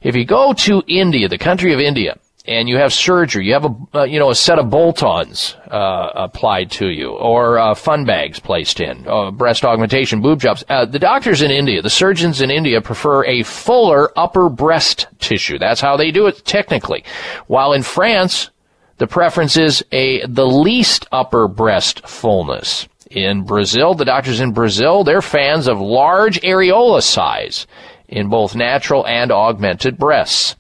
[0.01, 2.17] If you go to India, the country of India,
[2.47, 6.09] and you have surgery, you have a uh, you know a set of bolt-ons uh,
[6.15, 10.63] applied to you, or uh, fun bags placed in, uh, breast augmentation, boob jobs.
[10.69, 15.57] Uh, the doctors in India, the surgeons in India, prefer a fuller upper breast tissue.
[15.57, 17.03] That's how they do it technically.
[17.47, 18.49] While in France,
[18.97, 22.87] the preference is a the least upper breast fullness.
[23.09, 27.65] In Brazil, the doctors in Brazil, they're fans of large areola size
[28.09, 30.56] in both natural and augmented breasts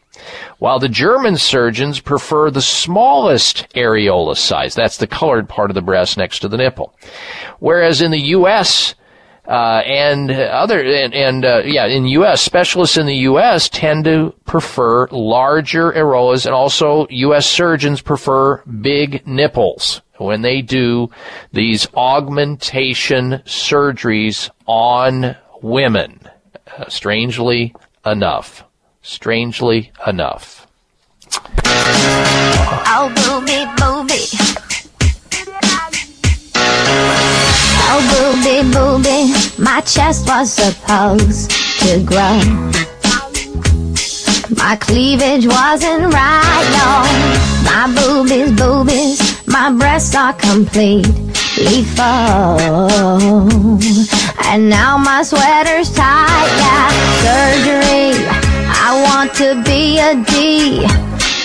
[0.59, 4.75] while the German surgeons prefer the smallest areola size.
[4.75, 6.95] That's the colored part of the breast next to the nipple.
[7.59, 8.95] Whereas in the U.S.,
[9.47, 12.41] uh, and other and, and uh, yeah, in U.S.
[12.41, 13.69] specialists in the U.S.
[13.69, 17.45] tend to prefer larger areolas, and also U.S.
[17.45, 21.09] surgeons prefer big nipples when they do
[21.53, 26.19] these augmentation surgeries on women.
[26.77, 27.73] Uh, strangely
[28.05, 28.65] enough
[29.07, 30.67] strangely enough.
[32.93, 34.23] Oh, booby, booby.
[37.89, 39.31] Oh, booby, booby.
[39.63, 42.39] My chest was supposed to grow.
[44.57, 47.07] My cleavage wasn't right, no.
[47.63, 49.47] My boobies, boobies.
[49.47, 52.59] My breasts are completely full.
[54.45, 56.89] And now my sweater's tight, yeah.
[57.23, 58.46] Surgery
[58.89, 60.79] I want to be a D.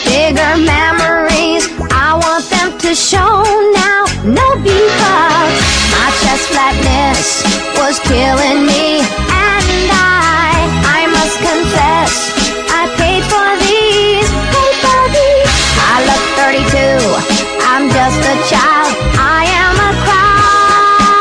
[0.07, 3.43] Bigger memories, I want them to show
[3.75, 4.07] now.
[4.23, 5.55] No because
[5.91, 7.43] my chest flatness
[7.83, 10.55] was killing me, and I,
[10.87, 12.31] I must confess,
[12.71, 15.51] I paid for these, paid for these.
[15.83, 17.03] I look 32,
[17.67, 18.95] I'm just a child.
[19.19, 19.93] I am a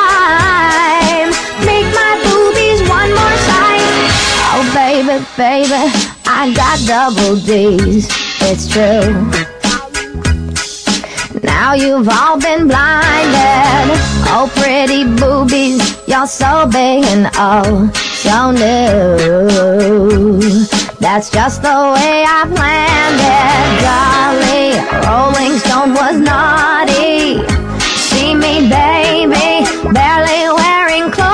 [0.06, 1.34] crime.
[1.66, 4.14] Make my boobies one more size.
[4.54, 6.11] Oh baby, baby.
[6.44, 8.08] I got double D's,
[8.42, 9.14] it's true.
[11.44, 13.94] Now you've all been blinded.
[14.26, 19.52] Oh, pretty boobies, you're so big and oh, so new.
[21.00, 27.46] That's just the way I planned it, Golly, Rolling Stone was naughty.
[28.10, 29.64] See me, baby,
[29.94, 31.31] barely wearing clothes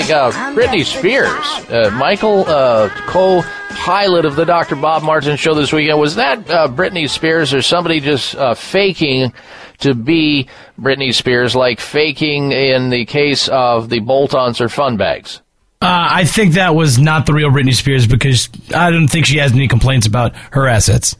[0.00, 1.28] like uh, Britney Spears,
[1.70, 4.76] uh, Michael, uh, co-pilot of the Dr.
[4.76, 5.98] Bob Martin show this weekend.
[5.98, 9.32] Was that uh, Britney Spears or somebody just uh, faking
[9.78, 10.48] to be
[10.78, 15.42] Britney Spears, like faking in the case of the bolt-ons or fun bags?
[15.82, 19.38] Uh, I think that was not the real Britney Spears because I don't think she
[19.38, 21.16] has any complaints about her assets.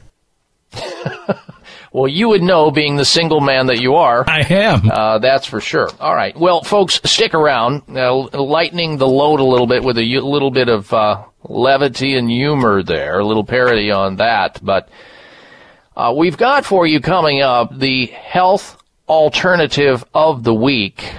[1.93, 4.23] Well, you would know, being the single man that you are.
[4.25, 4.89] I am.
[4.89, 5.89] Uh, that's for sure.
[5.99, 6.35] All right.
[6.37, 7.83] Well, folks, stick around.
[7.89, 12.29] Uh, lightening the load a little bit with a little bit of uh, levity and
[12.29, 14.61] humor there, a little parody on that.
[14.63, 14.87] But
[15.95, 21.13] uh, we've got for you coming up the health alternative of the week.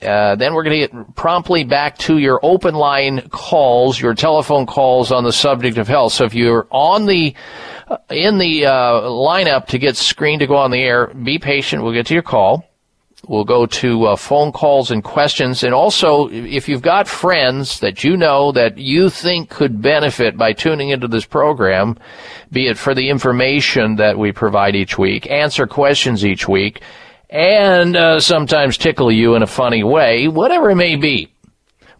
[0.00, 4.64] Uh, then we're going to get promptly back to your open line calls, your telephone
[4.64, 6.12] calls on the subject of health.
[6.14, 7.34] So if you're on the
[8.10, 11.82] in the uh, lineup to get screened to go on the air, be patient.
[11.82, 12.64] We'll get to your call.
[13.28, 15.62] We'll go to uh, phone calls and questions.
[15.62, 20.54] And also, if you've got friends that you know that you think could benefit by
[20.54, 21.98] tuning into this program,
[22.50, 26.80] be it for the information that we provide each week, answer questions each week,
[27.28, 31.28] and uh, sometimes tickle you in a funny way, whatever it may be,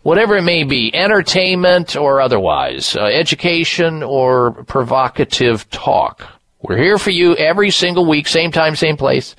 [0.02, 6.26] whatever it may be, entertainment or otherwise, uh, education or provocative talk.
[6.62, 9.34] We're here for you every single week, same time, same place.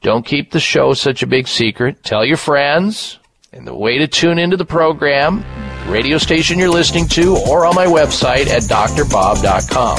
[0.00, 2.02] Don't keep the show such a big secret.
[2.02, 3.18] Tell your friends.
[3.52, 5.44] And the way to tune into the program,
[5.86, 9.98] radio station you're listening to, or on my website at drbob.com.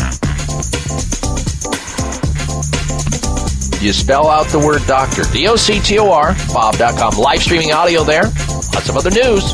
[3.80, 5.24] You spell out the word doctor.
[5.32, 7.18] D-O-C-T-O-R, bob.com.
[7.18, 8.24] Live streaming audio there.
[8.24, 9.54] Lots of other news.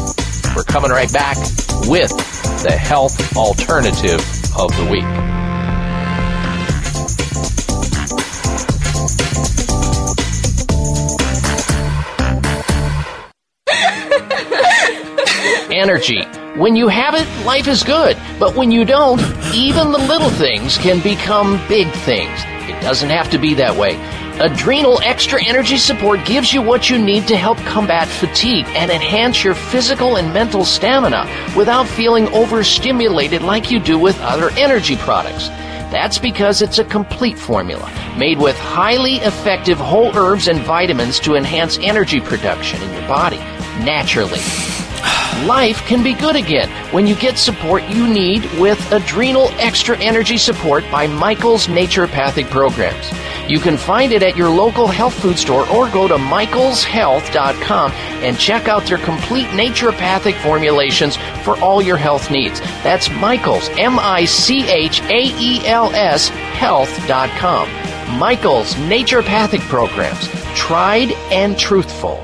[0.59, 1.37] We're coming right back
[1.87, 2.09] with
[2.63, 4.19] the health alternative
[4.57, 5.05] of the week.
[15.71, 16.23] Energy.
[16.59, 18.17] When you have it, life is good.
[18.37, 19.21] But when you don't,
[19.55, 22.37] even the little things can become big things.
[22.67, 23.95] It doesn't have to be that way.
[24.39, 29.43] Adrenal Extra Energy Support gives you what you need to help combat fatigue and enhance
[29.43, 35.49] your physical and mental stamina without feeling overstimulated like you do with other energy products.
[35.91, 41.35] That's because it's a complete formula made with highly effective whole herbs and vitamins to
[41.35, 43.39] enhance energy production in your body
[43.83, 44.39] naturally.
[45.45, 50.37] Life can be good again when you get support you need with Adrenal Extra Energy
[50.37, 53.11] Support by Michael's Naturopathic Programs.
[53.49, 58.37] You can find it at your local health food store or go to michaelshealth.com and
[58.37, 62.59] check out their complete naturopathic formulations for all your health needs.
[62.83, 68.19] That's Michaels, M I C H A E L S, health.com.
[68.19, 70.29] Michael's Naturopathic Programs.
[70.55, 72.23] Tried and truthful.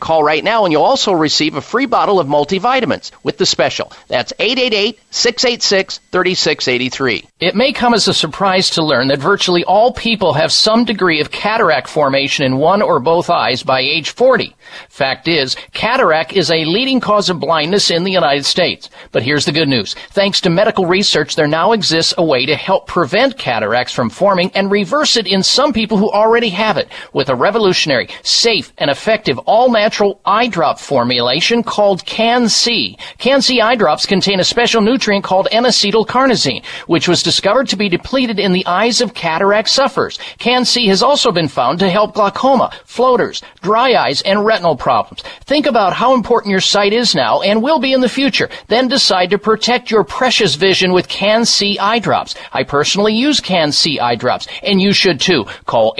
[0.00, 3.92] Call right now and you'll also receive a free bottle of multivitamins with the special.
[4.08, 7.24] That's 888 686 3683.
[7.40, 11.20] It may come as a surprise to learn that virtually all people have some degree
[11.20, 14.54] of cataract formation in one or both eyes by age 40.
[14.88, 18.88] Fact is, cataract is a leading cause of blindness in the United States.
[19.10, 19.94] But here's the good news.
[20.10, 24.50] Thanks to medical research, there now exists a way to help prevent cataracts from forming
[24.54, 28.90] and reverse it in some people who already have it with a revolutionary, safe, and
[28.90, 32.96] effective all-natural eye drop formulation called Can-C.
[33.18, 38.38] Can-C eye drops contain a special nutrient called N-acetylcarnosine, which was discovered to be depleted
[38.38, 40.18] in the eyes of cataract sufferers.
[40.38, 45.22] Can-C has also been found to help glaucoma, floaters, dry eyes, and retinal problems.
[45.44, 48.48] Think about how important your sight is now and will be in the future.
[48.68, 52.34] Then decide to protect your precious vision with Can-C eye drops.
[52.52, 55.44] I personally use Can-C eye drops, and you should too.
[55.66, 55.94] Call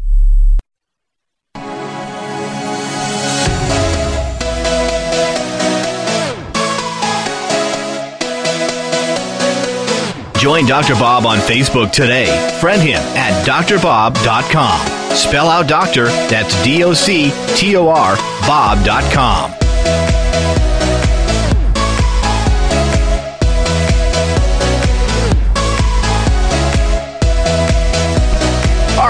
[10.38, 10.94] Join Dr.
[10.94, 12.28] Bob on Facebook today.
[12.62, 14.80] Friend him at drbob.com.
[15.16, 18.16] Spell out doctor, that's D O C T O R,
[18.48, 19.52] Bob.com.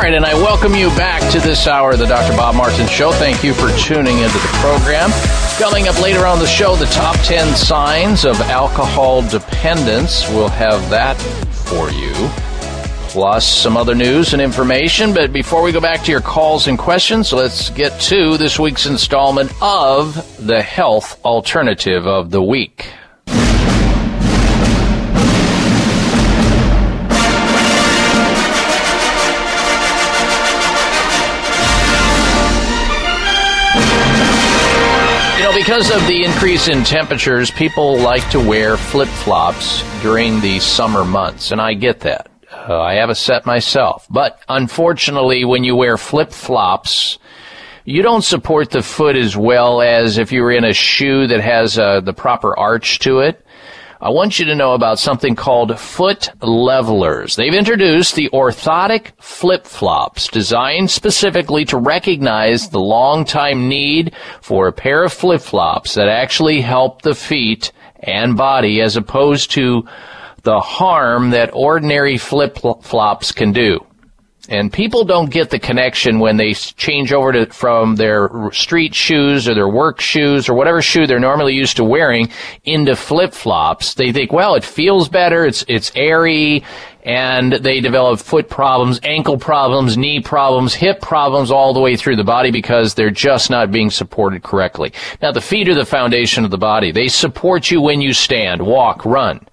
[0.08, 2.36] right, and I welcome you back to this hour of the Dr.
[2.38, 3.12] Bob Martin Show.
[3.12, 5.10] Thank you for tuning into the program.
[5.58, 10.26] Coming up later on the show, the top 10 signs of alcohol dependence.
[10.30, 11.16] We'll have that
[11.68, 12.14] for you.
[13.10, 15.14] Plus some other news and information.
[15.14, 18.86] But before we go back to your calls and questions, let's get to this week's
[18.86, 20.16] installment of
[20.46, 22.88] the Health Alternative of the Week.
[35.58, 41.04] Because of the increase in temperatures, people like to wear flip flops during the summer
[41.04, 42.30] months, and I get that.
[42.52, 44.06] Uh, I have a set myself.
[44.08, 47.18] But unfortunately, when you wear flip flops,
[47.86, 51.40] you don't support the foot as well as if you were in a shoe that
[51.40, 53.44] has uh, the proper arch to it.
[54.00, 57.36] I want you to know about something called foot levelers.
[57.36, 64.68] They've introduced the orthotic flip flops designed specifically to recognize the long time need for
[64.68, 69.88] a pair of flip flops that actually help the feet and body as opposed to
[70.44, 73.84] the harm that ordinary flip flops can do.
[74.50, 79.48] And people don't get the connection when they change over to, from their street shoes
[79.48, 82.30] or their work shoes or whatever shoe they're normally used to wearing
[82.64, 83.96] into flip flops.
[83.96, 86.64] They think, well, it feels better, it's, it's airy,
[87.04, 92.16] and they develop foot problems, ankle problems, knee problems, hip problems all the way through
[92.16, 94.94] the body because they're just not being supported correctly.
[95.22, 96.92] Now, the feet are the foundation of the body.
[96.92, 99.46] They support you when you stand, walk, run.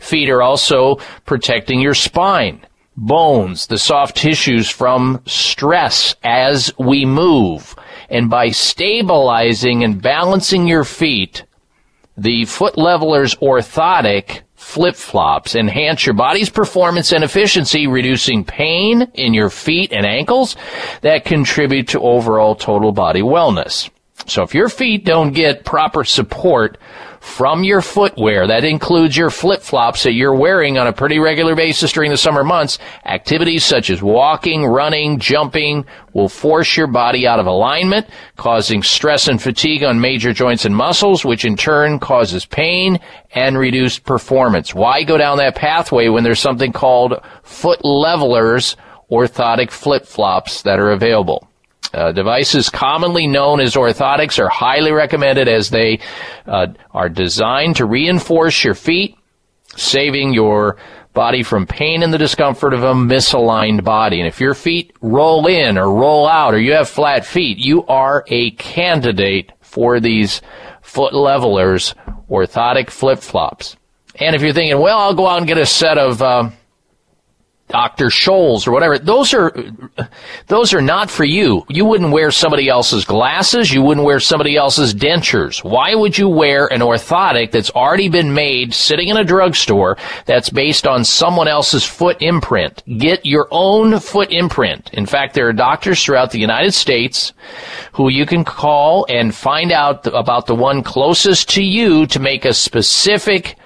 [0.00, 2.66] Feet are also protecting your spine
[2.96, 7.74] bones, the soft tissues from stress as we move.
[8.08, 11.44] And by stabilizing and balancing your feet,
[12.16, 19.34] the foot levelers orthotic flip flops enhance your body's performance and efficiency, reducing pain in
[19.34, 20.56] your feet and ankles
[21.00, 23.90] that contribute to overall total body wellness.
[24.26, 26.78] So if your feet don't get proper support
[27.22, 28.48] from your footwear.
[28.48, 32.16] That includes your flip flops that you're wearing on a pretty regular basis during the
[32.16, 32.80] summer months.
[33.04, 39.28] Activities such as walking, running, jumping will force your body out of alignment, causing stress
[39.28, 42.98] and fatigue on major joints and muscles, which in turn causes pain
[43.36, 44.74] and reduced performance.
[44.74, 47.14] Why go down that pathway when there's something called
[47.44, 48.76] foot levelers
[49.12, 51.48] orthotic flip flops that are available?
[51.92, 56.00] Uh, devices commonly known as orthotics are highly recommended as they
[56.46, 59.16] uh, are designed to reinforce your feet,
[59.76, 60.78] saving your
[61.12, 64.20] body from pain and the discomfort of a misaligned body.
[64.20, 67.84] And if your feet roll in or roll out or you have flat feet, you
[67.86, 70.40] are a candidate for these
[70.80, 71.94] foot levelers
[72.30, 73.76] orthotic flip flops.
[74.16, 76.50] And if you're thinking, well, I'll go out and get a set of uh,
[77.68, 78.06] Dr.
[78.06, 78.98] Scholl's or whatever.
[78.98, 79.52] Those are,
[80.48, 81.64] those are not for you.
[81.68, 83.72] You wouldn't wear somebody else's glasses.
[83.72, 85.64] You wouldn't wear somebody else's dentures.
[85.64, 90.50] Why would you wear an orthotic that's already been made sitting in a drugstore that's
[90.50, 92.82] based on someone else's foot imprint?
[92.98, 94.90] Get your own foot imprint.
[94.92, 97.32] In fact, there are doctors throughout the United States
[97.92, 102.44] who you can call and find out about the one closest to you to make
[102.44, 103.56] a specific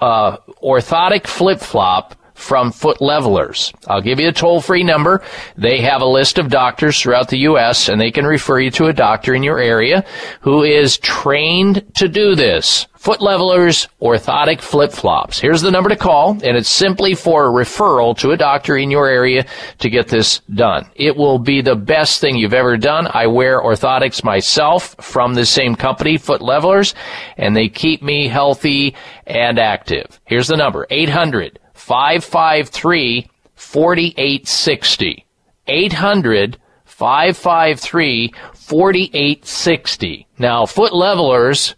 [0.00, 3.72] uh, orthotic flip flop from foot levelers.
[3.86, 5.22] I'll give you a toll free number.
[5.56, 7.88] They have a list of doctors throughout the U.S.
[7.88, 10.04] and they can refer you to a doctor in your area
[10.40, 12.86] who is trained to do this.
[12.96, 15.38] Foot levelers, orthotic flip flops.
[15.38, 18.90] Here's the number to call and it's simply for a referral to a doctor in
[18.90, 19.44] your area
[19.80, 20.86] to get this done.
[20.94, 23.06] It will be the best thing you've ever done.
[23.10, 26.94] I wear orthotics myself from the same company, Foot Levelers,
[27.36, 28.96] and they keep me healthy
[29.26, 30.18] and active.
[30.24, 35.26] Here's the number, 800 553 4860.
[35.66, 40.26] 800 553 4860.
[40.38, 41.74] Now, Foot Levelers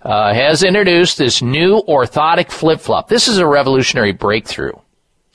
[0.00, 3.08] uh, has introduced this new orthotic flip flop.
[3.08, 4.72] This is a revolutionary breakthrough.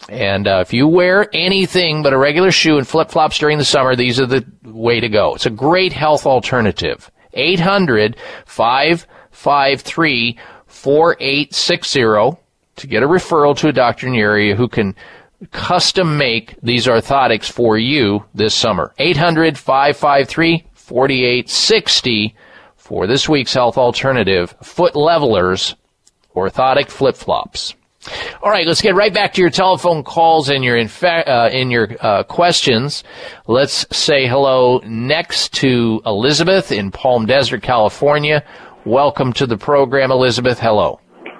[0.09, 3.65] And uh, if you wear anything but a regular shoe and flip flops during the
[3.65, 5.35] summer, these are the way to go.
[5.35, 7.11] It's a great health alternative.
[7.33, 8.17] 800
[8.47, 12.40] 553 4860
[12.81, 14.95] to get a referral to a doctor in your area who can
[15.51, 18.93] custom make these orthotics for you this summer.
[18.97, 22.35] 800 553 4860
[22.75, 25.75] for this week's health alternative foot levelers,
[26.35, 27.75] orthotic flip flops.
[28.41, 31.69] All right, let's get right back to your telephone calls and your infa- uh, in
[31.69, 33.03] your uh, questions.
[33.45, 38.43] Let's say hello next to Elizabeth in Palm Desert, California.
[38.85, 40.59] Welcome to the program, Elizabeth.
[40.59, 40.99] Hello.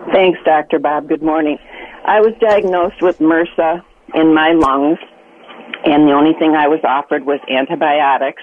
[0.09, 0.79] Thanks, Dr.
[0.79, 1.07] Bob.
[1.07, 1.59] Good morning.
[2.03, 3.83] I was diagnosed with MRSA
[4.15, 4.97] in my lungs,
[5.85, 8.41] and the only thing I was offered was antibiotics,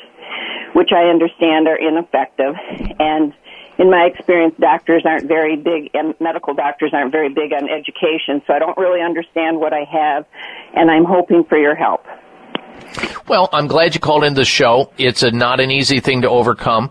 [0.73, 2.55] which I understand are ineffective.
[3.01, 3.35] And
[3.77, 8.41] in my experience, doctors aren't very big, and medical doctors aren't very big on education,
[8.47, 10.27] so I don't really understand what I have,
[10.75, 12.07] and I'm hoping for your help.
[13.29, 14.91] Well, I'm glad you called in the show.
[14.97, 16.91] It's a, not an easy thing to overcome.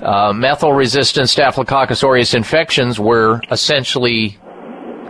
[0.00, 4.38] Uh, methyl-resistant Staphylococcus aureus infections were essentially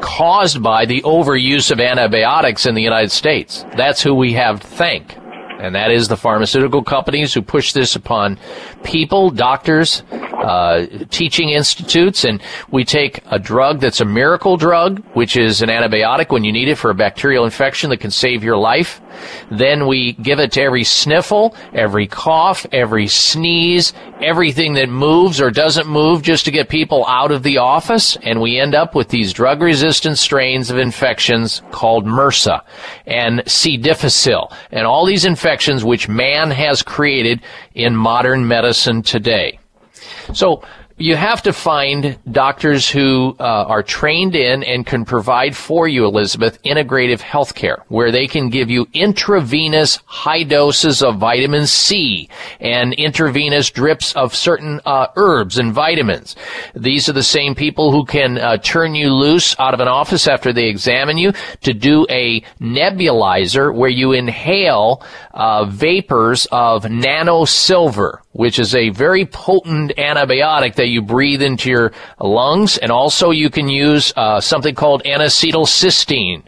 [0.00, 3.64] caused by the overuse of antibiotics in the United States.
[3.76, 5.16] That's who we have to thank.
[5.58, 8.38] And that is the pharmaceutical companies who push this upon
[8.84, 15.34] people, doctors, uh, teaching institutes, and we take a drug that's a miracle drug, which
[15.34, 18.58] is an antibiotic when you need it for a bacterial infection that can save your
[18.58, 19.00] life.
[19.50, 25.50] Then we give it to every sniffle, every cough, every sneeze, everything that moves or
[25.50, 28.16] doesn't move just to get people out of the office.
[28.22, 32.62] And we end up with these drug resistant strains of infections called MRSA
[33.06, 33.76] and C.
[33.76, 37.40] difficile and all these infections which man has created
[37.74, 39.58] in modern medicine today.
[40.32, 40.62] So
[40.98, 46.06] you have to find doctors who uh, are trained in and can provide for you,
[46.06, 52.30] Elizabeth, integrative health care, where they can give you intravenous high doses of vitamin C
[52.60, 56.34] and intravenous drips of certain uh, herbs and vitamins.
[56.74, 60.26] These are the same people who can uh, turn you loose out of an office
[60.26, 65.02] after they examine you to do a nebulizer where you inhale
[65.34, 71.70] uh, vapors of nano silver, which is a very potent antibiotic that you breathe into
[71.70, 72.76] your lungs.
[72.76, 76.42] And also you can use uh, something called N-acetylcysteine,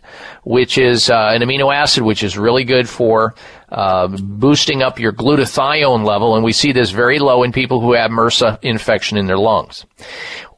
[0.45, 3.35] which is uh, an amino acid which is really good for
[3.71, 6.37] uh, boosting up your glutathione level.
[6.37, 9.87] And we see this very low in people who have MRSA infection in their lungs.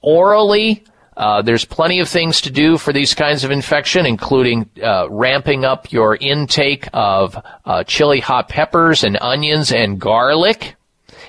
[0.03, 0.83] Orally,
[1.17, 5.65] uh, there's plenty of things to do for these kinds of infection, including uh, ramping
[5.65, 7.37] up your intake of
[7.67, 10.77] uh, chili hot peppers and onions and garlic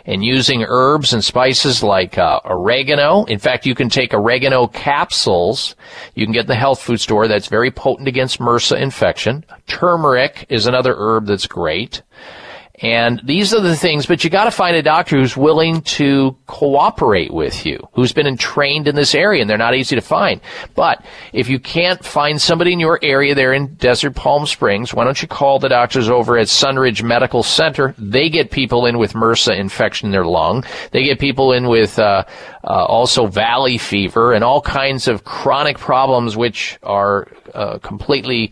[0.05, 3.25] and using herbs and spices like uh, oregano.
[3.25, 5.75] In fact, you can take oregano capsules.
[6.15, 9.45] You can get in the health food store that's very potent against MRSA infection.
[9.67, 12.01] Turmeric is another herb that's great.
[12.81, 17.31] And these are the things, but you gotta find a doctor who's willing to cooperate
[17.31, 20.41] with you, who's been trained in this area, and they're not easy to find.
[20.75, 25.03] But if you can't find somebody in your area there in Desert Palm Springs, why
[25.03, 27.93] don't you call the doctors over at Sunridge Medical Center?
[27.99, 30.63] They get people in with MRSA infection in their lung.
[30.91, 32.23] They get people in with, uh,
[32.63, 38.51] uh, also valley fever and all kinds of chronic problems which are uh, completely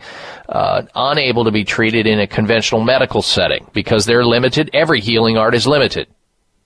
[0.50, 4.68] uh, unable to be treated in a conventional medical setting because they're limited.
[4.72, 6.08] Every healing art is limited.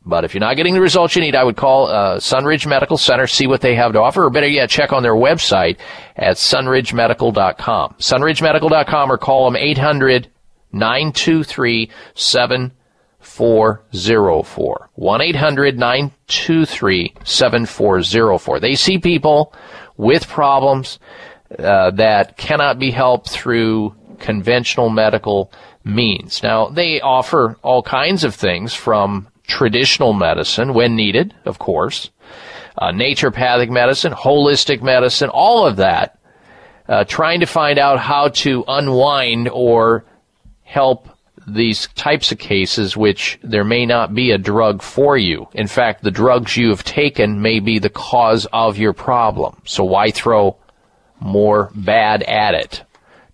[0.06, 2.98] But if you're not getting the results you need, I would call uh, Sunridge Medical
[2.98, 5.78] Center, see what they have to offer, or better yet, check on their website
[6.16, 7.94] at sunridgemedical.com.
[7.98, 10.28] Sunridgemedical.com or call them 800
[10.72, 14.90] 923 7404.
[14.94, 18.60] 1 800 923 7404.
[18.60, 19.54] They see people
[19.96, 20.98] with problems
[21.58, 25.52] uh, that cannot be helped through conventional medical
[25.84, 26.42] means.
[26.42, 32.10] Now, they offer all kinds of things from traditional medicine when needed, of course,
[32.78, 36.18] uh, naturopathic medicine, holistic medicine, all of that,
[36.88, 40.04] uh, trying to find out how to unwind or
[40.62, 41.08] help
[41.46, 45.46] these types of cases which there may not be a drug for you.
[45.52, 49.60] In fact, the drugs you have taken may be the cause of your problem.
[49.66, 50.56] So why throw
[51.24, 52.84] more bad at it?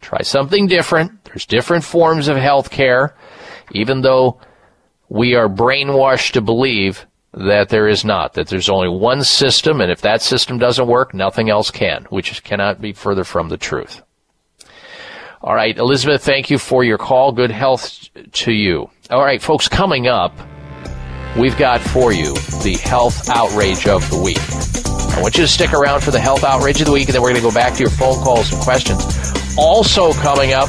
[0.00, 1.24] Try something different.
[1.24, 3.14] There's different forms of health care,
[3.72, 4.40] even though
[5.08, 9.90] we are brainwashed to believe that there is not, that there's only one system, and
[9.90, 14.02] if that system doesn't work, nothing else can, which cannot be further from the truth.
[15.42, 17.32] All right, Elizabeth, thank you for your call.
[17.32, 18.90] Good health to you.
[19.10, 20.36] All right, folks, coming up,
[21.36, 24.89] we've got for you the health outrage of the week.
[25.12, 27.22] I want you to stick around for the health outrage of the week, and then
[27.22, 29.04] we're going to go back to your phone calls and questions.
[29.58, 30.68] Also, coming up,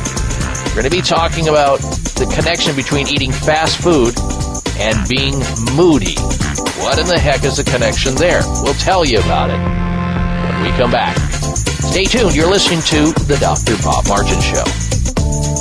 [0.67, 1.79] we're going to be talking about
[2.17, 4.13] the connection between eating fast food
[4.77, 5.37] and being
[5.75, 6.15] moody.
[6.81, 8.41] What in the heck is the connection there?
[8.63, 11.17] We'll tell you about it when we come back.
[11.91, 12.35] Stay tuned.
[12.35, 13.81] You're listening to The Dr.
[13.83, 15.60] Bob Martin Show.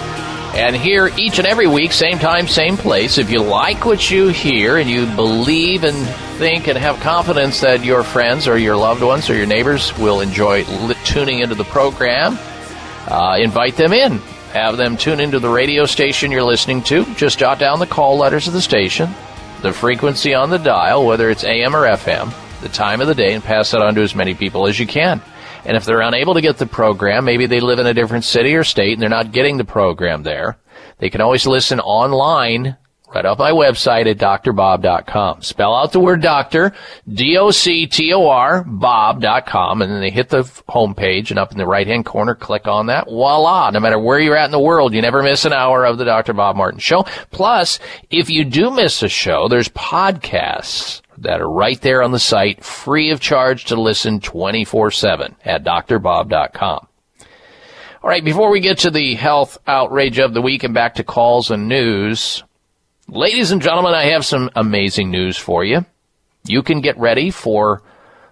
[0.53, 3.17] And here each and every week, same time, same place.
[3.17, 5.95] If you like what you hear and you believe and
[6.37, 10.19] think and have confidence that your friends or your loved ones or your neighbors will
[10.19, 12.37] enjoy li- tuning into the program,
[13.07, 14.17] uh, invite them in.
[14.51, 17.05] Have them tune into the radio station you're listening to.
[17.15, 19.09] Just jot down the call letters of the station,
[19.61, 23.33] the frequency on the dial, whether it's AM or FM, the time of the day,
[23.33, 25.21] and pass that on to as many people as you can.
[25.65, 28.55] And if they're unable to get the program, maybe they live in a different city
[28.55, 30.57] or state and they're not getting the program there,
[30.97, 32.77] they can always listen online
[33.13, 35.41] right off my website at drbob.com.
[35.41, 36.73] Spell out the word doctor,
[37.11, 42.35] D-O-C-T-O-R, bob.com, and then they hit the homepage and up in the right hand corner,
[42.35, 43.07] click on that.
[43.07, 43.71] Voila!
[43.71, 46.05] No matter where you're at in the world, you never miss an hour of the
[46.05, 46.33] Dr.
[46.33, 47.03] Bob Martin Show.
[47.31, 52.19] Plus, if you do miss a show, there's podcasts that are right there on the
[52.19, 56.87] site, free of charge to listen 24-7 at drbob.com.
[58.03, 61.03] All right, before we get to the health outrage of the week and back to
[61.03, 62.43] calls and news,
[63.07, 65.85] ladies and gentlemen, I have some amazing news for you.
[66.45, 67.83] You can get ready for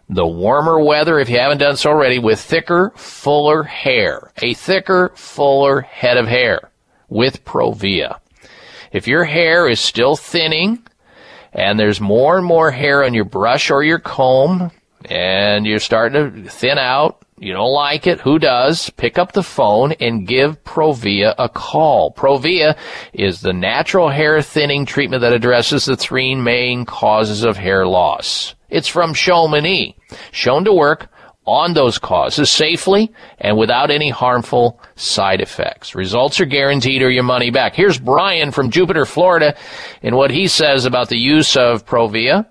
[0.09, 4.32] the warmer weather if you haven't done so already with thicker, fuller hair.
[4.42, 6.72] A thicker, fuller head of hair
[7.08, 8.19] with Provia.
[8.92, 10.84] If your hair is still thinning,
[11.53, 14.72] and there's more and more hair on your brush or your comb,
[15.06, 18.90] and you're starting to thin out, you don't like it, who does?
[18.92, 22.11] Pick up the phone and give Provia a call.
[22.11, 22.78] Provia
[23.14, 28.56] is the natural hair thinning treatment that addresses the three main causes of hair loss.
[28.69, 29.95] It's from Chamonix,
[30.32, 31.08] shown to work
[31.50, 35.95] on those causes safely and without any harmful side effects.
[35.95, 37.74] Results are guaranteed or your money back.
[37.74, 39.56] Here's Brian from Jupiter, Florida,
[40.03, 42.45] and what he says about the use of Provia,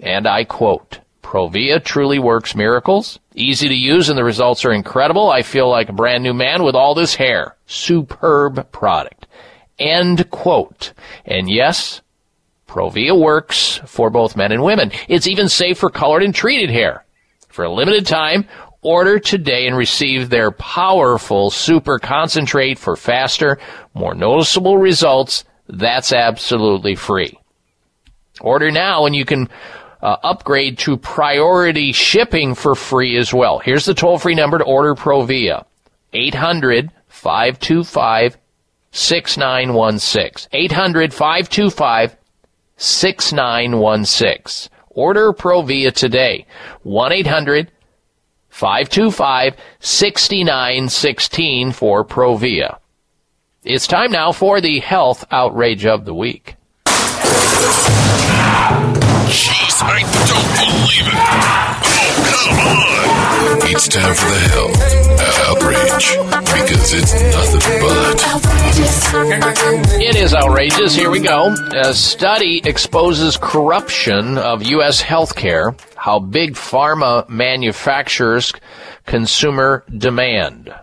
[0.00, 3.18] and I quote, Provia truly works miracles.
[3.34, 5.30] Easy to use and the results are incredible.
[5.30, 7.56] I feel like a brand new man with all this hair.
[7.66, 9.26] Superb product.
[9.78, 10.92] End quote.
[11.24, 12.02] And yes,
[12.66, 14.92] Provia works for both men and women.
[15.08, 17.04] It's even safe for colored and treated hair.
[17.52, 18.46] For a limited time,
[18.80, 23.58] order today and receive their powerful super concentrate for faster,
[23.92, 25.44] more noticeable results.
[25.68, 27.38] That's absolutely free.
[28.40, 29.50] Order now and you can
[30.00, 33.58] uh, upgrade to priority shipping for free as well.
[33.58, 35.66] Here's the toll free number to order Provia
[36.14, 38.38] 800 525
[38.92, 40.48] 6916.
[40.52, 42.16] 800 525
[42.78, 44.70] 6916.
[44.94, 46.46] Order Provia today.
[46.82, 47.70] 1 800
[48.48, 52.78] 525 6916 for Provia.
[53.64, 56.56] It's time now for the health outrage of the week.
[59.26, 61.14] Jeez, I don't believe it.
[61.14, 61.80] Oh,
[62.34, 63.70] come on.
[63.70, 65.11] It's time for the health
[65.42, 66.16] outrage
[66.62, 68.22] because it's nothing but.
[70.00, 70.94] It is outrageous.
[70.94, 71.54] Here we go.
[71.74, 75.02] A study exposes corruption of U.S.
[75.02, 78.52] healthcare, how big pharma manufactures
[79.06, 80.74] consumer demand.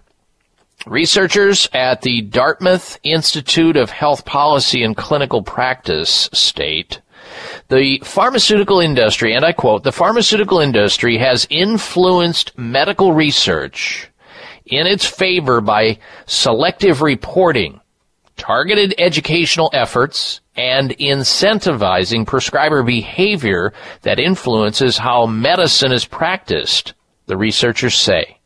[0.85, 7.01] Researchers at the Dartmouth Institute of Health Policy and Clinical Practice state
[7.67, 14.08] the pharmaceutical industry, and I quote, the pharmaceutical industry has influenced medical research
[14.69, 17.81] in its favor by selective reporting,
[18.37, 26.93] targeted educational efforts, and incentivizing prescriber behavior that influences how medicine is practiced,
[27.27, 28.37] the researchers say.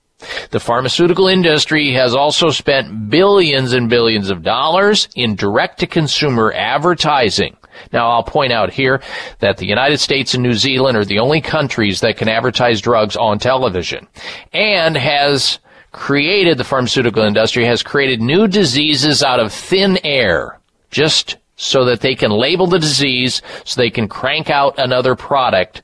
[0.51, 6.53] The pharmaceutical industry has also spent billions and billions of dollars in direct to consumer
[6.53, 7.57] advertising.
[7.91, 9.01] Now, I'll point out here
[9.39, 13.17] that the United States and New Zealand are the only countries that can advertise drugs
[13.17, 14.07] on television
[14.53, 15.59] and has
[15.93, 20.59] created, the pharmaceutical industry has created new diseases out of thin air
[20.91, 25.81] just so that they can label the disease so they can crank out another product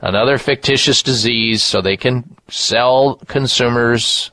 [0.00, 4.30] another fictitious disease so they can sell consumers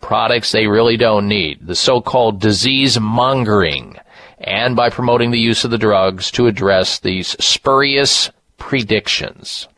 [0.00, 1.64] products they really don't need.
[1.66, 3.96] The so-called disease mongering
[4.38, 9.68] and by promoting the use of the drugs to address these spurious predictions.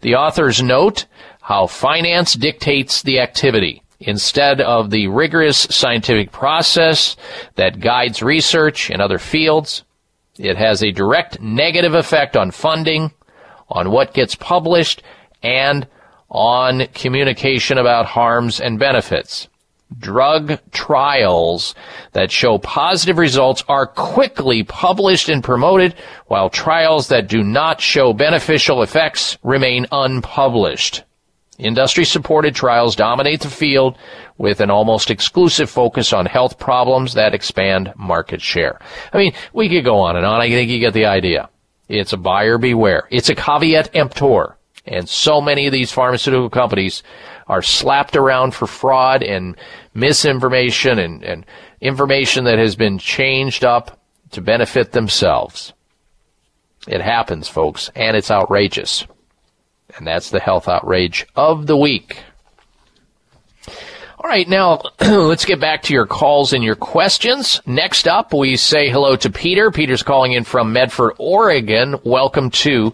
[0.00, 1.06] The authors note
[1.40, 7.16] how finance dictates the activity instead of the rigorous scientific process
[7.56, 9.84] that guides research in other fields.
[10.38, 13.12] It has a direct negative effect on funding,
[13.68, 15.02] on what gets published
[15.42, 15.86] and
[16.30, 19.48] on communication about harms and benefits.
[19.98, 21.74] Drug trials
[22.12, 25.94] that show positive results are quickly published and promoted,
[26.26, 31.02] while trials that do not show beneficial effects remain unpublished.
[31.60, 33.96] Industry supported trials dominate the field
[34.38, 38.80] with an almost exclusive focus on health problems that expand market share.
[39.12, 40.40] I mean, we could go on and on.
[40.40, 41.50] I think you get the idea.
[41.88, 43.06] It's a buyer beware.
[43.10, 44.56] It's a caveat emptor.
[44.86, 47.02] And so many of these pharmaceutical companies
[47.46, 49.56] are slapped around for fraud and
[49.92, 51.44] misinformation and, and
[51.80, 55.74] information that has been changed up to benefit themselves.
[56.88, 59.06] It happens, folks, and it's outrageous.
[59.96, 62.22] And that's the health outrage of the week.
[64.22, 67.60] All right, now let's get back to your calls and your questions.
[67.64, 69.70] Next up, we say hello to Peter.
[69.70, 71.96] Peter's calling in from Medford, Oregon.
[72.04, 72.92] Welcome to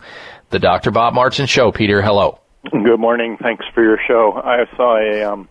[0.50, 0.92] the Dr.
[0.92, 1.72] Bob Martin Show.
[1.72, 2.38] Peter, hello.
[2.70, 3.36] Good morning.
[3.42, 4.40] Thanks for your show.
[4.44, 5.48] I saw a um,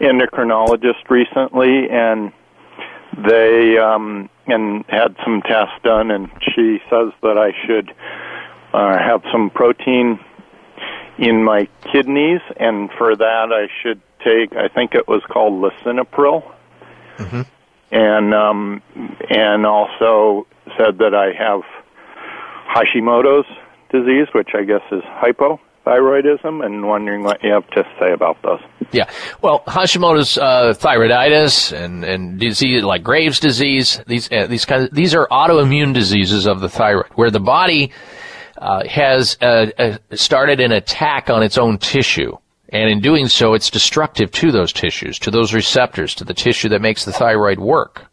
[0.00, 2.32] endocrinologist recently, and
[3.26, 7.92] they um, and had some tests done, and she says that I should
[8.72, 10.18] uh, have some protein
[11.20, 14.56] in my kidneys, and for that I should take.
[14.56, 16.50] I think it was called lisinopril,
[17.18, 17.42] mm-hmm.
[17.92, 18.82] and um,
[19.28, 20.46] and also
[20.78, 21.60] said that I have
[22.74, 23.46] Hashimoto's
[23.90, 28.60] disease, which I guess is hypothyroidism, and wondering what you have to say about those.
[28.90, 29.10] Yeah,
[29.42, 34.02] well, Hashimoto's uh, thyroiditis and and disease like Graves' disease.
[34.06, 37.92] These uh, these kinds of, these are autoimmune diseases of the thyroid, where the body
[38.60, 42.36] uh, has uh, uh, started an attack on its own tissue.
[42.68, 46.68] And in doing so, it's destructive to those tissues, to those receptors, to the tissue
[46.68, 48.04] that makes the thyroid work.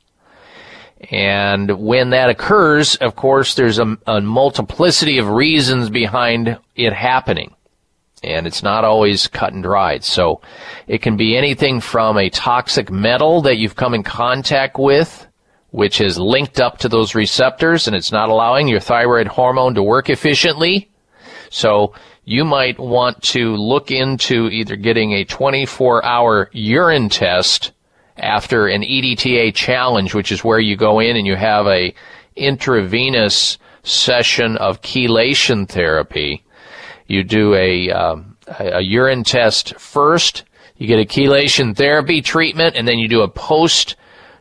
[1.12, 7.54] And when that occurs, of course, there's a, a, multiplicity of reasons behind it happening.
[8.24, 10.04] And it's not always cut and dried.
[10.04, 10.42] So
[10.88, 15.28] it can be anything from a toxic metal that you've come in contact with,
[15.72, 19.84] which is linked up to those receptors and it's not allowing your thyroid hormone to
[19.84, 20.90] work efficiently.
[21.50, 27.72] So you might want to look into either getting a 24 hour urine test
[28.18, 31.94] after an EDTA challenge, which is where you go in and you have a
[32.36, 36.44] intravenous session of chelation therapy.
[37.08, 40.44] You do a, um, a urine test first,
[40.78, 43.96] you get a chelation therapy treatment, and then you do a post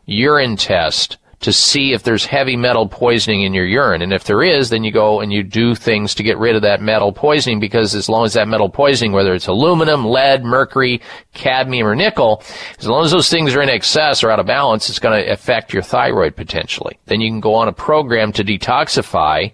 [0.07, 4.01] urine test to see if there's heavy metal poisoning in your urine.
[4.01, 6.63] And if there is, then you go and you do things to get rid of
[6.63, 10.99] that metal poisoning because as long as that metal poisoning, whether it's aluminum, lead, mercury,
[11.35, 12.41] cadmium, or nickel,
[12.79, 15.31] as long as those things are in excess or out of balance, it's going to
[15.31, 16.97] affect your thyroid potentially.
[17.05, 19.51] Then you can go on a program to detoxify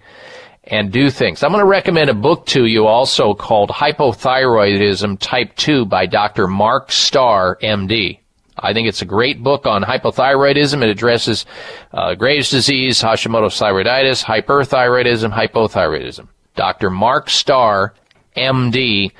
[0.63, 1.43] and do things.
[1.43, 6.47] I'm going to recommend a book to you also called Hypothyroidism Type 2 by Dr.
[6.47, 8.19] Mark Starr, MD.
[8.57, 10.83] I think it's a great book on hypothyroidism.
[10.83, 11.45] It addresses
[11.91, 16.27] uh, Graves' disease, Hashimoto's thyroiditis, hyperthyroidism, hypothyroidism.
[16.55, 16.89] Dr.
[16.89, 17.93] Mark Starr,
[18.37, 19.11] MD,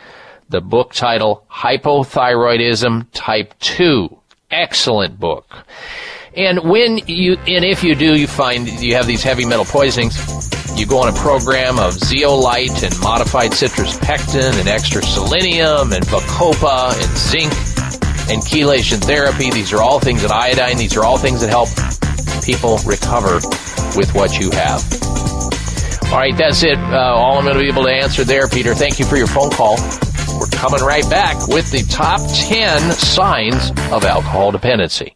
[0.50, 4.20] the book title Hypothyroidism Type 2.
[4.52, 5.52] Excellent book.
[6.36, 10.16] And when you, and if you do, you find you have these heavy metal poisonings,
[10.76, 16.06] you go on a program of zeolite and modified citrus pectin and extra selenium and
[16.06, 17.54] bacopa and zinc
[18.30, 19.50] and chelation therapy.
[19.52, 20.78] These are all things that iodine.
[20.78, 21.70] These are all things that help
[22.44, 23.36] people recover
[23.98, 24.82] with what you have.
[26.12, 26.78] All right, that's it.
[26.78, 28.76] Uh, all I'm going to be able to answer there, Peter.
[28.76, 29.78] Thank you for your phone call.
[30.40, 35.16] We're coming right back with the top 10 signs of alcohol dependency.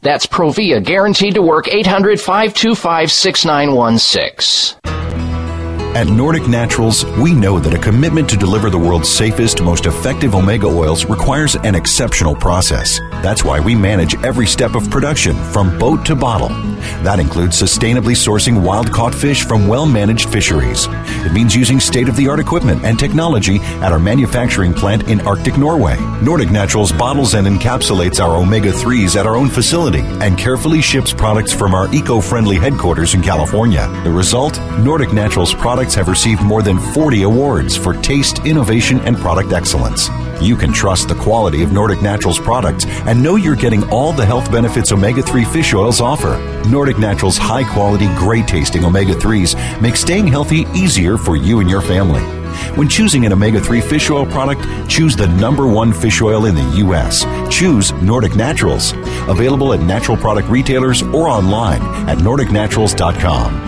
[0.00, 4.97] That's Provia, guaranteed to work 800 525 6916.
[5.94, 10.34] At Nordic Naturals, we know that a commitment to deliver the world's safest, most effective
[10.34, 13.00] omega oils requires an exceptional process.
[13.22, 16.50] That's why we manage every step of production from boat to bottle.
[17.02, 20.86] That includes sustainably sourcing wild caught fish from well managed fisheries.
[21.24, 25.20] It means using state of the art equipment and technology at our manufacturing plant in
[25.22, 25.96] Arctic Norway.
[26.22, 31.12] Nordic Naturals bottles and encapsulates our omega 3s at our own facility and carefully ships
[31.12, 33.88] products from our eco friendly headquarters in California.
[34.04, 39.16] The result Nordic Naturals products have received more than 40 awards for taste, innovation, and
[39.16, 40.08] product excellence.
[40.40, 44.26] You can trust the quality of Nordic Naturals products and know you're getting all the
[44.26, 46.36] health benefits omega 3 fish oils offer.
[46.68, 51.70] Nordic Naturals high quality, great tasting omega 3s make staying healthy easier for you and
[51.70, 52.22] your family.
[52.76, 56.54] When choosing an omega 3 fish oil product, choose the number one fish oil in
[56.54, 57.24] the U.S.
[57.54, 58.92] Choose Nordic Naturals.
[59.28, 63.67] Available at natural product retailers or online at NordicNaturals.com.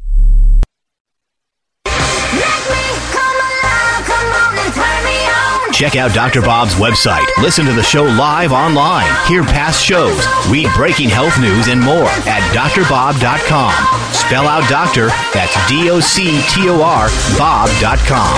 [5.81, 6.43] Check out Dr.
[6.43, 7.25] Bob's website.
[7.41, 9.09] Listen to the show live online.
[9.25, 10.27] Hear past shows.
[10.47, 13.73] Read breaking health news and more at drbob.com.
[14.13, 18.37] Spell out doctor, that's D O C T O R, Bob.com.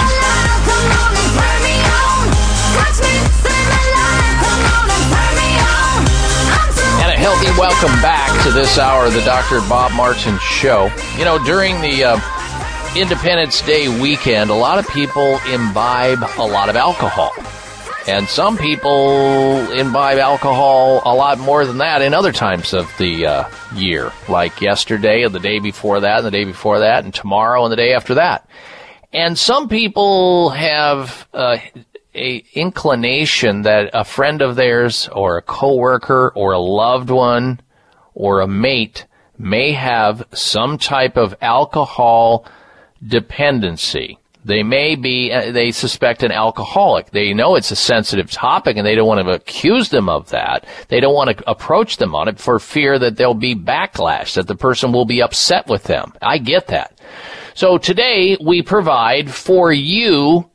[7.03, 9.59] And a healthy welcome back to this hour of the Dr.
[9.67, 10.89] Bob Martin Show.
[11.17, 12.42] You know, during the uh,
[12.95, 17.31] Independence Day weekend, a lot of people imbibe a lot of alcohol.
[18.07, 23.25] And some people imbibe alcohol a lot more than that in other times of the
[23.25, 27.11] uh, year, like yesterday and the day before that and the day before that and
[27.11, 28.47] tomorrow and the day after that.
[29.11, 31.57] And some people have uh,
[32.13, 37.59] a inclination that a friend of theirs or a coworker or a loved one
[38.13, 42.45] or a mate may have some type of alcohol
[43.07, 44.17] dependency.
[44.45, 47.11] They may be, uh, they suspect an alcoholic.
[47.11, 50.65] They know it's a sensitive topic and they don't want to accuse them of that.
[50.89, 54.47] They don't want to approach them on it for fear that there'll be backlash, that
[54.47, 56.13] the person will be upset with them.
[56.21, 56.99] I get that.
[57.53, 60.49] So today we provide for you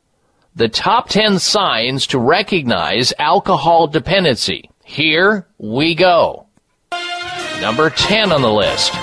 [0.55, 4.69] the top 10 signs to recognize alcohol dependency.
[4.83, 6.47] Here we go.
[7.61, 8.93] Number 10 on the list.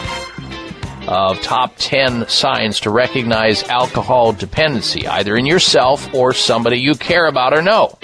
[1.09, 7.27] Of top 10 signs to recognize alcohol dependency, either in yourself or somebody you care
[7.27, 7.97] about or know.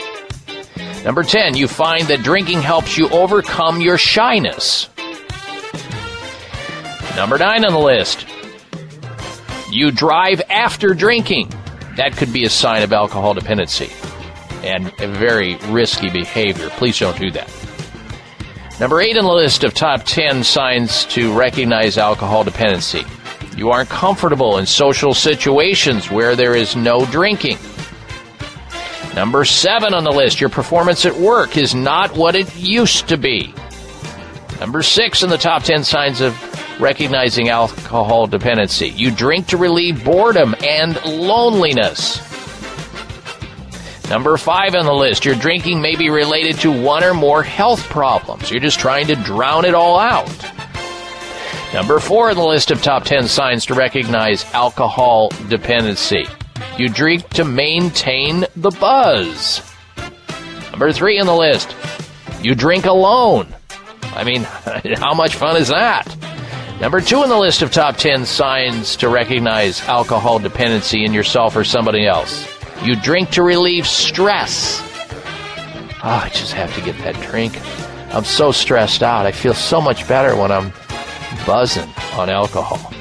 [1.05, 4.89] Number 10, you find that drinking helps you overcome your shyness.
[7.16, 8.26] Number 9 on the list,
[9.70, 11.52] you drive after drinking.
[11.97, 13.90] That could be a sign of alcohol dependency
[14.62, 16.70] and a very risky behavior.
[16.70, 17.61] Please don't do that.
[18.83, 23.05] Number eight on the list of top 10 signs to recognize alcohol dependency.
[23.57, 27.59] You aren't comfortable in social situations where there is no drinking.
[29.15, 33.17] Number seven on the list, your performance at work is not what it used to
[33.17, 33.55] be.
[34.59, 36.36] Number six in the top 10 signs of
[36.81, 38.89] recognizing alcohol dependency.
[38.89, 42.32] You drink to relieve boredom and loneliness.
[44.08, 47.82] Number five on the list, your drinking may be related to one or more health
[47.89, 48.50] problems.
[48.50, 50.28] You're just trying to drown it all out.
[51.72, 56.26] Number four on the list of top 10 signs to recognize alcohol dependency.
[56.76, 59.62] You drink to maintain the buzz.
[60.70, 61.74] Number three on the list,
[62.42, 63.47] you drink alone.
[64.02, 64.42] I mean,
[64.98, 66.14] how much fun is that?
[66.81, 71.56] Number two on the list of top 10 signs to recognize alcohol dependency in yourself
[71.56, 72.47] or somebody else.
[72.85, 74.81] You drink to relieve stress.
[76.05, 77.59] Oh, I just have to get that drink.
[78.15, 79.27] I'm so stressed out.
[79.27, 80.73] I feel so much better when I'm
[81.47, 82.93] buzzing on alcohol.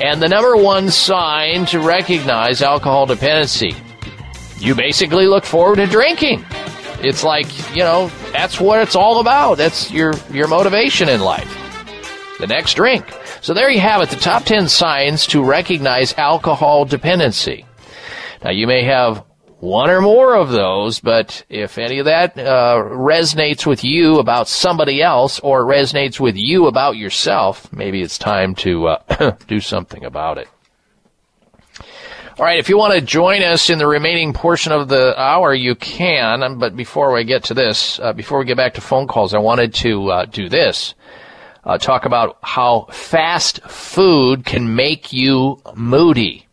[0.00, 3.74] And the number one sign to recognize alcohol dependency
[4.64, 6.44] you basically look forward to drinking.
[7.02, 9.58] It's like, you know, that's what it's all about.
[9.58, 11.50] That's your, your motivation in life.
[12.40, 13.06] The next drink.
[13.42, 17.66] So there you have it, the top 10 signs to recognize alcohol dependency.
[18.44, 19.24] Now, you may have
[19.60, 24.48] one or more of those, but if any of that uh, resonates with you about
[24.48, 30.04] somebody else or resonates with you about yourself, maybe it's time to uh, do something
[30.04, 30.48] about it.
[32.36, 35.54] All right, if you want to join us in the remaining portion of the hour,
[35.54, 36.58] you can.
[36.58, 39.38] But before we get to this, uh, before we get back to phone calls, I
[39.38, 40.94] wanted to uh, do this.
[41.64, 46.46] Uh, talk about how fast food can make you moody.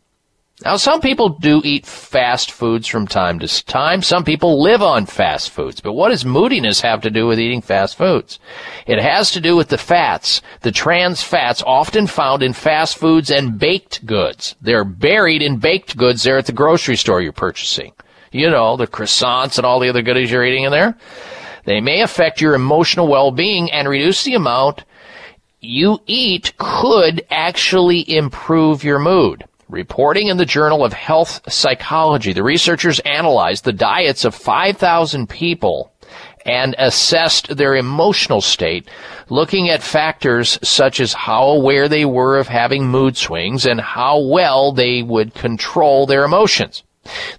[0.63, 4.03] Now, some people do eat fast foods from time to time.
[4.03, 5.81] Some people live on fast foods.
[5.81, 8.37] But what does moodiness have to do with eating fast foods?
[8.85, 13.31] It has to do with the fats, the trans fats often found in fast foods
[13.31, 14.55] and baked goods.
[14.61, 17.93] They're buried in baked goods there at the grocery store you're purchasing.
[18.31, 20.95] You know, the croissants and all the other goodies you're eating in there.
[21.65, 24.83] They may affect your emotional well-being and reduce the amount
[25.59, 29.45] you eat could actually improve your mood.
[29.71, 35.93] Reporting in the Journal of Health Psychology, the researchers analyzed the diets of 5,000 people
[36.45, 38.89] and assessed their emotional state,
[39.29, 44.19] looking at factors such as how aware they were of having mood swings and how
[44.19, 46.83] well they would control their emotions.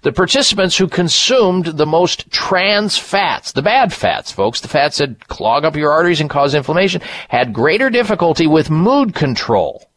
[0.01, 5.27] The participants who consumed the most trans fats, the bad fats, folks, the fats that
[5.27, 9.87] clog up your arteries and cause inflammation, had greater difficulty with mood control.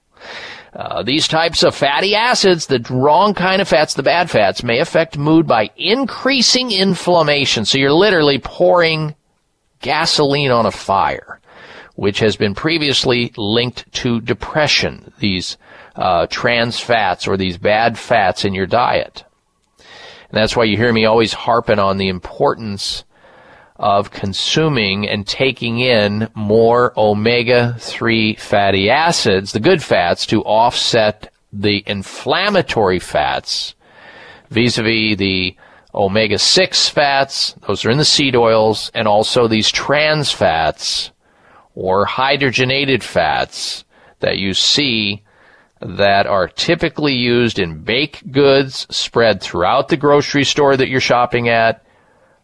[0.76, 4.78] Uh, these types of fatty acids, the wrong kind of fats, the bad fats, may
[4.78, 7.64] affect mood by increasing inflammation.
[7.64, 9.14] So you're literally pouring
[9.80, 11.40] gasoline on a fire,
[11.94, 15.56] which has been previously linked to depression, these
[15.94, 19.24] uh, trans fats or these bad fats in your diet.
[19.78, 23.05] And that's why you hear me always harping on the importance
[23.78, 31.82] of consuming and taking in more omega-3 fatty acids, the good fats, to offset the
[31.86, 33.74] inflammatory fats
[34.50, 35.56] vis-a-vis the
[35.94, 41.10] omega-6 fats, those are in the seed oils, and also these trans fats
[41.74, 43.84] or hydrogenated fats
[44.20, 45.22] that you see
[45.80, 51.48] that are typically used in baked goods spread throughout the grocery store that you're shopping
[51.48, 51.84] at,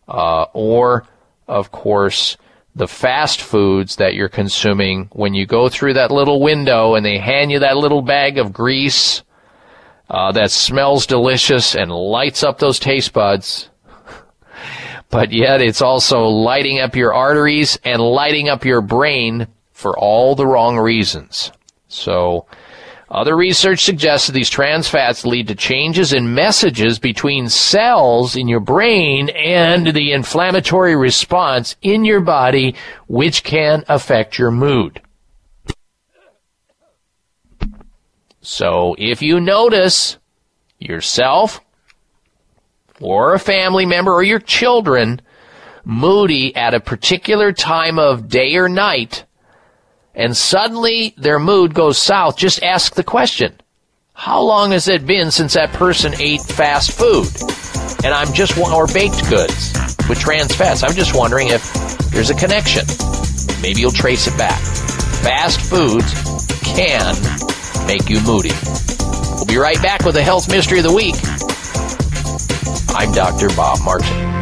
[0.09, 1.07] uh, or
[1.53, 2.37] of course,
[2.75, 7.19] the fast foods that you're consuming when you go through that little window and they
[7.19, 9.23] hand you that little bag of grease
[10.09, 13.69] uh, that smells delicious and lights up those taste buds.
[15.11, 20.35] but yet it's also lighting up your arteries and lighting up your brain for all
[20.35, 21.53] the wrong reasons.
[21.89, 22.47] So,
[23.13, 28.49] other research suggests that these trans fats lead to changes in messages between cells in
[28.49, 32.75] your brain and the inflammatory response in your body,
[33.09, 35.03] which can affect your mood.
[38.41, 40.17] So if you notice
[40.79, 41.61] yourself
[42.99, 45.21] or a family member or your children
[45.85, 49.27] moody at a particular time of day or night,
[50.15, 53.55] and suddenly their mood goes south, just ask the question.
[54.13, 57.29] How long has it been since that person ate fast food?
[58.05, 59.73] And I'm just, or baked goods
[60.09, 60.83] with trans fats.
[60.83, 61.73] I'm just wondering if
[62.11, 62.85] there's a connection.
[63.63, 64.61] Maybe you'll trace it back.
[65.23, 66.13] Fast foods
[66.63, 67.15] can
[67.87, 68.53] make you moody.
[69.37, 71.17] We'll be right back with the health mystery of the week.
[72.95, 73.49] I'm Dr.
[73.57, 74.42] Bob Martin.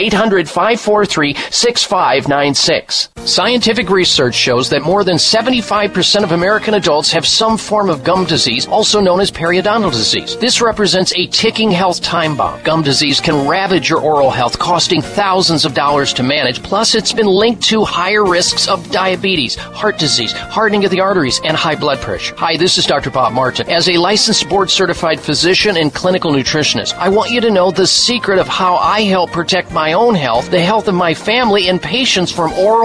[2.96, 3.10] 800-543-6596.
[3.26, 8.26] Scientific research shows that more than 75% of American adults have some form of gum
[8.26, 10.38] disease, also known as periodontal disease.
[10.38, 12.62] This represents a ticking health time bomb.
[12.64, 16.62] Gum disease can ravage your oral health, costing thousands of dollars to manage.
[16.64, 21.42] Plus, it's been linked to higher risks of diabetes, heart disease, hardening of the arteries,
[21.44, 22.36] and high blood pressure.
[22.38, 23.10] Hi, this is Dr.
[23.10, 23.68] Bob Martin.
[23.70, 27.88] As a licensed board certified physician and clinical nutritionist, I want you to know the
[27.88, 31.82] secret of how I help protect my own health, the health of my family, and
[31.82, 32.85] patients from oral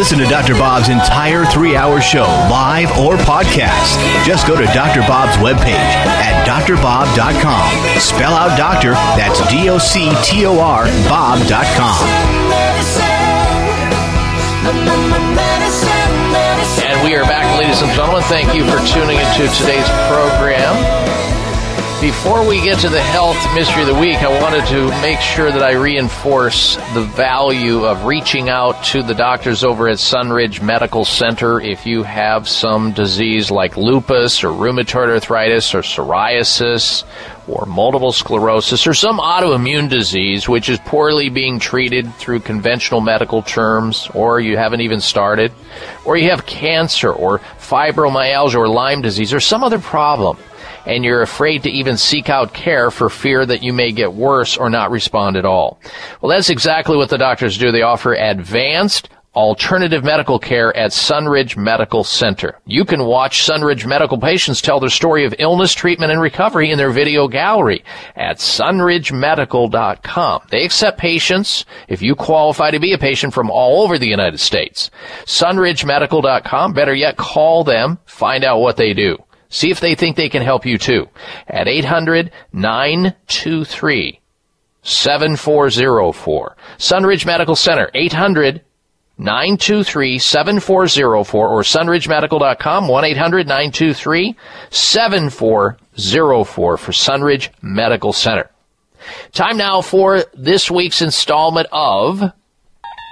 [0.00, 0.54] Listen to Dr.
[0.54, 4.00] Bob's entire three hour show, live or podcast.
[4.24, 5.02] Just go to Dr.
[5.02, 5.76] Bob's webpage
[6.24, 8.00] at drbob.com.
[8.00, 12.00] Spell out doctor, that's D O C T O R, Bob.com.
[16.80, 18.22] And we are back, ladies and gentlemen.
[18.22, 20.80] Thank you for tuning into today's program.
[22.00, 25.52] Before we get to the health mystery of the week, I wanted to make sure
[25.52, 31.04] that I reinforce the value of reaching out to the doctors over at Sunridge Medical
[31.04, 31.60] Center.
[31.60, 37.04] If you have some disease like lupus or rheumatoid arthritis or psoriasis
[37.46, 43.42] or multiple sclerosis or some autoimmune disease which is poorly being treated through conventional medical
[43.42, 45.52] terms or you haven't even started
[46.06, 50.38] or you have cancer or fibromyalgia or Lyme disease or some other problem
[50.86, 54.56] and you're afraid to even seek out care for fear that you may get worse
[54.56, 55.80] or not respond at all.
[56.20, 57.72] Well, that's exactly what the doctors do.
[57.72, 62.58] They offer advanced alternative medical care at Sunridge Medical Center.
[62.66, 66.78] You can watch Sunridge Medical patients tell their story of illness, treatment, and recovery in
[66.78, 67.84] their video gallery
[68.16, 70.42] at sunridgemedical.com.
[70.50, 74.40] They accept patients if you qualify to be a patient from all over the United
[74.40, 74.90] States.
[75.26, 76.72] sunridgemedical.com.
[76.72, 79.16] Better yet, call them, find out what they do.
[79.50, 81.08] See if they think they can help you too.
[81.46, 84.20] At 800 923
[84.82, 86.56] 7404.
[86.78, 88.62] Sunridge Medical Center, 800
[89.18, 94.34] 923 7404 or sunridgemedical.com, 1 800 923
[94.70, 98.48] 7404 for Sunridge Medical Center.
[99.32, 102.22] Time now for this week's installment of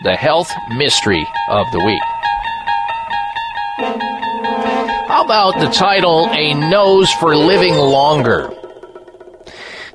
[0.04, 2.02] the Health Mystery of the Week.
[5.18, 8.54] How about the title, A Nose for Living Longer?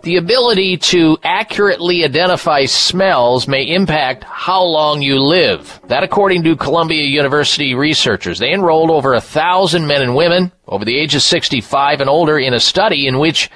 [0.02, 5.80] The ability to accurately identify smells may impact how long you live.
[5.88, 8.38] That according to Columbia University researchers.
[8.38, 12.38] They enrolled over a thousand men and women over the age of 65 and older
[12.38, 13.50] in a study in which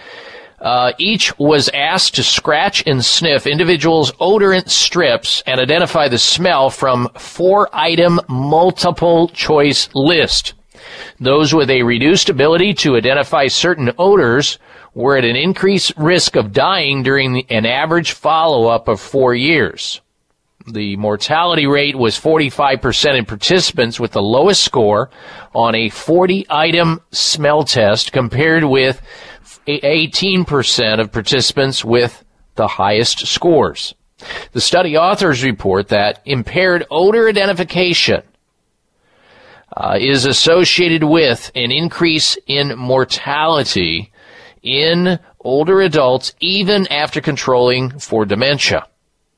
[0.61, 6.69] uh, each was asked to scratch and sniff individuals' odorant strips and identify the smell
[6.69, 10.53] from four item multiple choice list.
[11.19, 14.59] Those with a reduced ability to identify certain odors
[14.93, 20.01] were at an increased risk of dying during an average follow-up of four years.
[20.71, 25.09] The mortality rate was 45% in participants with the lowest score
[25.55, 29.01] on a 40 item smell test compared with
[29.67, 32.23] 18% of participants with
[32.55, 33.95] the highest scores.
[34.51, 38.23] The study authors report that impaired odor identification
[39.77, 44.11] uh, is associated with an increase in mortality
[44.63, 48.87] in older adults even after controlling for dementia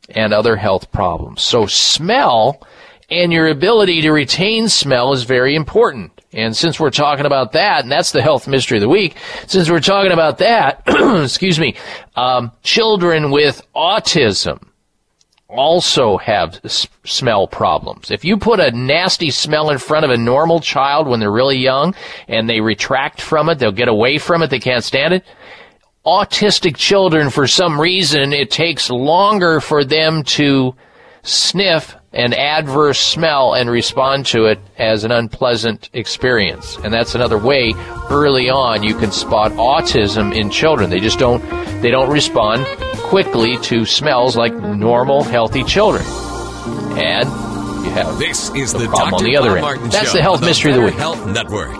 [0.09, 1.41] and other health problems.
[1.41, 2.65] So smell
[3.09, 6.13] and your ability to retain smell is very important.
[6.31, 9.69] And since we're talking about that, and that's the health mystery of the week, since
[9.69, 11.75] we're talking about that, excuse me,
[12.15, 14.68] um, children with autism
[15.49, 18.11] also have s- smell problems.
[18.11, 21.57] If you put a nasty smell in front of a normal child when they're really
[21.57, 21.95] young
[22.27, 25.25] and they retract from it, they'll get away from it, they can't stand it.
[26.05, 30.75] Autistic children, for some reason, it takes longer for them to
[31.23, 36.77] sniff an adverse smell and respond to it as an unpleasant experience.
[36.83, 37.73] And that's another way
[38.09, 40.89] early on you can spot autism in children.
[40.89, 41.41] They just don't,
[41.81, 42.65] they don't respond
[42.97, 46.03] quickly to smells like normal, healthy children.
[46.97, 47.29] And
[47.85, 49.15] you have this is the, the problem Dr.
[49.15, 49.61] on the other Bob end.
[49.61, 50.95] Martin That's Show the health mystery of the week.
[50.95, 51.79] Health Network.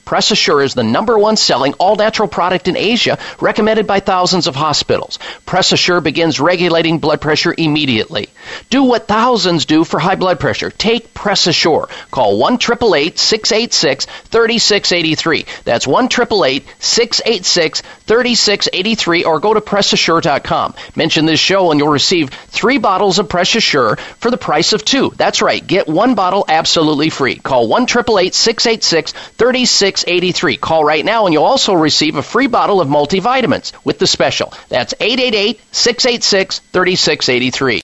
[0.05, 4.47] Press Assure is the number one selling all natural product in Asia, recommended by thousands
[4.47, 5.19] of hospitals.
[5.45, 8.29] Press Assure begins regulating blood pressure immediately.
[8.69, 10.69] Do what thousands do for high blood pressure.
[10.69, 11.87] Take Press Assure.
[12.09, 15.45] Call 1 686 3683.
[15.63, 20.73] That's 1 686 3683 or go to PressAssure.com.
[20.95, 24.83] Mention this show and you'll receive three bottles of Press Assure for the price of
[24.83, 25.13] two.
[25.15, 25.65] That's right.
[25.65, 27.35] Get one bottle absolutely free.
[27.35, 30.00] Call 1 686 3683.
[30.57, 34.53] Call right now and you'll also receive a free bottle of multivitamins with the special.
[34.69, 37.81] That's 888 686 3683.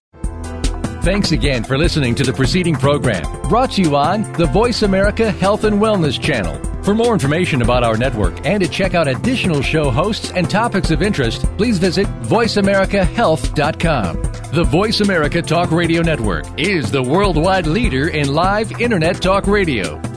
[1.07, 5.31] Thanks again for listening to the preceding program brought to you on the Voice America
[5.31, 6.61] Health and Wellness Channel.
[6.83, 10.91] For more information about our network and to check out additional show hosts and topics
[10.91, 14.21] of interest, please visit VoiceAmericaHealth.com.
[14.51, 20.16] The Voice America Talk Radio Network is the worldwide leader in live Internet talk radio.